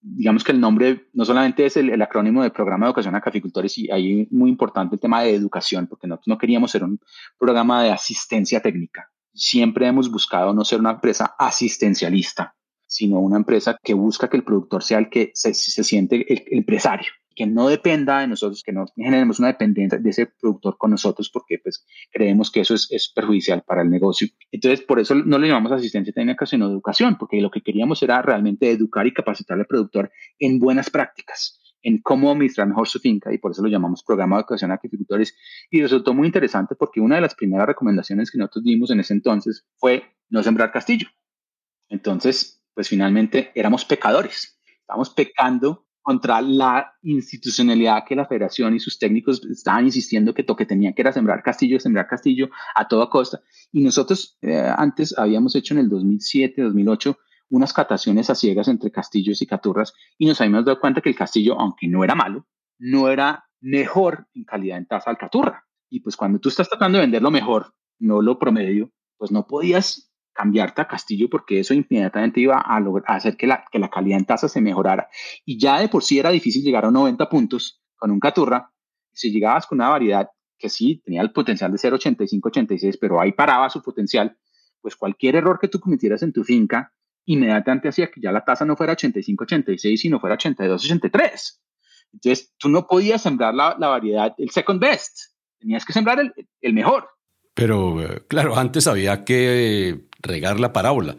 Digamos 0.02 0.44
que 0.44 0.52
el 0.52 0.60
nombre 0.60 1.08
no 1.12 1.24
solamente 1.24 1.66
es 1.66 1.76
el, 1.76 2.00
acrónimo 2.00 2.42
del 2.42 2.52
programa 2.52 2.86
de 2.86 2.90
educación 2.90 3.14
a 3.14 3.20
caficultores 3.20 3.76
y 3.78 3.90
ahí 3.90 4.26
muy 4.30 4.48
importante 4.48 4.96
el 4.96 5.00
tema 5.00 5.22
de 5.22 5.34
educación, 5.34 5.86
porque 5.86 6.06
nosotros 6.06 6.28
no 6.28 6.38
queríamos 6.38 6.70
ser 6.70 6.84
un 6.84 6.98
programa 7.38 7.82
de 7.82 7.90
asistencia 7.90 8.60
técnica. 8.60 9.10
Siempre 9.32 9.86
hemos 9.86 10.10
buscado 10.10 10.54
no 10.54 10.64
ser 10.64 10.80
una 10.80 10.92
empresa 10.92 11.34
asistencialista, 11.38 12.54
sino 12.86 13.20
una 13.20 13.36
empresa 13.36 13.76
que 13.82 13.94
busca 13.94 14.28
que 14.28 14.38
el 14.38 14.44
productor 14.44 14.82
sea 14.82 14.98
el 14.98 15.10
que 15.10 15.32
se, 15.34 15.54
siente 15.54 16.26
el 16.32 16.58
empresario 16.58 17.10
que 17.40 17.46
no 17.46 17.68
dependa 17.68 18.20
de 18.20 18.26
nosotros, 18.26 18.62
que 18.62 18.70
no 18.70 18.84
generemos 18.94 19.38
una 19.38 19.48
dependencia 19.48 19.98
de 19.98 20.10
ese 20.10 20.26
productor 20.26 20.76
con 20.76 20.90
nosotros, 20.90 21.30
porque 21.30 21.58
pues 21.58 21.86
creemos 22.10 22.50
que 22.50 22.60
eso 22.60 22.74
es, 22.74 22.86
es 22.90 23.10
perjudicial 23.14 23.62
para 23.62 23.80
el 23.80 23.88
negocio. 23.88 24.28
Entonces, 24.52 24.82
por 24.82 25.00
eso 25.00 25.14
no 25.14 25.38
le 25.38 25.48
llamamos 25.48 25.72
asistencia 25.72 26.12
técnica, 26.12 26.44
sino 26.44 26.66
educación, 26.66 27.16
porque 27.18 27.40
lo 27.40 27.50
que 27.50 27.62
queríamos 27.62 28.02
era 28.02 28.20
realmente 28.20 28.70
educar 28.70 29.06
y 29.06 29.14
capacitar 29.14 29.58
al 29.58 29.64
productor 29.64 30.12
en 30.38 30.58
buenas 30.58 30.90
prácticas 30.90 31.58
en 31.82 32.02
cómo 32.02 32.30
administrar 32.30 32.68
mejor 32.68 32.86
su 32.86 32.98
finca 32.98 33.32
y 33.32 33.38
por 33.38 33.52
eso 33.52 33.62
lo 33.62 33.70
llamamos 33.70 34.04
programa 34.04 34.36
de 34.36 34.40
educación 34.40 34.70
a 34.70 34.74
agricultores 34.74 35.34
y 35.70 35.80
resultó 35.80 36.12
muy 36.12 36.26
interesante 36.26 36.74
porque 36.74 37.00
una 37.00 37.14
de 37.14 37.22
las 37.22 37.34
primeras 37.34 37.66
recomendaciones 37.66 38.30
que 38.30 38.36
nosotros 38.36 38.64
dimos 38.64 38.90
en 38.90 39.00
ese 39.00 39.14
entonces 39.14 39.66
fue 39.78 40.04
no 40.28 40.42
sembrar 40.42 40.72
castillo. 40.72 41.08
Entonces, 41.88 42.62
pues 42.74 42.90
finalmente 42.90 43.50
éramos 43.54 43.86
pecadores, 43.86 44.60
estábamos 44.82 45.08
pecando 45.08 45.86
contra 46.02 46.40
la 46.40 46.94
institucionalidad 47.02 48.04
que 48.06 48.16
la 48.16 48.26
federación 48.26 48.74
y 48.74 48.80
sus 48.80 48.98
técnicos 48.98 49.44
estaban 49.44 49.84
insistiendo 49.84 50.34
que 50.34 50.42
toque 50.42 50.66
tenía 50.66 50.92
que 50.92 51.02
era 51.02 51.12
sembrar 51.12 51.42
castillo, 51.42 51.78
sembrar 51.78 52.06
castillo 52.06 52.50
a 52.74 52.88
toda 52.88 53.10
costa. 53.10 53.42
Y 53.72 53.82
nosotros 53.82 54.38
eh, 54.42 54.72
antes 54.76 55.16
habíamos 55.18 55.54
hecho 55.56 55.74
en 55.74 55.80
el 55.80 55.88
2007, 55.88 56.62
2008 56.62 57.18
unas 57.50 57.72
cataciones 57.72 58.30
a 58.30 58.34
ciegas 58.34 58.68
entre 58.68 58.90
castillos 58.90 59.42
y 59.42 59.46
caturras 59.46 59.92
y 60.16 60.26
nos 60.26 60.40
habíamos 60.40 60.64
dado 60.64 60.80
cuenta 60.80 61.00
que 61.00 61.10
el 61.10 61.16
castillo, 61.16 61.58
aunque 61.58 61.88
no 61.88 62.04
era 62.04 62.14
malo, 62.14 62.46
no 62.78 63.08
era 63.08 63.44
mejor 63.60 64.28
en 64.34 64.44
calidad 64.44 64.78
en 64.78 64.86
tasa 64.86 65.10
al 65.10 65.18
caturra. 65.18 65.66
Y 65.90 66.00
pues 66.00 66.16
cuando 66.16 66.38
tú 66.38 66.48
estás 66.48 66.68
tratando 66.68 66.98
de 66.98 67.02
vender 67.02 67.22
lo 67.22 67.30
mejor, 67.30 67.74
no 67.98 68.22
lo 68.22 68.38
promedio, 68.38 68.92
pues 69.18 69.32
no 69.32 69.46
podías 69.46 70.09
cambiarte 70.40 70.80
a 70.80 70.88
Castillo 70.88 71.28
porque 71.28 71.60
eso 71.60 71.74
inmediatamente 71.74 72.40
iba 72.40 72.56
a, 72.56 72.80
hacer 73.14 73.36
que 73.36 73.46
la, 73.46 73.64
que 73.70 73.78
la 73.78 73.90
calidad 73.90 74.18
en 74.18 74.24
tasa 74.24 74.48
se 74.48 74.62
mejorara. 74.62 75.08
Y 75.44 75.58
ya 75.58 75.78
de 75.80 75.88
por 75.88 76.02
sí 76.02 76.18
era 76.18 76.30
difícil 76.30 76.62
llegar 76.62 76.86
a 76.86 76.90
90 76.90 77.28
puntos 77.28 77.82
con 77.96 78.10
un 78.10 78.18
Caturra. 78.18 78.72
Si 79.12 79.30
llegabas 79.30 79.66
con 79.66 79.78
una 79.78 79.90
variedad 79.90 80.30
que 80.56 80.70
sí 80.70 81.02
tenía 81.04 81.20
el 81.20 81.32
potencial 81.32 81.70
de 81.70 81.78
ser 81.78 81.92
85, 81.92 82.48
86, 82.48 82.96
pero 82.98 83.20
ahí 83.20 83.32
paraba 83.32 83.68
su 83.68 83.82
potencial, 83.82 84.38
pues 84.80 84.96
cualquier 84.96 85.36
error 85.36 85.58
que 85.60 85.68
tú 85.68 85.78
cometieras 85.78 86.22
en 86.22 86.32
tu 86.32 86.42
finca 86.42 86.92
inmediatamente 87.26 87.88
hacía 87.88 88.10
que 88.10 88.20
ya 88.20 88.32
la 88.32 88.44
tasa 88.44 88.64
no 88.64 88.76
fuera 88.76 88.94
85, 88.94 89.44
86, 89.44 90.00
sino 90.00 90.20
fuera 90.20 90.34
82, 90.34 90.84
83. 90.84 91.62
Entonces, 92.14 92.54
tú 92.58 92.70
no 92.70 92.86
podías 92.86 93.22
sembrar 93.22 93.54
la, 93.54 93.76
la 93.78 93.88
variedad, 93.88 94.34
el 94.38 94.50
second 94.50 94.80
best, 94.80 95.34
tenías 95.58 95.84
que 95.84 95.92
sembrar 95.92 96.18
el, 96.18 96.32
el 96.62 96.72
mejor. 96.72 97.08
Pero, 97.54 98.02
eh, 98.02 98.22
claro, 98.26 98.56
antes 98.56 98.86
había 98.86 99.24
que 99.24 100.08
regar 100.22 100.60
la 100.60 100.72
parábola. 100.72 101.16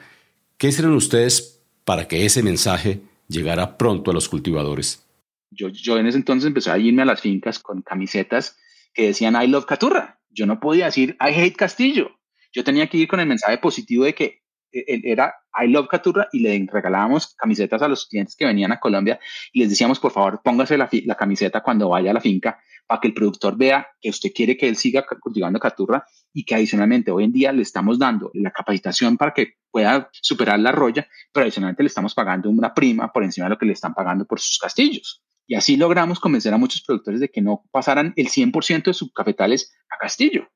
¿Qué 0.57 0.67
hicieron 0.67 0.93
ustedes 0.93 1.61
para 1.85 2.07
que 2.07 2.25
ese 2.25 2.43
mensaje 2.43 3.01
llegara 3.27 3.77
pronto 3.77 4.11
a 4.11 4.13
los 4.13 4.29
cultivadores? 4.29 5.05
Yo, 5.51 5.97
en 5.97 6.07
ese 6.07 6.17
entonces 6.17 6.47
empecé 6.47 6.71
a 6.71 6.77
irme 6.77 7.01
a 7.01 7.05
las 7.05 7.21
fincas 7.21 7.59
con 7.59 7.81
camisetas 7.81 8.57
que 8.93 9.07
decían 9.07 9.41
I 9.41 9.47
love 9.47 9.65
Caturra. 9.65 10.19
Yo 10.29 10.45
no 10.45 10.59
podía 10.59 10.85
decir 10.85 11.17
I 11.19 11.33
hate 11.33 11.55
Castillo. 11.55 12.11
Yo 12.53 12.63
tenía 12.63 12.87
que 12.87 12.97
ir 12.97 13.07
con 13.07 13.19
el 13.19 13.27
mensaje 13.27 13.57
positivo 13.57 14.05
de 14.05 14.15
que 14.15 14.43
eh, 14.71 15.01
era 15.03 15.35
I 15.59 15.67
Love 15.67 15.87
Caturra 15.87 16.27
y 16.31 16.39
le 16.39 16.67
regalábamos 16.71 17.35
camisetas 17.35 17.81
a 17.81 17.87
los 17.87 18.07
clientes 18.07 18.35
que 18.35 18.45
venían 18.45 18.71
a 18.71 18.79
Colombia 18.79 19.19
y 19.51 19.59
les 19.59 19.69
decíamos, 19.69 19.99
por 19.99 20.11
favor, 20.11 20.41
póngase 20.43 20.77
la, 20.77 20.89
la, 21.05 21.15
camiseta 21.15 21.61
cuando 21.61 21.89
vaya 21.89 22.11
a 22.11 22.13
la 22.13 22.21
finca 22.21 22.59
para 22.87 22.99
que 22.99 23.07
el 23.07 23.13
productor 23.13 23.57
vea 23.57 23.87
que 23.99 24.09
usted 24.09 24.31
quiere 24.33 24.57
que 24.57 24.67
él 24.67 24.75
siga 24.75 25.05
cultivando 25.19 25.59
Caturra 25.59 26.05
y 26.33 26.43
que 26.43 26.55
adicionalmente 26.55 27.11
hoy 27.11 27.25
en 27.25 27.31
día 27.31 27.51
le 27.51 27.61
estamos 27.61 27.99
dando 27.99 28.31
la 28.33 28.51
capacitación 28.51 29.17
para 29.17 29.33
que 29.33 29.55
pueda 29.69 30.09
superar 30.13 30.59
la 30.59 30.71
roya, 30.71 31.07
pero 31.31 31.43
adicionalmente 31.43 31.83
le 31.83 31.87
estamos 31.87 32.13
pagando 32.13 32.49
una 32.49 32.73
prima 32.73 33.11
por 33.11 33.23
encima 33.23 33.45
de 33.45 33.51
lo 33.51 33.57
que 33.57 33.65
le 33.65 33.73
están 33.73 33.93
pagando 33.93 34.25
por 34.25 34.39
sus 34.39 34.57
castillos. 34.57 35.23
Y 35.47 35.55
así 35.55 35.75
logramos 35.75 36.19
convencer 36.19 36.53
a 36.53 36.57
muchos 36.57 36.81
productores 36.81 37.19
de 37.19 37.29
que 37.29 37.41
no 37.41 37.63
pasaran 37.71 38.13
el 38.15 38.27
100% 38.27 38.83
de 38.83 38.93
sus 38.93 39.11
cafetales 39.11 39.73
a 39.89 39.97
castillo. 39.97 40.47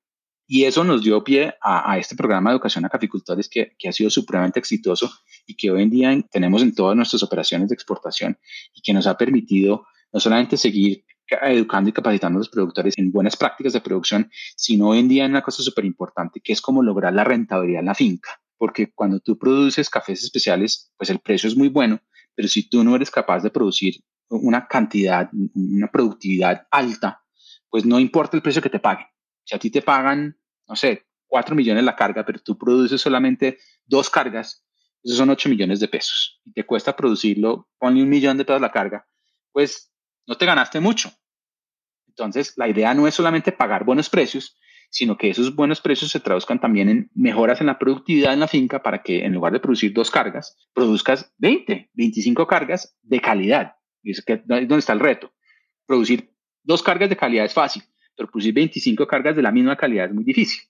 Y 0.48 0.66
eso 0.66 0.84
nos 0.84 1.02
dio 1.02 1.24
pie 1.24 1.56
a, 1.62 1.98
este 1.98 2.16
programa 2.16 2.50
de 2.50 2.56
educación 2.56 2.86
a 2.86 2.90
caficultores 2.90 3.50
que, 3.50 3.76
que, 3.80 3.90
ha 3.90 3.92
sido 3.92 4.12
supremamente 4.12 4.60
exitoso 4.60 5.12
y 5.48 5.56
que 5.56 5.72
hoy 5.72 5.82
en 5.82 5.90
día 5.90 6.22
tenemos 6.32 6.62
en 6.62 6.76
todas 6.76 6.96
nuestras 6.96 7.24
operaciones 7.24 7.70
de 7.70 7.76
exportación 7.76 8.38
y 8.74 8.82
que 8.82 8.94
nos 8.94 9.08
ha 9.08 9.18
permitido 9.18 9.88
no 10.14 10.20
solamente 10.20 10.56
seguir 10.58 11.04
educando 11.28 11.90
y 11.90 11.94
capacitando 11.94 12.38
a 12.38 12.42
los 12.42 12.50
productores 12.50 12.94
en 12.98 13.12
buenas 13.12 13.36
prácticas 13.36 13.74
de 13.74 13.82
producción, 13.82 14.30
sino 14.56 14.90
hoy 14.90 15.00
en 15.00 15.08
día 15.08 15.26
en 15.26 15.32
una 15.32 15.42
cosa 15.42 15.64
súper 15.64 15.86
importante 15.86 16.40
que 16.40 16.54
es 16.54 16.62
como 16.62 16.84
lograr 16.84 17.14
la 17.14 17.24
rentabilidad 17.24 17.80
en 17.80 17.88
la 17.88 17.96
finca. 17.96 18.40
Porque 18.58 18.92
cuando 18.94 19.20
tú 19.20 19.38
produces 19.38 19.90
cafés 19.90 20.24
especiales, 20.24 20.92
pues 20.98 21.10
el 21.10 21.20
precio 21.20 21.50
es 21.50 21.58
muy 21.58 21.70
bueno, 21.70 22.00
pero 22.36 22.48
si 22.48 22.70
tú 22.70 22.84
no 22.84 22.96
eres 22.96 23.10
capaz 23.10 23.42
de 23.42 23.50
producir 23.50 23.96
una 24.30 24.68
cantidad, 24.68 25.30
una 25.56 25.92
productividad 25.92 26.68
alta, 26.72 27.24
pues 27.70 27.86
no 27.86 28.00
importa 28.00 28.38
el 28.38 28.44
precio 28.44 28.62
que 28.62 28.70
te 28.70 28.80
paguen 28.80 29.08
si 29.46 29.56
a 29.56 29.60
ti 29.60 29.70
te 29.70 29.82
pagan, 29.82 30.38
no 30.68 30.76
sé, 30.76 31.06
4 31.28 31.56
millones 31.56 31.84
la 31.84 31.96
carga, 31.96 32.26
pero 32.26 32.40
tú 32.40 32.58
produces 32.58 33.00
solamente 33.00 33.58
dos 33.86 34.10
cargas, 34.10 34.66
esos 35.04 35.18
son 35.18 35.30
8 35.30 35.50
millones 35.50 35.80
de 35.80 35.88
pesos. 35.88 36.42
Y 36.44 36.52
te 36.52 36.66
cuesta 36.66 36.96
producirlo, 36.96 37.70
ponle 37.78 38.04
un 38.04 38.10
millón 38.10 38.38
de 38.38 38.46
pesos 38.46 38.62
la 38.62 38.72
carga, 38.72 39.08
pues 39.52 39.92
no 40.28 40.36
te 40.36 40.46
ganaste 40.46 40.80
mucho. 40.80 41.12
Entonces, 42.08 42.54
la 42.58 42.68
idea 42.68 42.94
no 42.94 43.08
es 43.08 43.14
solamente 43.14 43.52
pagar 43.52 43.84
buenos 43.84 44.10
precios, 44.10 44.58
sino 44.90 45.18
que 45.18 45.30
esos 45.30 45.56
buenos 45.56 45.82
precios 45.82 46.12
se 46.12 46.20
traduzcan 46.20 46.60
también 46.60 46.90
en 46.90 47.12
mejoras 47.14 47.60
en 47.60 47.68
la 47.68 47.78
productividad 47.78 48.34
en 48.34 48.40
la 48.40 48.48
finca 48.48 48.82
para 48.82 49.04
que 49.04 49.26
en 49.26 49.34
lugar 49.34 49.52
de 49.52 49.60
producir 49.60 49.94
dos 49.94 50.10
cargas, 50.10 50.58
produzcas 50.74 51.34
20, 51.38 51.90
25 51.94 52.48
cargas 52.48 52.98
de 53.02 53.20
calidad. 53.20 53.76
Y 54.02 54.12
es 54.12 54.24
que, 54.24 54.42
donde 54.46 54.78
está 54.78 54.94
el 54.94 55.00
reto. 55.00 55.34
Producir 55.86 56.34
dos 56.64 56.82
cargas 56.82 57.10
de 57.10 57.18
calidad 57.18 57.46
es 57.46 57.54
fácil, 57.54 57.84
producir 58.16 58.54
25 58.54 59.08
cargas 59.08 59.36
de 59.36 59.42
la 59.42 59.52
misma 59.52 59.76
calidad 59.76 60.08
es 60.08 60.14
muy 60.14 60.24
difícil. 60.24 60.62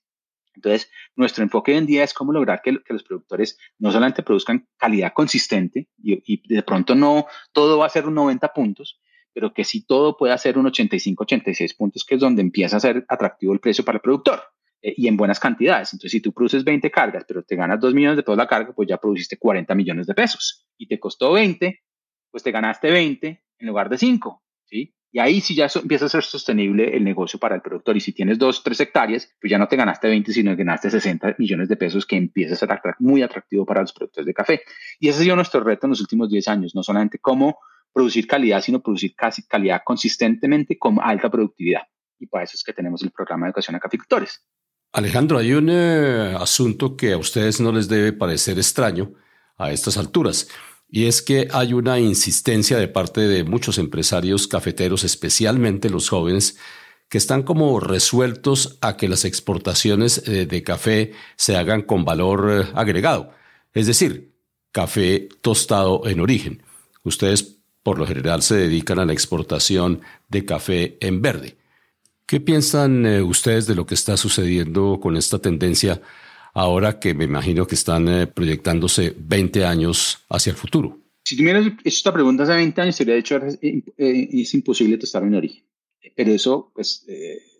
Entonces, 0.55 0.89
nuestro 1.15 1.43
enfoque 1.43 1.71
hoy 1.71 1.77
en 1.77 1.85
día 1.85 2.03
es 2.03 2.13
cómo 2.13 2.31
lograr 2.31 2.61
que, 2.63 2.71
los 2.71 3.03
productores 3.03 3.59
no 3.77 3.91
solamente 3.91 4.23
produzcan 4.23 4.67
calidad 4.77 5.13
consistente 5.13 5.89
y, 6.01 6.41
de 6.47 6.63
pronto 6.63 6.95
no 6.95 7.27
todo 7.51 7.77
va 7.77 7.87
a 7.87 7.89
ser 7.89 8.07
un 8.07 8.15
90 8.15 8.53
puntos, 8.53 8.99
pero 9.33 9.53
que 9.53 9.63
sí 9.63 9.85
todo 9.85 10.17
pueda 10.17 10.37
ser 10.37 10.57
un 10.57 10.67
85, 10.67 11.23
86 11.23 11.73
puntos, 11.73 12.05
que 12.05 12.15
es 12.15 12.21
donde 12.21 12.41
empieza 12.41 12.77
a 12.77 12.79
ser 12.79 13.05
atractivo 13.07 13.53
el 13.53 13.59
precio 13.59 13.83
para 13.83 13.97
el 13.97 14.01
productor 14.01 14.41
eh, 14.81 14.93
y 14.95 15.07
en 15.07 15.17
buenas 15.17 15.39
cantidades. 15.39 15.91
Entonces, 15.91 16.11
si 16.11 16.21
tú 16.21 16.31
produces 16.31 16.63
20 16.63 16.89
cargas, 16.89 17.25
pero 17.27 17.43
te 17.43 17.55
ganas 17.55 17.79
2 17.79 17.93
millones 17.93 18.17
de 18.17 18.23
pesos 18.23 18.37
la 18.37 18.47
carga, 18.47 18.73
pues 18.73 18.87
ya 18.87 18.97
produciste 18.97 19.37
40 19.37 19.75
millones 19.75 20.07
de 20.07 20.13
pesos 20.13 20.65
y 20.77 20.87
te 20.87 20.99
costó 20.99 21.33
20, 21.33 21.83
pues 22.31 22.43
te 22.43 22.51
ganaste 22.51 22.91
20 22.91 23.43
en 23.59 23.67
lugar 23.67 23.89
de 23.89 23.97
5, 23.97 24.43
¿sí? 24.65 24.95
Y 25.15 25.19
ahí 25.19 25.39
sí 25.39 25.55
ya 25.55 25.69
empieza 25.73 26.07
a 26.07 26.09
ser 26.09 26.25
sostenible 26.25 26.93
el 26.93 27.01
negocio 27.01 27.39
para 27.39 27.55
el 27.55 27.61
productor. 27.61 27.95
Y 27.95 28.01
si 28.01 28.11
tienes 28.11 28.37
dos, 28.37 28.61
tres 28.61 28.81
hectáreas, 28.81 29.33
pues 29.39 29.49
ya 29.49 29.57
no 29.57 29.65
te 29.65 29.77
ganaste 29.77 30.09
20, 30.09 30.33
sino 30.33 30.51
que 30.51 30.65
ganaste 30.65 30.89
60 30.89 31.35
millones 31.37 31.69
de 31.69 31.77
pesos, 31.77 32.05
que 32.05 32.17
empieza 32.17 32.53
a 32.53 32.57
ser 32.57 32.69
muy 32.99 33.21
atractivo 33.21 33.65
para 33.65 33.79
los 33.79 33.93
productores 33.93 34.25
de 34.25 34.33
café. 34.33 34.63
Y 34.99 35.07
ese 35.07 35.19
ha 35.19 35.23
sido 35.23 35.37
nuestro 35.37 35.63
reto 35.63 35.87
en 35.87 35.91
los 35.91 36.01
últimos 36.01 36.29
10 36.29 36.49
años, 36.49 36.75
no 36.75 36.83
solamente 36.83 37.19
cómo 37.19 37.59
producir 37.93 38.27
calidad, 38.27 38.59
sino 38.59 38.81
producir 38.81 39.15
casi 39.15 39.47
calidad 39.47 39.83
consistentemente 39.85 40.77
con 40.77 40.99
alta 41.01 41.31
productividad. 41.31 41.83
Y 42.19 42.27
para 42.27 42.43
eso 42.43 42.55
es 42.55 42.63
que 42.65 42.73
tenemos 42.73 43.01
el 43.01 43.11
programa 43.11 43.45
de 43.45 43.51
educación 43.51 43.77
a 43.77 43.79
caficultores. 43.79 44.45
Alejandro, 44.91 45.37
hay 45.37 45.53
un 45.53 45.69
eh, 45.71 46.35
asunto 46.37 46.97
que 46.97 47.13
a 47.13 47.17
ustedes 47.17 47.61
no 47.61 47.71
les 47.71 47.87
debe 47.87 48.11
parecer 48.11 48.57
extraño 48.57 49.13
a 49.57 49.71
estas 49.71 49.97
alturas. 49.97 50.49
Y 50.87 51.05
es 51.05 51.21
que 51.21 51.47
hay 51.51 51.73
una 51.73 51.99
insistencia 51.99 52.77
de 52.77 52.87
parte 52.87 53.21
de 53.21 53.43
muchos 53.43 53.77
empresarios 53.77 54.47
cafeteros, 54.47 55.03
especialmente 55.03 55.89
los 55.89 56.09
jóvenes, 56.09 56.57
que 57.09 57.17
están 57.17 57.43
como 57.43 57.79
resueltos 57.79 58.77
a 58.81 58.97
que 58.97 59.07
las 59.07 59.25
exportaciones 59.25 60.27
eh, 60.27 60.45
de 60.45 60.63
café 60.63 61.13
se 61.35 61.55
hagan 61.55 61.83
con 61.83 62.05
valor 62.05 62.49
eh, 62.51 62.71
agregado, 62.73 63.31
es 63.73 63.87
decir, 63.87 64.33
café 64.71 65.29
tostado 65.41 66.07
en 66.07 66.19
origen. 66.19 66.63
Ustedes 67.03 67.59
por 67.83 67.99
lo 67.99 68.07
general 68.07 68.41
se 68.41 68.55
dedican 68.55 68.97
a 68.97 69.05
la 69.05 69.13
exportación 69.13 70.01
de 70.27 70.43
café 70.43 70.97
en 71.01 71.21
verde. 71.21 71.57
¿Qué 72.25 72.39
piensan 72.39 73.05
eh, 73.05 73.21
ustedes 73.21 73.67
de 73.67 73.75
lo 73.75 73.85
que 73.85 73.93
está 73.93 74.17
sucediendo 74.17 74.99
con 74.99 75.15
esta 75.15 75.37
tendencia 75.37 76.01
ahora 76.55 76.99
que 76.99 77.13
me 77.13 77.25
imagino 77.25 77.67
que 77.67 77.75
están 77.75 78.07
eh, 78.07 78.25
proyectándose 78.25 79.13
20 79.15 79.63
años 79.63 80.25
hacia 80.29 80.49
el 80.49 80.57
futuro? 80.57 80.99
Si 81.23 81.37
tú 81.37 81.43
me 81.43 81.51
hubieras 81.51 81.67
hecho 81.67 81.81
esta 81.83 82.11
pregunta 82.11 82.43
hace 82.43 82.53
20 82.53 82.81
años, 82.81 82.95
sería 82.95 83.15
dicho 83.15 83.39
es, 83.97 84.53
imposible 84.53 84.97
tostar 84.97 85.23
en 85.23 85.35
origen. 85.35 85.63
Pero 86.15 86.31
eso, 86.31 86.71
pues, 86.73 87.05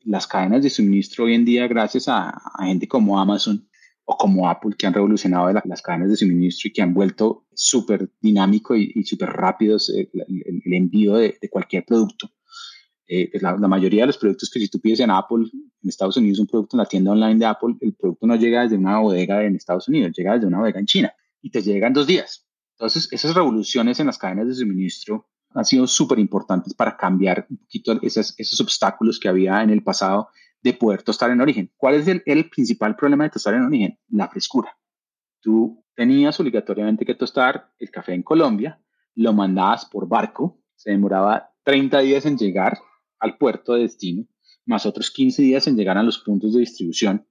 las 0.06 0.28
cadenas 0.28 0.64
de 0.64 0.70
suministro 0.70 1.26
hoy 1.26 1.34
en 1.34 1.46
día, 1.46 1.68
gracias 1.68 2.08
a, 2.08 2.34
gente 2.60 2.88
como 2.88 3.20
Amazon, 3.20 3.68
o 4.06 4.18
como 4.18 4.48
Apple, 4.48 4.76
que 4.78 4.86
han 4.86 4.94
revolucionado 4.94 5.52
las 5.52 5.82
cadenas 5.82 6.10
de 6.10 6.16
suministro 6.16 6.70
y 6.70 6.74
que 6.74 6.82
han 6.84 6.94
vuelto 6.94 7.48
súper 7.54 8.12
dinámico 8.22 8.76
y, 8.76 9.04
súper 9.04 9.30
rápidos 9.30 9.90
el, 9.90 10.74
envío 10.74 11.16
de, 11.16 11.38
cualquier 11.50 11.86
producto. 11.86 12.30
Eh, 13.08 13.30
pues 13.32 13.44
la, 13.44 13.56
mayoría 13.56 14.04
de 14.04 14.08
los 14.08 14.18
productos 14.18 14.50
que 14.50 14.60
si 14.60 14.68
tú 14.68 14.80
pides 14.80 15.00
en 15.00 15.12
Apple, 15.12 15.46
en 15.54 15.90
Estados 15.90 16.18
Unidos, 16.18 16.40
un 16.40 16.48
producto 16.48 16.76
en 16.76 16.80
la 16.80 16.86
tienda 16.86 17.12
online 17.12 17.36
de 17.36 17.46
Apple, 17.46 17.76
el 17.82 17.94
producto 17.94 18.26
no 18.26 18.36
llega 18.36 18.64
desde 18.64 18.78
una 18.78 19.00
bodega 19.00 19.44
en 19.44 19.56
Estados 19.56 19.88
Unidos, 19.88 20.12
llega 20.16 20.34
desde 20.34 20.48
una 20.48 20.60
bodega 20.60 20.80
en 20.80 20.86
China 20.86 21.14
y 21.42 21.52
te 21.52 21.62
llega 21.62 21.88
en 21.88 21.94
dos 21.94 22.08
días. 22.08 22.48
Entonces, 22.72 23.08
esas 23.12 23.36
revoluciones 23.36 24.00
en 24.00 24.08
las 24.08 24.18
cadenas 24.18 24.48
de 24.48 24.56
suministro 24.56 25.30
han 25.54 25.66
sido 25.66 25.88
súper 25.88 26.20
importantes 26.20 26.74
para 26.74 26.98
cambiar 26.98 27.46
un 27.50 27.58
poquito 27.58 27.98
esos, 28.02 28.34
esos 28.38 28.60
obstáculos 28.60 29.20
que 29.20 29.30
había 29.30 29.62
en 29.62 29.70
el 29.70 29.84
pasado 29.84 30.30
de 30.66 30.74
poder 30.74 31.04
tostar 31.04 31.30
en 31.30 31.42
origen. 31.42 31.72
¿Cuál 31.78 31.94
es 31.94 32.08
el, 32.08 32.50
principal 32.50 32.96
problema 32.96 33.24
de 33.24 33.30
tostar 33.30 33.54
en 33.54 33.62
origen? 33.62 34.00
La 34.10 34.28
frescura. 34.28 34.76
Tú 35.40 35.86
tenías 35.96 36.40
obligatoriamente 36.40 37.06
que 37.06 37.14
tostar 37.14 37.72
el 37.78 37.92
café 37.92 38.16
en 38.16 38.24
Colombia, 38.24 38.82
lo 39.14 39.32
mandabas 39.32 39.86
por 39.86 40.08
barco, 40.08 40.60
se 40.76 40.90
demoraba 40.90 41.52
30 41.64 42.00
días 42.00 42.26
en 42.26 42.38
llegar 42.38 42.80
al 43.20 43.38
puerto 43.38 43.74
de 43.74 43.82
destino, 43.82 44.26
más 44.66 44.86
otros 44.86 45.12
15 45.12 45.42
días 45.42 45.68
en 45.68 45.76
llegar 45.76 45.98
a 45.98 46.04
los 46.04 46.20
puntos 46.20 46.54
de 46.54 46.60
distribución. 46.60 47.28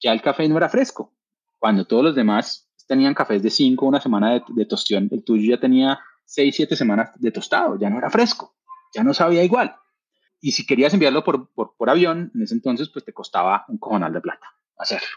Ya 0.00 0.12
el 0.12 0.22
café 0.22 0.48
no 0.48 0.56
era 0.56 0.68
fresco. 0.68 1.14
Cuando 1.58 1.86
todos 1.86 2.04
los 2.04 2.14
demás 2.14 2.70
tenían 2.86 3.14
cafés 3.14 3.42
de 3.42 3.50
5, 3.50 3.84
una 3.84 4.00
semana 4.00 4.42
de, 4.48 4.66
tostión, 4.66 5.08
el 5.10 5.24
tuyo 5.24 5.54
ya 5.54 5.60
tenía 5.60 5.98
6, 6.24 6.54
7 6.54 6.76
semanas 6.76 7.10
de 7.16 7.30
tostado, 7.30 7.78
ya 7.78 7.90
no 7.90 7.98
era 7.98 8.10
fresco, 8.10 8.54
ya 8.94 9.02
no 9.02 9.12
sabía 9.12 9.42
igual. 9.42 9.74
Y 10.40 10.52
si 10.52 10.66
querías 10.66 10.92
enviarlo 10.94 11.24
por, 11.24 11.50
por, 11.52 11.90
avión, 11.90 12.30
en 12.34 12.42
ese 12.42 12.54
entonces, 12.54 12.88
pues 12.90 13.04
te 13.04 13.12
costaba 13.12 13.64
un 13.68 13.78
cojonal 13.78 14.12
de 14.12 14.20
plata 14.20 14.46
hacerlo. 14.76 15.08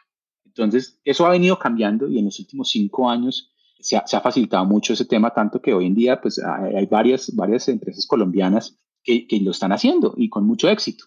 Entonces, 0.46 1.00
eso 1.04 1.26
ha 1.26 1.30
venido 1.30 1.60
cambiando 1.60 2.08
y 2.08 2.18
en 2.18 2.26
los 2.26 2.40
últimos 2.40 2.70
cinco 2.70 3.10
años 3.10 3.52
se 3.80 3.98
ha, 3.98 4.08
se 4.08 4.18
ha 4.18 4.22
facilitado 4.22 4.66
mucho 4.66 4.94
ese 4.94 5.06
tema, 5.06 5.34
tanto 5.34 5.62
que 5.62 5.74
hoy 5.74 5.86
en 5.86 5.96
día, 5.96 6.20
pues 6.20 6.40
hay, 6.40 6.86
varias, 6.86 7.34
varias 7.36 7.68
empresas 7.70 8.06
colombianas 8.08 8.78
que, 9.04 9.28
lo 9.42 9.52
están 9.52 9.72
haciendo 9.72 10.14
y 10.18 10.30
con 10.30 10.46
mucho 10.46 10.70
éxito. 10.70 11.06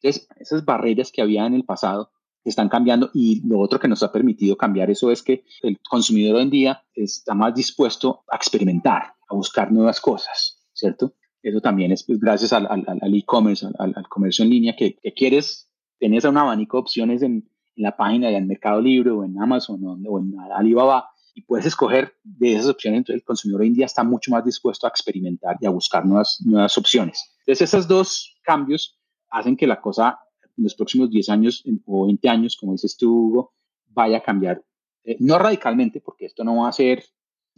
Entonces, 0.00 0.28
esas 0.38 0.64
barreras 0.64 1.12
que 1.12 1.22
había 1.22 1.46
en 1.46 1.54
el 1.54 1.64
pasado 1.64 2.10
están 2.44 2.68
cambiando 2.68 3.10
y 3.14 3.46
lo 3.46 3.60
otro 3.60 3.78
que 3.78 3.88
nos 3.88 4.02
ha 4.02 4.10
permitido 4.10 4.56
cambiar 4.56 4.90
eso 4.90 5.10
es 5.12 5.22
que 5.22 5.44
el 5.62 5.78
consumidor 5.80 6.36
hoy 6.36 6.42
en 6.42 6.50
día 6.50 6.84
está 6.94 7.34
más 7.34 7.54
dispuesto 7.54 8.24
a 8.30 8.36
experimentar, 8.36 9.14
a 9.28 9.34
buscar 9.34 9.70
nuevas 9.70 10.00
cosas, 10.00 10.60
¿cierto? 10.72 11.14
Eso 11.40 11.60
también 11.60 11.92
es 11.92 12.04
pues, 12.04 12.18
gracias 12.18 12.52
al 12.52 12.66
e-commerce, 13.14 13.66
al, 13.78 13.92
al, 13.96 14.08
comercio 14.08 14.44
en 14.44 14.50
línea, 14.50 14.76
que, 14.76 14.96
que, 14.96 15.12
quieres, 15.12 15.70
tenés 15.98 16.24
un 16.24 16.36
abanico 16.36 16.76
de 16.76 16.80
opciones 16.80 17.22
en, 17.22 17.48
en 17.76 17.82
la 17.82 17.96
página 17.96 18.28
de 18.28 18.40
Mercado 18.40 18.80
Libre 18.80 19.10
o 19.10 19.24
en 19.24 19.40
Amazon 19.40 19.80
o, 19.84 20.18
en 20.18 20.34
Alibaba 20.54 21.10
y 21.34 21.42
puedes 21.42 21.66
escoger 21.66 22.14
de 22.22 22.54
esas 22.54 22.68
opciones. 22.68 22.98
Entonces 22.98 23.20
el 23.20 23.24
consumidor 23.24 23.62
hoy 23.62 23.68
en 23.68 23.74
día 23.74 23.86
está 23.86 24.04
mucho 24.04 24.30
más 24.30 24.44
dispuesto 24.44 24.86
a 24.86 24.90
experimentar 24.90 25.56
y 25.60 25.66
a 25.66 25.70
buscar 25.70 26.04
nuevas, 26.04 26.40
nuevas 26.44 26.76
opciones. 26.78 27.34
Entonces 27.40 27.68
esos 27.68 27.88
dos 27.88 28.36
cambios 28.42 28.98
hacen 29.30 29.56
que 29.56 29.66
la 29.66 29.80
cosa 29.80 30.18
en 30.56 30.64
los 30.64 30.74
próximos 30.74 31.10
10 31.10 31.28
años 31.30 31.64
o 31.86 32.06
20 32.06 32.28
años, 32.28 32.56
como 32.56 32.72
dices 32.72 32.96
tú, 32.96 33.10
Hugo, 33.10 33.54
vaya 33.88 34.18
a 34.18 34.22
cambiar. 34.22 34.62
Eh, 35.04 35.16
no 35.20 35.38
radicalmente, 35.38 36.00
porque 36.00 36.26
esto 36.26 36.44
no 36.44 36.62
va 36.62 36.68
a 36.68 36.72
ser 36.72 37.04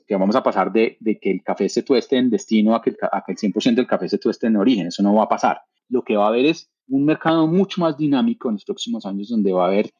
que 0.06 0.16
vamos 0.16 0.36
a 0.36 0.42
pasar 0.42 0.70
de, 0.70 0.96
de, 1.00 1.18
que 1.18 1.30
el 1.30 1.42
café 1.42 1.68
se 1.68 1.82
tueste 1.82 2.16
en 2.16 2.30
destino 2.30 2.74
a 2.74 2.82
que, 2.82 2.90
el, 2.90 2.96
a 3.10 3.24
que 3.24 3.32
el 3.32 3.38
100% 3.38 3.74
del 3.74 3.86
café 3.86 4.08
se 4.08 4.18
tueste 4.18 4.46
en 4.46 4.56
origen. 4.56 4.86
Eso 4.86 5.02
no 5.02 5.14
va 5.14 5.24
a 5.24 5.28
pasar. 5.28 5.62
Lo 5.88 6.02
que 6.02 6.16
va 6.16 6.26
a 6.26 6.28
haber 6.28 6.46
es 6.46 6.70
un 6.88 7.04
mercado 7.04 7.46
mucho 7.46 7.80
más 7.80 7.96
dinámico 7.96 8.48
en 8.48 8.56
los 8.56 8.64
próximos 8.64 9.06
años 9.06 9.28
donde 9.28 9.52
va 9.52 9.64
a 9.64 9.68
haber 9.68 9.90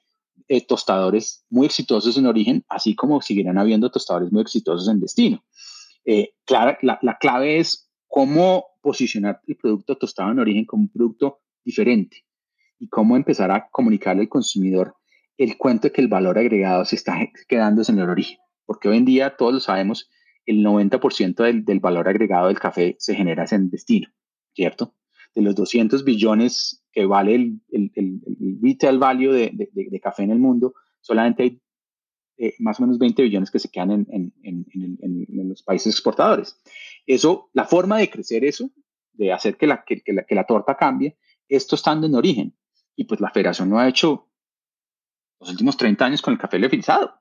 eh, 0.49 0.67
tostadores 0.67 1.45
muy 1.51 1.67
exitosos 1.67 2.17
en 2.19 2.27
origen, 2.27 2.65
así 2.69 2.95
como 2.95 3.21
seguirán 3.21 3.59
habiendo 3.59 3.91
tostadores 3.91 4.33
muy 4.33 4.43
exitosos 4.43 4.89
en 4.89 5.01
destino. 5.01 5.45
Eh, 6.05 6.35
la, 6.49 6.79
la 7.01 7.19
clave 7.19 7.59
es 7.59 7.91
cómo 8.09 8.67
posicionar 8.83 9.41
el 9.47 9.57
producto 9.57 9.97
tostado 9.97 10.31
en 10.33 10.39
origen 10.39 10.67
como 10.67 10.83
un 10.83 10.91
producto 10.91 11.41
diferente 11.65 12.25
y 12.79 12.89
cómo 12.89 13.17
empezar 13.17 13.51
a 13.51 13.69
comunicarle 13.71 14.23
al 14.23 14.29
consumidor 14.29 14.95
el 15.37 15.57
cuento 15.57 15.89
de 15.89 15.93
que 15.93 16.01
el 16.01 16.09
valor 16.09 16.39
agregado 16.39 16.85
se 16.85 16.97
está 16.97 17.19
quedando 17.49 17.83
en 17.89 17.99
el 17.99 18.09
origen 18.09 18.39
porque 18.67 18.89
hoy 18.89 18.99
en 18.99 19.05
día 19.05 19.37
todos 19.37 19.53
lo 19.55 19.61
sabemos, 19.61 20.11
el 20.47 20.65
90% 20.65 21.43
del, 21.43 21.65
del, 21.65 21.81
valor 21.81 22.09
agregado 22.09 22.49
del 22.49 22.59
café 22.59 22.97
se 22.99 23.15
genera 23.15 23.45
en 23.51 23.71
destino, 23.71 24.09
¿cierto? 24.55 24.95
De 25.35 25.43
los 25.43 25.55
200 25.55 26.05
billones 26.05 26.84
que 26.95 27.07
vale 27.07 27.35
el, 27.35 27.61
el, 27.71 27.91
el 27.95 28.59
retail 28.63 28.99
value 28.99 29.33
de, 29.33 29.51
de, 29.53 29.69
de, 29.73 30.01
café 30.01 30.23
en 30.23 30.31
el 30.31 30.39
mundo, 30.39 30.75
solamente 31.01 31.43
hay 31.43 31.61
eh, 32.39 32.55
más 32.59 32.79
o 32.79 32.83
menos 32.83 32.99
20 32.99 33.23
billones 33.23 33.51
que 33.51 33.59
se 33.59 33.71
quedan 33.71 33.91
en, 33.91 34.33
en, 34.43 34.67
en, 34.73 35.49
los 35.49 35.63
países 35.63 35.93
exportadores. 35.93 36.61
Eso, 37.07 37.51
la 37.53 37.65
forma 37.65 37.99
de 37.99 38.11
crecer 38.11 38.45
eso, 38.45 38.71
de 39.13 39.33
hacer 39.33 39.57
que 39.57 39.67
la, 39.67 39.85
que, 39.85 40.01
que 40.01 40.13
la, 40.13 40.25
que 40.25 40.35
la 40.35 40.45
torta 40.45 40.77
cambie, 40.77 41.17
esto 41.49 41.75
estando 41.75 42.07
en 42.07 42.15
origen. 42.15 42.57
Y 42.97 43.05
pues 43.05 43.21
la 43.21 43.31
federación 43.31 43.71
lo 43.71 43.79
ha 43.79 43.89
hecho 43.89 44.29
los 45.41 45.51
últimos 45.51 45.77
30 45.77 46.05
años 46.05 46.23
con 46.23 46.33
el 46.33 46.39
café 46.39 46.59
leofilizado 46.59 47.21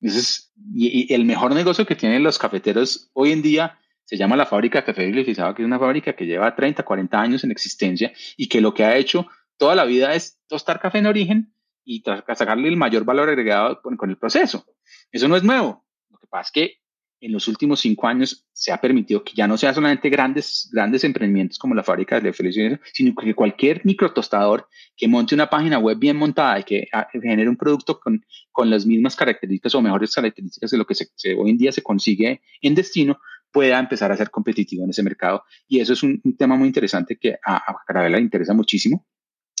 y, 0.00 1.12
el 1.12 1.24
mejor 1.24 1.54
negocio 1.54 1.86
que 1.86 1.96
tienen 1.96 2.22
los 2.22 2.38
cafeteros 2.38 3.10
hoy 3.12 3.32
en 3.32 3.42
día 3.42 3.77
se 4.08 4.16
llama 4.16 4.36
la 4.36 4.46
fábrica 4.46 4.78
de 4.78 4.86
café 4.86 5.04
biblificado, 5.04 5.54
que 5.54 5.60
es 5.60 5.66
una 5.66 5.78
fábrica 5.78 6.14
que 6.14 6.24
lleva 6.24 6.56
30, 6.56 6.82
40 6.82 7.20
años 7.20 7.44
en 7.44 7.50
existencia 7.50 8.10
y 8.38 8.48
que 8.48 8.62
lo 8.62 8.72
que 8.72 8.82
ha 8.82 8.96
hecho 8.96 9.26
toda 9.58 9.74
la 9.74 9.84
vida 9.84 10.14
es 10.14 10.40
tostar 10.46 10.80
café 10.80 10.96
en 10.96 11.06
origen 11.06 11.52
y 11.84 12.02
sacarle 12.34 12.68
el 12.68 12.78
mayor 12.78 13.04
valor 13.04 13.28
agregado 13.28 13.82
con, 13.82 13.98
el 14.08 14.16
proceso. 14.16 14.64
Eso 15.12 15.28
no 15.28 15.36
es 15.36 15.44
nuevo. 15.44 15.84
Lo 16.08 16.16
que 16.16 16.26
pasa 16.26 16.48
es 16.48 16.52
que 16.52 16.74
en 17.20 17.32
los 17.32 17.48
últimos 17.48 17.80
cinco 17.80 18.06
años 18.06 18.46
se 18.50 18.72
ha 18.72 18.80
permitido 18.80 19.22
que 19.22 19.34
ya 19.34 19.46
no 19.46 19.58
sea 19.58 19.74
solamente 19.74 20.08
grandes, 20.08 20.70
grandes 20.72 21.04
emprendimientos 21.04 21.58
como 21.58 21.74
la 21.74 21.82
fábrica 21.82 22.18
de 22.18 22.32
Felicidad, 22.32 22.80
sino 22.94 23.14
que 23.14 23.34
cualquier 23.34 23.84
microtostador 23.84 24.68
que 24.96 25.06
monte 25.06 25.34
una 25.34 25.50
página 25.50 25.78
web 25.78 25.98
bien 25.98 26.16
montada 26.16 26.60
y 26.60 26.64
que 26.64 26.88
ah, 26.94 27.08
genere 27.12 27.50
un 27.50 27.58
producto 27.58 28.00
con, 28.00 28.24
con 28.52 28.70
las 28.70 28.86
mismas 28.86 29.16
características 29.16 29.74
o 29.74 29.82
mejores 29.82 30.14
características 30.14 30.70
de 30.70 30.78
lo 30.78 30.86
que 30.86 30.94
se, 30.94 31.34
hoy 31.34 31.50
en 31.50 31.58
día 31.58 31.72
se 31.72 31.82
consigue 31.82 32.40
en 32.62 32.74
destino, 32.74 33.20
pueda 33.58 33.80
empezar 33.80 34.12
a 34.12 34.16
ser 34.16 34.30
competitivo 34.30 34.84
en 34.84 34.90
ese 34.90 35.02
mercado. 35.02 35.42
Y 35.66 35.80
eso 35.80 35.92
es 35.92 36.04
un, 36.04 36.22
tema 36.38 36.54
muy 36.54 36.68
interesante 36.68 37.18
que 37.20 37.38
a, 37.44 37.56
a 37.56 37.76
Carabela 37.84 38.18
le 38.18 38.22
interesa 38.22 38.54
muchísimo, 38.54 39.04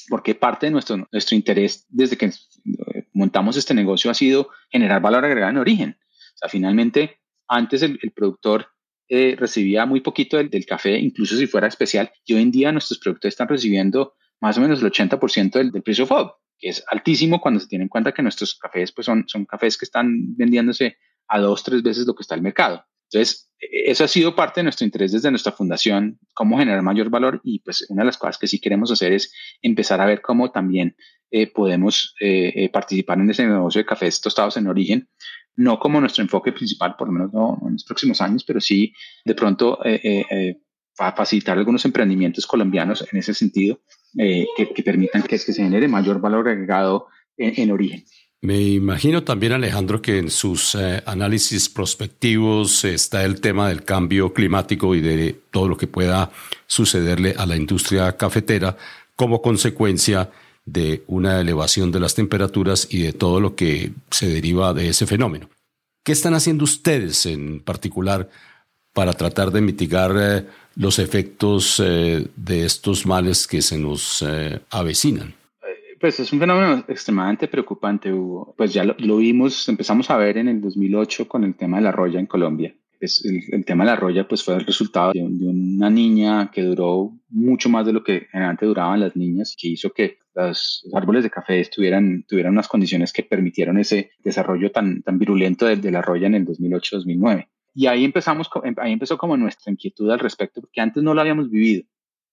porque 0.08 0.36
parte 0.36 0.66
de 0.66 0.70
nuestro, 0.70 1.08
nuestro 1.10 1.34
interés 1.34 1.84
desde 1.88 2.16
que 2.16 2.26
eh, 2.26 2.32
montamos 3.12 3.56
este 3.56 3.74
negocio 3.74 4.08
ha 4.08 4.14
sido 4.14 4.50
generar 4.70 5.02
valor 5.02 5.24
agregado 5.24 5.50
en 5.50 5.56
origen. 5.56 5.98
O 5.98 6.38
sea, 6.38 6.48
finalmente 6.48 7.18
antes 7.48 7.82
el, 7.82 7.98
productor 8.14 8.68
eh, 9.08 9.34
recibía 9.36 9.84
muy 9.84 10.00
poquito 10.00 10.36
del, 10.36 10.64
café, 10.64 10.96
incluso 10.96 11.36
si 11.36 11.48
fuera 11.48 11.66
especial, 11.66 12.08
y 12.24 12.34
hoy 12.34 12.42
en 12.42 12.52
día 12.52 12.70
nuestros 12.70 13.00
productores 13.00 13.34
están 13.34 13.48
recibiendo 13.48 14.14
más 14.40 14.56
o 14.58 14.60
menos 14.60 14.80
el 14.80 14.92
80% 14.92 15.50
del, 15.54 15.72
del 15.72 15.82
precio 15.82 16.06
FOB, 16.06 16.34
que 16.56 16.68
es 16.68 16.84
altísimo 16.88 17.40
cuando 17.40 17.58
se 17.58 17.66
tiene 17.66 17.82
en 17.82 17.88
cuenta 17.88 18.12
que 18.12 18.22
nuestros 18.22 18.54
cafés 18.54 18.92
pues 18.92 19.06
son, 19.06 19.24
son 19.26 19.44
cafés 19.44 19.76
que 19.76 19.86
están 19.86 20.36
vendiéndose 20.36 20.98
a 21.26 21.40
dos, 21.40 21.64
tres 21.64 21.82
veces 21.82 22.06
lo 22.06 22.14
que 22.14 22.22
está 22.22 22.36
el 22.36 22.42
mercado. 22.42 22.84
Entonces, 23.10 23.50
e, 23.60 23.90
eso 23.90 24.04
ha 24.04 24.08
sido 24.08 24.34
parte 24.34 24.60
de 24.60 24.64
nuestro 24.64 24.84
interés 24.84 25.12
desde 25.12 25.30
nuestra 25.30 25.52
fundación, 25.52 26.18
cómo 26.34 26.58
generar 26.58 26.82
mayor 26.82 27.10
valor 27.10 27.40
y 27.44 27.60
pues 27.60 27.86
una 27.88 28.02
de 28.02 28.06
las 28.06 28.18
cosas 28.18 28.38
que 28.38 28.46
sí 28.46 28.60
queremos 28.60 28.90
hacer 28.90 29.12
es 29.12 29.32
empezar 29.62 30.00
a 30.00 30.06
ver 30.06 30.20
cómo 30.20 30.50
también 30.50 30.96
eh, 31.30 31.46
podemos 31.46 32.14
eh, 32.20 32.70
participar 32.72 33.18
en 33.18 33.30
ese 33.30 33.46
negocio 33.46 33.80
de 33.80 33.86
cafés 33.86 34.20
tostados 34.20 34.56
en 34.56 34.66
origen 34.66 35.08
no 35.58 35.80
como 35.80 36.00
nuestro 36.00 36.22
enfoque 36.22 36.52
principal, 36.52 36.94
por 36.96 37.08
lo 37.08 37.12
menos 37.12 37.32
no, 37.32 37.58
en 37.66 37.72
los 37.72 37.84
próximos 37.84 38.20
años, 38.20 38.44
pero 38.44 38.60
sí 38.60 38.92
de 39.24 39.34
pronto 39.34 39.84
eh, 39.84 40.00
eh, 40.02 40.24
eh 40.30 40.60
facilitar 40.96 41.56
algunos 41.56 41.84
emprendimientos 41.84 42.44
colombianos 42.44 43.06
en 43.12 43.20
ese 43.20 43.32
sentido 43.32 43.80
eh, 44.18 44.48
que, 44.56 44.82
permitan 44.82 45.22
que, 45.22 45.28
que, 45.28 45.38
se 45.38 45.54
genere 45.54 45.86
mayor 45.86 46.20
valor 46.20 46.48
agregado 46.48 47.06
en, 47.36 47.70
origen. 47.70 48.02
Me 48.40 48.60
imagino 48.60 49.24
también, 49.24 49.52
Alejandro, 49.52 50.00
que 50.00 50.18
en 50.18 50.30
sus 50.30 50.76
análisis 50.76 51.68
prospectivos 51.68 52.84
está 52.84 53.24
el 53.24 53.40
tema 53.40 53.68
del 53.68 53.84
cambio 53.84 54.32
climático 54.32 54.94
y 54.94 55.00
de 55.00 55.40
todo 55.50 55.66
lo 55.66 55.76
que 55.76 55.88
pueda 55.88 56.30
sucederle 56.68 57.34
a 57.36 57.46
la 57.46 57.56
industria 57.56 58.16
cafetera 58.16 58.76
como 59.16 59.42
consecuencia 59.42 60.30
de 60.64 61.02
una 61.08 61.40
elevación 61.40 61.90
de 61.90 61.98
las 61.98 62.14
temperaturas 62.14 62.86
y 62.90 63.02
de 63.02 63.12
todo 63.12 63.40
lo 63.40 63.56
que 63.56 63.92
se 64.10 64.28
deriva 64.28 64.72
de 64.72 64.88
ese 64.90 65.06
fenómeno. 65.06 65.48
¿Qué 66.04 66.12
están 66.12 66.34
haciendo 66.34 66.64
ustedes 66.64 67.26
en 67.26 67.60
particular 67.60 68.28
para 68.92 69.14
tratar 69.14 69.50
de 69.50 69.60
mitigar 69.60 70.14
eh, 70.16 70.46
los 70.76 71.00
efectos 71.00 71.82
eh, 71.84 72.28
de 72.36 72.64
estos 72.64 73.06
males 73.06 73.46
que 73.46 73.62
se 73.62 73.78
nos 73.78 74.24
avecinan? 74.70 75.34
Pues 76.00 76.20
es 76.20 76.32
un 76.32 76.38
fenómeno 76.38 76.84
extremadamente 76.88 77.48
preocupante, 77.48 78.12
Hugo. 78.12 78.54
Pues 78.56 78.72
ya 78.72 78.84
lo, 78.84 79.16
vimos, 79.16 79.68
empezamos 79.68 80.10
a 80.10 80.16
ver 80.16 80.38
en 80.38 80.48
el 80.48 80.60
2008 80.60 81.26
con 81.26 81.44
el 81.44 81.56
tema 81.56 81.78
de 81.78 81.84
la 81.84 81.92
roya 81.92 82.20
en 82.20 82.26
Colombia. 82.26 82.74
Pues 82.98 83.24
el, 83.24 83.64
tema 83.64 83.84
de 83.84 83.90
la 83.90 83.96
roya 83.96 84.26
pues 84.26 84.42
fue 84.44 84.54
el 84.54 84.66
resultado 84.66 85.12
de, 85.12 85.22
una 85.22 85.88
niña 85.88 86.50
que 86.50 86.62
duró 86.62 87.12
mucho 87.28 87.68
más 87.68 87.86
de 87.86 87.92
lo 87.92 88.02
que 88.02 88.26
antes 88.32 88.68
duraban 88.68 89.00
las 89.00 89.16
niñas, 89.16 89.56
que 89.58 89.68
hizo 89.68 89.90
que 89.90 90.18
los 90.34 90.86
árboles 90.92 91.22
de 91.24 91.30
café 91.30 91.60
estuvieran, 91.60 92.24
tuvieran 92.28 92.52
unas 92.52 92.68
condiciones 92.68 93.12
que 93.12 93.22
permitieron 93.22 93.78
ese 93.78 94.10
desarrollo 94.18 94.70
tan, 94.70 95.02
tan 95.02 95.18
virulento 95.18 95.66
de, 95.66 95.76
de 95.76 95.90
la 95.90 96.02
roya 96.02 96.26
en 96.26 96.34
el 96.34 96.46
2008-2009. 96.46 97.48
Y 97.74 97.86
ahí 97.86 98.04
empezamos, 98.04 98.50
ahí 98.78 98.92
empezó 98.92 99.16
como 99.16 99.36
nuestra 99.36 99.70
inquietud 99.72 100.10
al 100.10 100.18
respecto, 100.18 100.60
porque 100.60 100.80
antes 100.80 101.02
no 101.02 101.14
lo 101.14 101.20
habíamos 101.20 101.50
vivido 101.50 101.84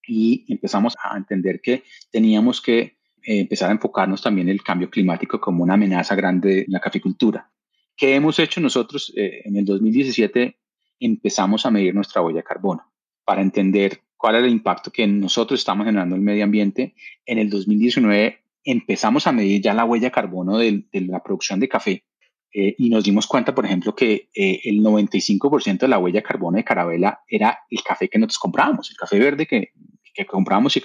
y 0.07 0.45
empezamos 0.51 0.93
a 1.03 1.17
entender 1.17 1.61
que 1.61 1.83
teníamos 2.11 2.61
que 2.61 2.97
empezar 3.25 3.69
a 3.69 3.73
enfocarnos 3.73 4.21
también 4.21 4.47
en 4.47 4.53
el 4.53 4.63
cambio 4.63 4.89
climático 4.89 5.39
como 5.39 5.63
una 5.63 5.73
amenaza 5.73 6.15
grande 6.15 6.59
en 6.59 6.71
la 6.71 6.79
caficultura. 6.79 7.49
¿Qué 7.95 8.15
hemos 8.15 8.39
hecho 8.39 8.61
nosotros? 8.61 9.11
Eh, 9.15 9.41
en 9.45 9.57
el 9.57 9.65
2017 9.65 10.57
empezamos 10.99 11.65
a 11.65 11.71
medir 11.71 11.95
nuestra 11.95 12.21
huella 12.21 12.39
de 12.39 12.43
carbono 12.43 12.91
para 13.23 13.41
entender 13.41 14.01
cuál 14.17 14.35
era 14.35 14.45
el 14.45 14.51
impacto 14.51 14.91
que 14.91 15.07
nosotros 15.07 15.59
estamos 15.59 15.85
generando 15.85 16.15
en 16.15 16.21
el 16.21 16.25
medio 16.25 16.43
ambiente. 16.43 16.93
En 17.25 17.39
el 17.39 17.49
2019 17.49 18.43
empezamos 18.63 19.27
a 19.27 19.31
medir 19.31 19.61
ya 19.61 19.73
la 19.73 19.85
huella 19.85 20.07
de 20.07 20.11
carbono 20.11 20.57
de, 20.57 20.85
la 20.91 21.23
producción 21.23 21.59
de 21.59 21.69
café 21.69 22.03
eh, 22.53 22.75
y 22.77 22.89
nos 22.89 23.03
dimos 23.03 23.27
cuenta, 23.27 23.55
por 23.55 23.65
ejemplo, 23.65 23.95
que 23.95 24.29
el 24.33 24.81
95% 24.81 25.79
de 25.79 25.87
la 25.87 25.99
huella 25.99 26.19
de 26.19 26.23
carbono 26.23 26.57
de 26.57 26.63
Carabela 26.63 27.19
era 27.27 27.59
el 27.69 27.81
café 27.83 28.09
que 28.09 28.17
nosotros 28.17 28.39
comprábamos, 28.39 28.89
el 28.89 28.97
café 28.97 29.19
verde 29.19 29.45
que, 29.45 29.71
que 30.15 30.25
compramos 30.25 30.75
y, 30.77 30.81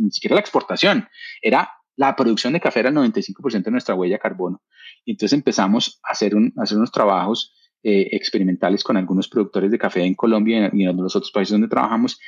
ni 0.00 0.10
siquiera 0.10 0.34
la 0.34 0.40
exportación, 0.40 1.08
era 1.40 1.70
la 1.96 2.16
producción 2.16 2.52
de 2.52 2.60
café 2.60 2.80
era 2.80 2.88
el 2.88 2.96
95% 2.96 3.62
de 3.62 3.70
nuestra 3.70 3.94
huella 3.94 4.16
de 4.16 4.20
carbono. 4.20 4.62
Y 5.04 5.12
entonces 5.12 5.36
empezamos 5.36 6.00
a 6.02 6.12
hacer, 6.12 6.34
un, 6.34 6.52
hacer 6.56 6.78
unos 6.78 6.90
trabajos 6.90 7.54
eh, 7.82 8.08
experimentales 8.12 8.82
con 8.82 8.96
algunos 8.96 9.28
productores 9.28 9.70
de 9.70 9.78
café 9.78 10.02
en 10.02 10.14
Colombia 10.14 10.70
y 10.72 10.84
en, 10.84 10.96
los 10.96 11.16
otros 11.16 11.30
países 11.30 11.52
donde 11.52 11.68
trabajamos 11.68 12.18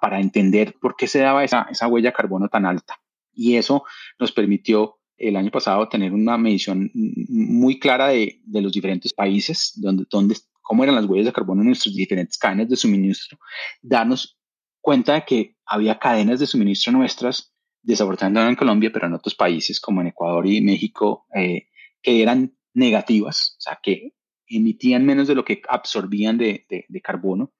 para 0.00 0.20
entender 0.20 0.74
por 0.80 0.96
qué 0.96 1.06
se 1.06 1.20
daba 1.20 1.44
esa, 1.44 1.66
esa 1.70 1.88
huella 1.88 2.10
de 2.10 2.16
carbono 2.16 2.48
tan 2.48 2.66
alta. 2.66 2.98
Y 3.32 3.56
eso 3.56 3.84
nos 4.18 4.32
permitió 4.32 4.98
el 5.16 5.36
año 5.36 5.50
pasado 5.50 5.88
tener 5.88 6.12
una 6.12 6.38
medición 6.38 6.90
muy 6.94 7.78
clara 7.78 8.08
de, 8.08 8.40
de 8.44 8.62
los 8.62 8.72
diferentes 8.72 9.12
países, 9.12 9.72
donde, 9.76 10.06
donde, 10.10 10.36
cómo 10.62 10.82
eran 10.82 10.96
las 10.96 11.04
huellas 11.04 11.26
de 11.26 11.32
carbono 11.32 11.60
en 11.60 11.68
nuestras 11.68 11.94
diferentes 11.94 12.38
cadenas 12.38 12.68
de 12.68 12.76
suministro, 12.76 13.38
darnos 13.82 14.39
cuenta 14.80 15.14
de 15.14 15.24
que 15.24 15.56
había 15.66 15.98
cadenas 15.98 16.40
de 16.40 16.46
suministro 16.46 16.92
nuestras, 16.92 17.54
desafortunadamente 17.82 18.50
en 18.50 18.56
Colombia, 18.56 18.90
pero 18.92 19.06
en 19.06 19.14
otros 19.14 19.34
países 19.34 19.80
como 19.80 20.00
en 20.00 20.08
Ecuador 20.08 20.46
y 20.46 20.60
México, 20.60 21.26
eh, 21.34 21.68
que 22.02 22.22
eran 22.22 22.56
negativas, 22.74 23.56
o 23.58 23.60
sea, 23.60 23.78
que 23.82 24.12
emitían 24.48 25.04
menos 25.04 25.28
de 25.28 25.34
lo 25.34 25.44
que 25.44 25.62
absorbían 25.68 26.38
de, 26.38 26.66
carbono. 27.02 27.52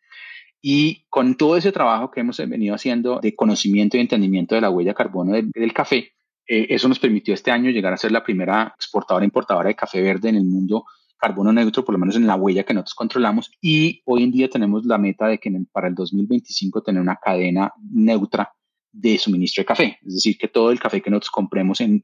Y 0.63 1.07
con 1.09 1.37
todo 1.37 1.57
ese 1.57 1.73
trabajo 1.73 2.11
que 2.11 2.21
hemos 2.21 2.37
venido 2.37 2.75
haciendo 2.75 3.21
de 3.21 3.35
conocimiento 3.35 3.97
y 3.97 4.01
entendimiento 4.01 4.55
de 4.55 4.61
la 4.61 4.71
huella 4.71 4.91
de 4.91 4.97
carbono 4.97 5.33
del, 5.33 5.73
café, 5.73 6.13
eh, 6.47 6.67
eso 6.69 6.89
nos 6.89 6.99
permitió 6.99 7.33
este 7.33 7.51
año 7.51 7.71
llegar 7.71 7.93
a 7.93 7.97
ser 7.97 8.13
la 8.13 8.23
primera 8.23 8.75
exportadora 8.77 9.25
e 9.25 9.29
importadora 9.29 9.69
de 9.69 9.77
café 9.77 10.03
verde 10.03 10.29
en 10.29 10.37
el 10.37 10.45
mundo 10.45 10.85
carbono 11.21 11.53
neutro, 11.53 11.85
por 11.85 11.93
lo 11.93 11.99
menos 11.99 12.17
en 12.17 12.27
la 12.27 12.37
huella 12.37 12.65
que 12.65 12.75
nosotros 12.75 12.95
controlamos. 12.95 13.51
Y 13.61 14.03
hoy 14.07 14.25
en 14.25 14.33
día 14.33 14.49
tenemos 14.49 14.85
la 14.87 14.99
meta 14.99 15.29
de 15.29 15.39
que 15.39 15.53
para 15.71 15.89
el 15.89 15.95
2025 15.95 16.83
tener 16.83 17.01
una 17.01 17.17
cadena 17.17 17.73
neutra 17.93 18.53
de 18.93 19.19
suministro 19.19 19.63
de 19.63 19.67
café. 19.67 19.99
Es 20.05 20.15
decir, 20.15 20.39
que 20.39 20.49
todo 20.49 20.71
el 20.71 20.81
café 20.81 21.01
que 21.01 21.11
nosotros 21.11 21.31
compremos 21.31 21.81
en, 21.81 22.03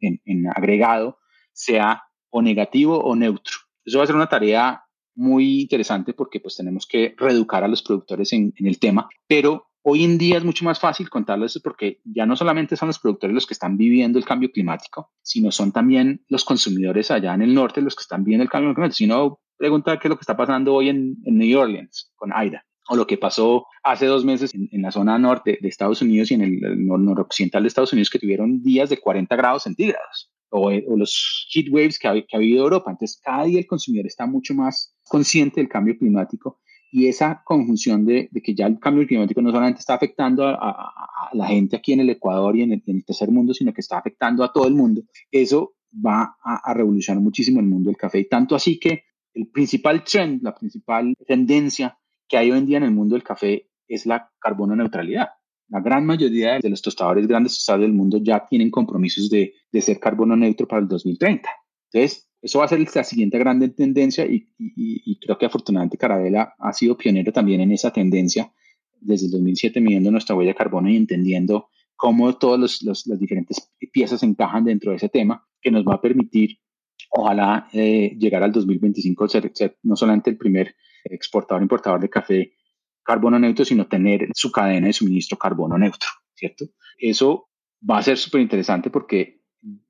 agregado 0.55 1.19
sea 1.53 2.03
o 2.31 2.43
negativo 2.43 2.99
o 2.99 3.17
neutro. 3.17 3.55
Eso 3.85 3.99
va 3.99 4.05
a 4.05 4.07
ser 4.07 4.17
una 4.17 4.29
tarea 4.29 4.83
muy 5.15 5.63
interesante 5.63 6.13
porque 6.13 6.41
pues 6.41 6.57
tenemos 6.57 6.87
que 6.87 7.15
reeducar 7.17 7.65
a 7.65 7.69
los 7.69 7.83
productores 7.83 8.33
en, 8.33 8.53
en 8.57 8.67
el 8.67 8.79
tema, 8.79 9.09
pero 9.27 9.69
Hoy 9.89 10.03
en 10.03 10.19
día 10.19 10.39
es 10.39 10.45
mucho 10.45 10.65
más 10.65 10.81
fácil 10.81 11.09
contarles 11.09 11.61
porque 11.63 12.01
ya 12.03 12.27
no 12.27 12.35
solamente 12.35 12.75
son 12.75 12.89
los 12.89 12.99
productores 12.99 13.33
los 13.33 13.47
que 13.47 13.55
están 13.55 13.77
viviendo 13.77 14.19
el 14.19 14.25
cambio 14.25 14.51
climático, 14.51 15.13
sino 15.23 15.53
son 15.53 15.71
también 15.71 16.25
los 16.29 16.45
consumidores 16.45 17.13
allá 17.13 17.33
en 17.35 17.43
el 17.43 17.55
norte 17.55 17.81
los 17.81 17.95
que 17.95 18.03
están 18.03 18.25
viviendo 18.25 18.43
el 18.43 18.51
cambio 18.51 18.75
climático. 18.75 18.97
Si 18.97 19.07
no, 19.07 19.39
pregunta 19.57 19.97
qué 20.01 20.09
es 20.09 20.11
lo 20.11 20.17
que 20.17 20.23
está 20.23 20.37
pasando 20.37 20.75
hoy 20.75 20.89
en, 20.89 21.17
New 21.23 21.57
Orleans 21.57 22.11
con 22.17 22.33
Aida 22.33 22.67
o 22.89 22.97
lo 22.97 23.07
que 23.07 23.17
pasó 23.17 23.65
hace 23.85 24.07
dos 24.07 24.25
meses 24.25 24.53
en, 24.55 24.83
la 24.83 24.91
zona 24.91 25.21
norte 25.21 25.57
de 25.63 25.69
Estados 25.69 26.03
Unidos 26.03 26.33
y 26.33 26.35
en 26.35 26.43
el, 26.43 26.85
noroccidental 26.85 27.63
de 27.63 27.69
Estados 27.69 27.93
Unidos 27.93 28.11
que 28.11 28.19
tuvieron 28.19 28.65
días 28.65 28.91
de 28.91 28.99
40 28.99 29.37
grados 29.37 29.63
centígrados 29.63 30.33
o, 30.49 30.69
los 30.97 31.47
heat 31.55 31.67
waves 31.71 32.01
que 32.01 32.09
ha, 32.09 32.15
que 32.15 32.37
ha 32.37 32.41
Europa. 32.41 32.91
Entonces, 32.91 33.21
cada 33.23 33.45
día 33.45 33.61
el 33.61 33.69
consumidor 33.69 34.09
está 34.09 34.27
mucho 34.27 34.53
más 34.53 34.97
consciente 35.05 35.61
del 35.61 35.69
cambio 35.69 35.97
climático 35.97 36.59
y 36.91 37.09
esa 37.09 37.43
conjunción 37.45 38.05
de, 38.05 38.31
que 38.43 38.55
ya 38.55 38.67
el 38.67 38.79
cambio 38.79 39.07
climático 39.07 39.43
no 39.43 39.51
solamente 39.51 39.81
está 39.81 39.95
afectando 39.95 40.47
a, 40.47 40.93
la 41.33 41.47
gente 41.47 41.77
aquí 41.77 41.93
en 41.93 42.01
el 42.01 42.11
Ecuador 42.11 42.57
y 42.57 42.63
en 42.63 42.73
el, 42.73 43.05
tercer 43.05 43.31
mundo, 43.31 43.53
sino 43.53 43.73
que 43.73 43.81
está 43.81 43.99
afectando 43.99 44.45
a 44.45 44.53
todo 44.53 44.67
el 44.67 44.75
mundo, 44.75 45.03
eso 45.31 45.75
va 45.95 46.37
a, 46.43 46.73
revolucionar 46.73 47.23
muchísimo 47.23 47.61
el 47.61 47.67
mundo 47.67 47.91
del 47.91 47.97
café. 47.97 48.21
Y 48.21 48.29
tanto 48.29 48.55
así 48.55 48.79
que 48.79 49.05
el 49.35 49.49
principal 49.49 50.05
trend, 50.05 50.43
la 50.43 50.55
principal 50.55 51.15
tendencia 51.27 51.99
que 52.29 52.39
hay 52.39 52.51
hoy 52.51 52.59
en 52.59 52.67
día 52.67 52.79
en 52.79 52.85
el 52.85 52.93
mundo 52.93 53.15
del 53.15 53.25
café 53.25 53.69
es 53.89 54.07
la 54.07 54.31
carbono 54.39 54.75
neutralidad. 54.77 55.29
La 55.69 55.81
gran 55.81 56.07
mayoría 56.07 56.59
de 56.61 56.71
los 56.71 56.81
tostadores, 56.81 57.27
grandes 57.27 57.55
tostadores 57.55 57.89
del 57.89 57.97
mundo 57.97 58.19
ya 58.23 58.47
tienen 58.47 58.71
compromisos 58.71 59.29
de, 59.29 59.55
de 59.73 59.81
ser 59.81 59.99
carbono 59.99 60.37
neutro 60.37 60.69
para 60.69 60.83
el 60.83 60.89
2030. 60.89 61.49
Entonces, 61.93 62.26
eso 62.43 62.59
va 62.59 62.67
a 62.67 62.69
ser 62.69 62.85
la 62.95 63.05
siguiente 63.05 63.39
gran 63.39 63.75
tendencia 63.75 64.25
y, 64.27 65.19
creo 65.21 65.39
que 65.39 65.47
afortunadamente 65.47 65.99
Carabela 65.99 66.55
ha 66.59 66.73
sido 66.73 66.97
pionero 66.97 67.33
también 67.33 67.61
en 67.61 67.73
esa 67.73 67.93
tendencia 67.93 68.53
desde 69.01 69.27
el 69.27 69.33
2007 69.33 69.81
midiendo 69.81 70.11
nuestra 70.11 70.37
huella 70.37 70.51
de 70.53 70.57
carbono 70.57 70.89
y 70.89 70.97
entendiendo 70.97 71.69
cómo 71.97 72.37
todas 72.37 72.83
las 72.83 73.19
diferentes 73.19 73.73
piezas 73.93 74.23
encajan 74.23 74.65
dentro 74.65 74.91
de 74.91 74.99
ese 74.99 75.09
tema 75.09 75.47
que 75.61 75.71
nos 75.71 75.85
va 75.85 75.95
a 75.95 76.01
permitir, 76.01 76.59
ojalá, 77.11 77.69
eh, 77.73 78.15
llegar 78.19 78.43
al 78.43 78.53
2025 78.53 79.29
ser, 79.29 79.51
ser 79.55 79.79
no 79.83 79.97
solamente 79.97 80.31
el 80.31 80.37
primer 80.37 80.75
exportador 81.05 81.63
importador 81.63 82.01
de 82.01 82.11
café 82.11 82.53
carbono 83.03 83.39
neutro, 83.39 83.65
sino 83.65 83.87
tener 83.87 84.29
su 84.35 84.51
cadena 84.51 84.89
de 84.89 84.93
suministro 84.93 85.39
carbono 85.39 85.79
neutro, 85.79 86.09
¿cierto? 86.35 86.67
Eso 86.99 87.49
va 87.89 87.99
a 87.99 88.03
ser 88.03 88.19
súper 88.19 88.41
interesante 88.41 88.91
porque 88.91 89.41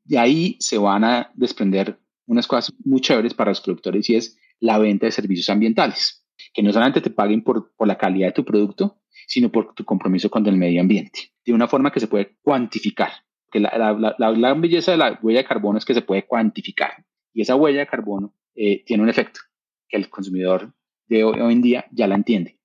de 0.04 0.18
ahí 0.18 0.56
se 0.60 0.78
van 0.78 1.04
a 1.04 1.32
desprender 1.34 1.98
unas 2.26 2.46
cosas 2.46 2.74
muy 2.84 3.00
chéveres 3.00 3.34
para 3.34 3.50
los 3.50 3.60
productores 3.60 4.08
y 4.10 4.16
es 4.16 4.38
la 4.60 4.78
venta 4.78 5.06
de 5.06 5.12
servicios 5.12 5.48
ambientales, 5.50 6.26
que 6.52 6.62
no 6.62 6.72
solamente 6.72 7.00
te 7.00 7.10
paguen 7.10 7.42
por, 7.42 7.74
por 7.76 7.88
la 7.88 7.98
calidad 7.98 8.28
de 8.28 8.32
tu 8.32 8.44
producto, 8.44 9.00
sino 9.26 9.50
por 9.50 9.74
tu 9.74 9.84
compromiso 9.84 10.30
con 10.30 10.46
el 10.46 10.56
medio 10.56 10.80
ambiente, 10.80 11.32
de 11.44 11.52
una 11.52 11.68
forma 11.68 11.90
que 11.90 12.00
se 12.00 12.08
puede 12.08 12.36
cuantificar. 12.42 13.10
Que 13.50 13.60
la, 13.60 13.94
la, 14.18 14.30
la, 14.36 14.54
belleza 14.54 14.90
de 14.90 14.96
la 14.96 15.18
huella 15.22 15.40
de 15.40 15.46
carbono 15.46 15.78
es 15.78 15.84
que 15.84 15.94
se 15.94 16.02
puede 16.02 16.26
cuantificar 16.26 17.04
y 17.32 17.42
esa 17.42 17.54
huella 17.54 17.80
de 17.80 17.86
carbono 17.86 18.34
eh, 18.54 18.84
tiene 18.84 19.02
un 19.02 19.08
efecto 19.08 19.40
que 19.88 19.96
el 19.96 20.10
consumidor 20.10 20.74
de 21.06 21.22
hoy, 21.22 21.40
hoy 21.40 21.52
en 21.52 21.62
día 21.62 21.86
ya 21.92 22.06
la 22.06 22.16
entiende. 22.16 22.58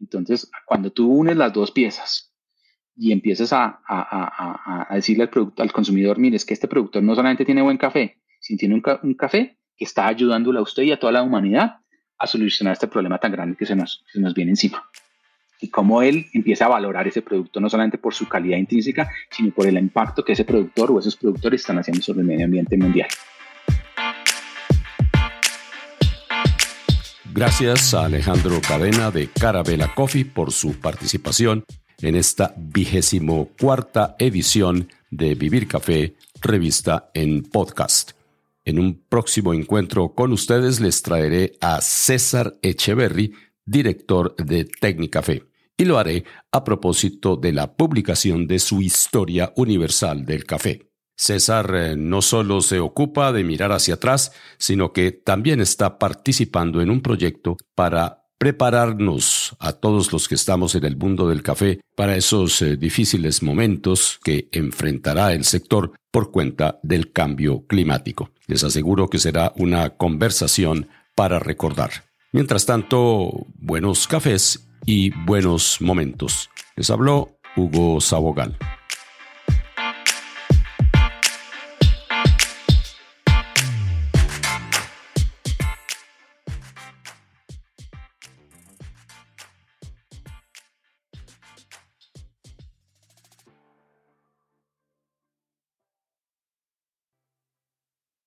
Entonces, 0.00 0.50
cuando 0.66 0.90
tú 0.90 1.10
unes 1.10 1.36
las 1.36 1.52
dos 1.52 1.70
piezas 1.70 2.34
y 2.96 3.12
empiezas 3.12 3.52
a, 3.52 3.80
a, 3.86 3.86
a, 3.88 4.86
a 4.90 4.94
decirle 4.94 5.24
al, 5.24 5.30
producto, 5.30 5.62
al 5.62 5.72
consumidor, 5.72 6.18
mire, 6.18 6.36
es 6.36 6.44
que 6.44 6.54
este 6.54 6.68
productor 6.68 7.02
no 7.02 7.14
solamente 7.14 7.44
tiene 7.44 7.62
buen 7.62 7.78
café, 7.78 8.20
si 8.46 8.56
tiene 8.56 8.76
un, 8.76 9.14
café 9.14 9.58
que 9.76 9.84
está 9.84 10.06
ayudándole 10.06 10.60
a 10.60 10.62
usted 10.62 10.84
y 10.84 10.92
a 10.92 11.00
toda 11.00 11.12
la 11.12 11.22
humanidad 11.22 11.78
a 12.16 12.26
solucionar 12.28 12.74
este 12.74 12.86
problema 12.86 13.18
tan 13.18 13.32
grande 13.32 13.56
que 13.56 13.66
se 13.66 13.74
nos, 13.74 14.04
se 14.12 14.20
nos 14.20 14.34
viene 14.34 14.52
encima. 14.52 14.88
Y 15.60 15.68
cómo 15.68 16.00
él 16.00 16.26
empieza 16.32 16.66
a 16.66 16.68
valorar 16.68 17.08
ese 17.08 17.22
producto 17.22 17.58
no 17.60 17.68
solamente 17.68 17.98
por 17.98 18.14
su 18.14 18.28
calidad 18.28 18.56
intrínseca, 18.56 19.10
sino 19.30 19.50
por 19.50 19.66
el 19.66 19.76
impacto 19.78 20.24
que 20.24 20.34
ese 20.34 20.44
productor 20.44 20.92
o 20.92 21.00
esos 21.00 21.16
productores 21.16 21.62
están 21.62 21.78
haciendo 21.78 22.02
sobre 22.02 22.20
el 22.20 22.26
medio 22.26 22.44
ambiente 22.44 22.76
mundial. 22.76 23.08
Gracias 27.32 27.94
a 27.94 28.04
Alejandro 28.04 28.60
Cadena 28.66 29.10
de 29.10 29.28
Carabela 29.28 29.92
Coffee 29.92 30.24
por 30.24 30.52
su 30.52 30.78
participación 30.78 31.64
en 32.00 32.14
esta 32.14 32.54
vigésimo 32.56 33.50
cuarta 33.60 34.14
edición 34.20 34.88
de 35.10 35.34
Vivir 35.34 35.66
Café, 35.66 36.14
revista 36.40 37.10
en 37.12 37.42
podcast. 37.42 38.15
En 38.66 38.80
un 38.80 39.06
próximo 39.08 39.54
encuentro 39.54 40.12
con 40.12 40.32
ustedes 40.32 40.80
les 40.80 41.00
traeré 41.00 41.52
a 41.60 41.80
César 41.80 42.58
Echeverry, 42.62 43.32
director 43.64 44.34
de 44.36 44.64
Técnicafé, 44.64 45.44
y 45.76 45.84
lo 45.84 45.98
haré 45.98 46.24
a 46.50 46.64
propósito 46.64 47.36
de 47.36 47.52
la 47.52 47.76
publicación 47.76 48.48
de 48.48 48.58
su 48.58 48.82
Historia 48.82 49.52
Universal 49.54 50.26
del 50.26 50.44
Café. 50.44 50.90
César 51.16 51.72
eh, 51.76 51.96
no 51.96 52.22
solo 52.22 52.60
se 52.60 52.80
ocupa 52.80 53.32
de 53.32 53.44
mirar 53.44 53.70
hacia 53.70 53.94
atrás, 53.94 54.32
sino 54.58 54.92
que 54.92 55.12
también 55.12 55.60
está 55.60 56.00
participando 56.00 56.82
en 56.82 56.90
un 56.90 57.02
proyecto 57.02 57.56
para 57.76 58.25
prepararnos 58.38 59.56
a 59.58 59.72
todos 59.72 60.12
los 60.12 60.28
que 60.28 60.34
estamos 60.34 60.74
en 60.74 60.84
el 60.84 60.96
mundo 60.96 61.28
del 61.28 61.42
café 61.42 61.80
para 61.94 62.16
esos 62.16 62.60
eh, 62.62 62.76
difíciles 62.76 63.42
momentos 63.42 64.18
que 64.22 64.48
enfrentará 64.52 65.32
el 65.32 65.44
sector 65.44 65.92
por 66.10 66.30
cuenta 66.30 66.78
del 66.82 67.12
cambio 67.12 67.66
climático. 67.66 68.30
Les 68.46 68.64
aseguro 68.64 69.08
que 69.08 69.18
será 69.18 69.52
una 69.56 69.90
conversación 69.90 70.88
para 71.14 71.38
recordar. 71.38 71.90
Mientras 72.32 72.66
tanto, 72.66 73.46
buenos 73.54 74.06
cafés 74.06 74.68
y 74.84 75.10
buenos 75.24 75.80
momentos. 75.80 76.50
Les 76.76 76.90
habló 76.90 77.38
Hugo 77.56 78.00
Sabogal. 78.00 78.58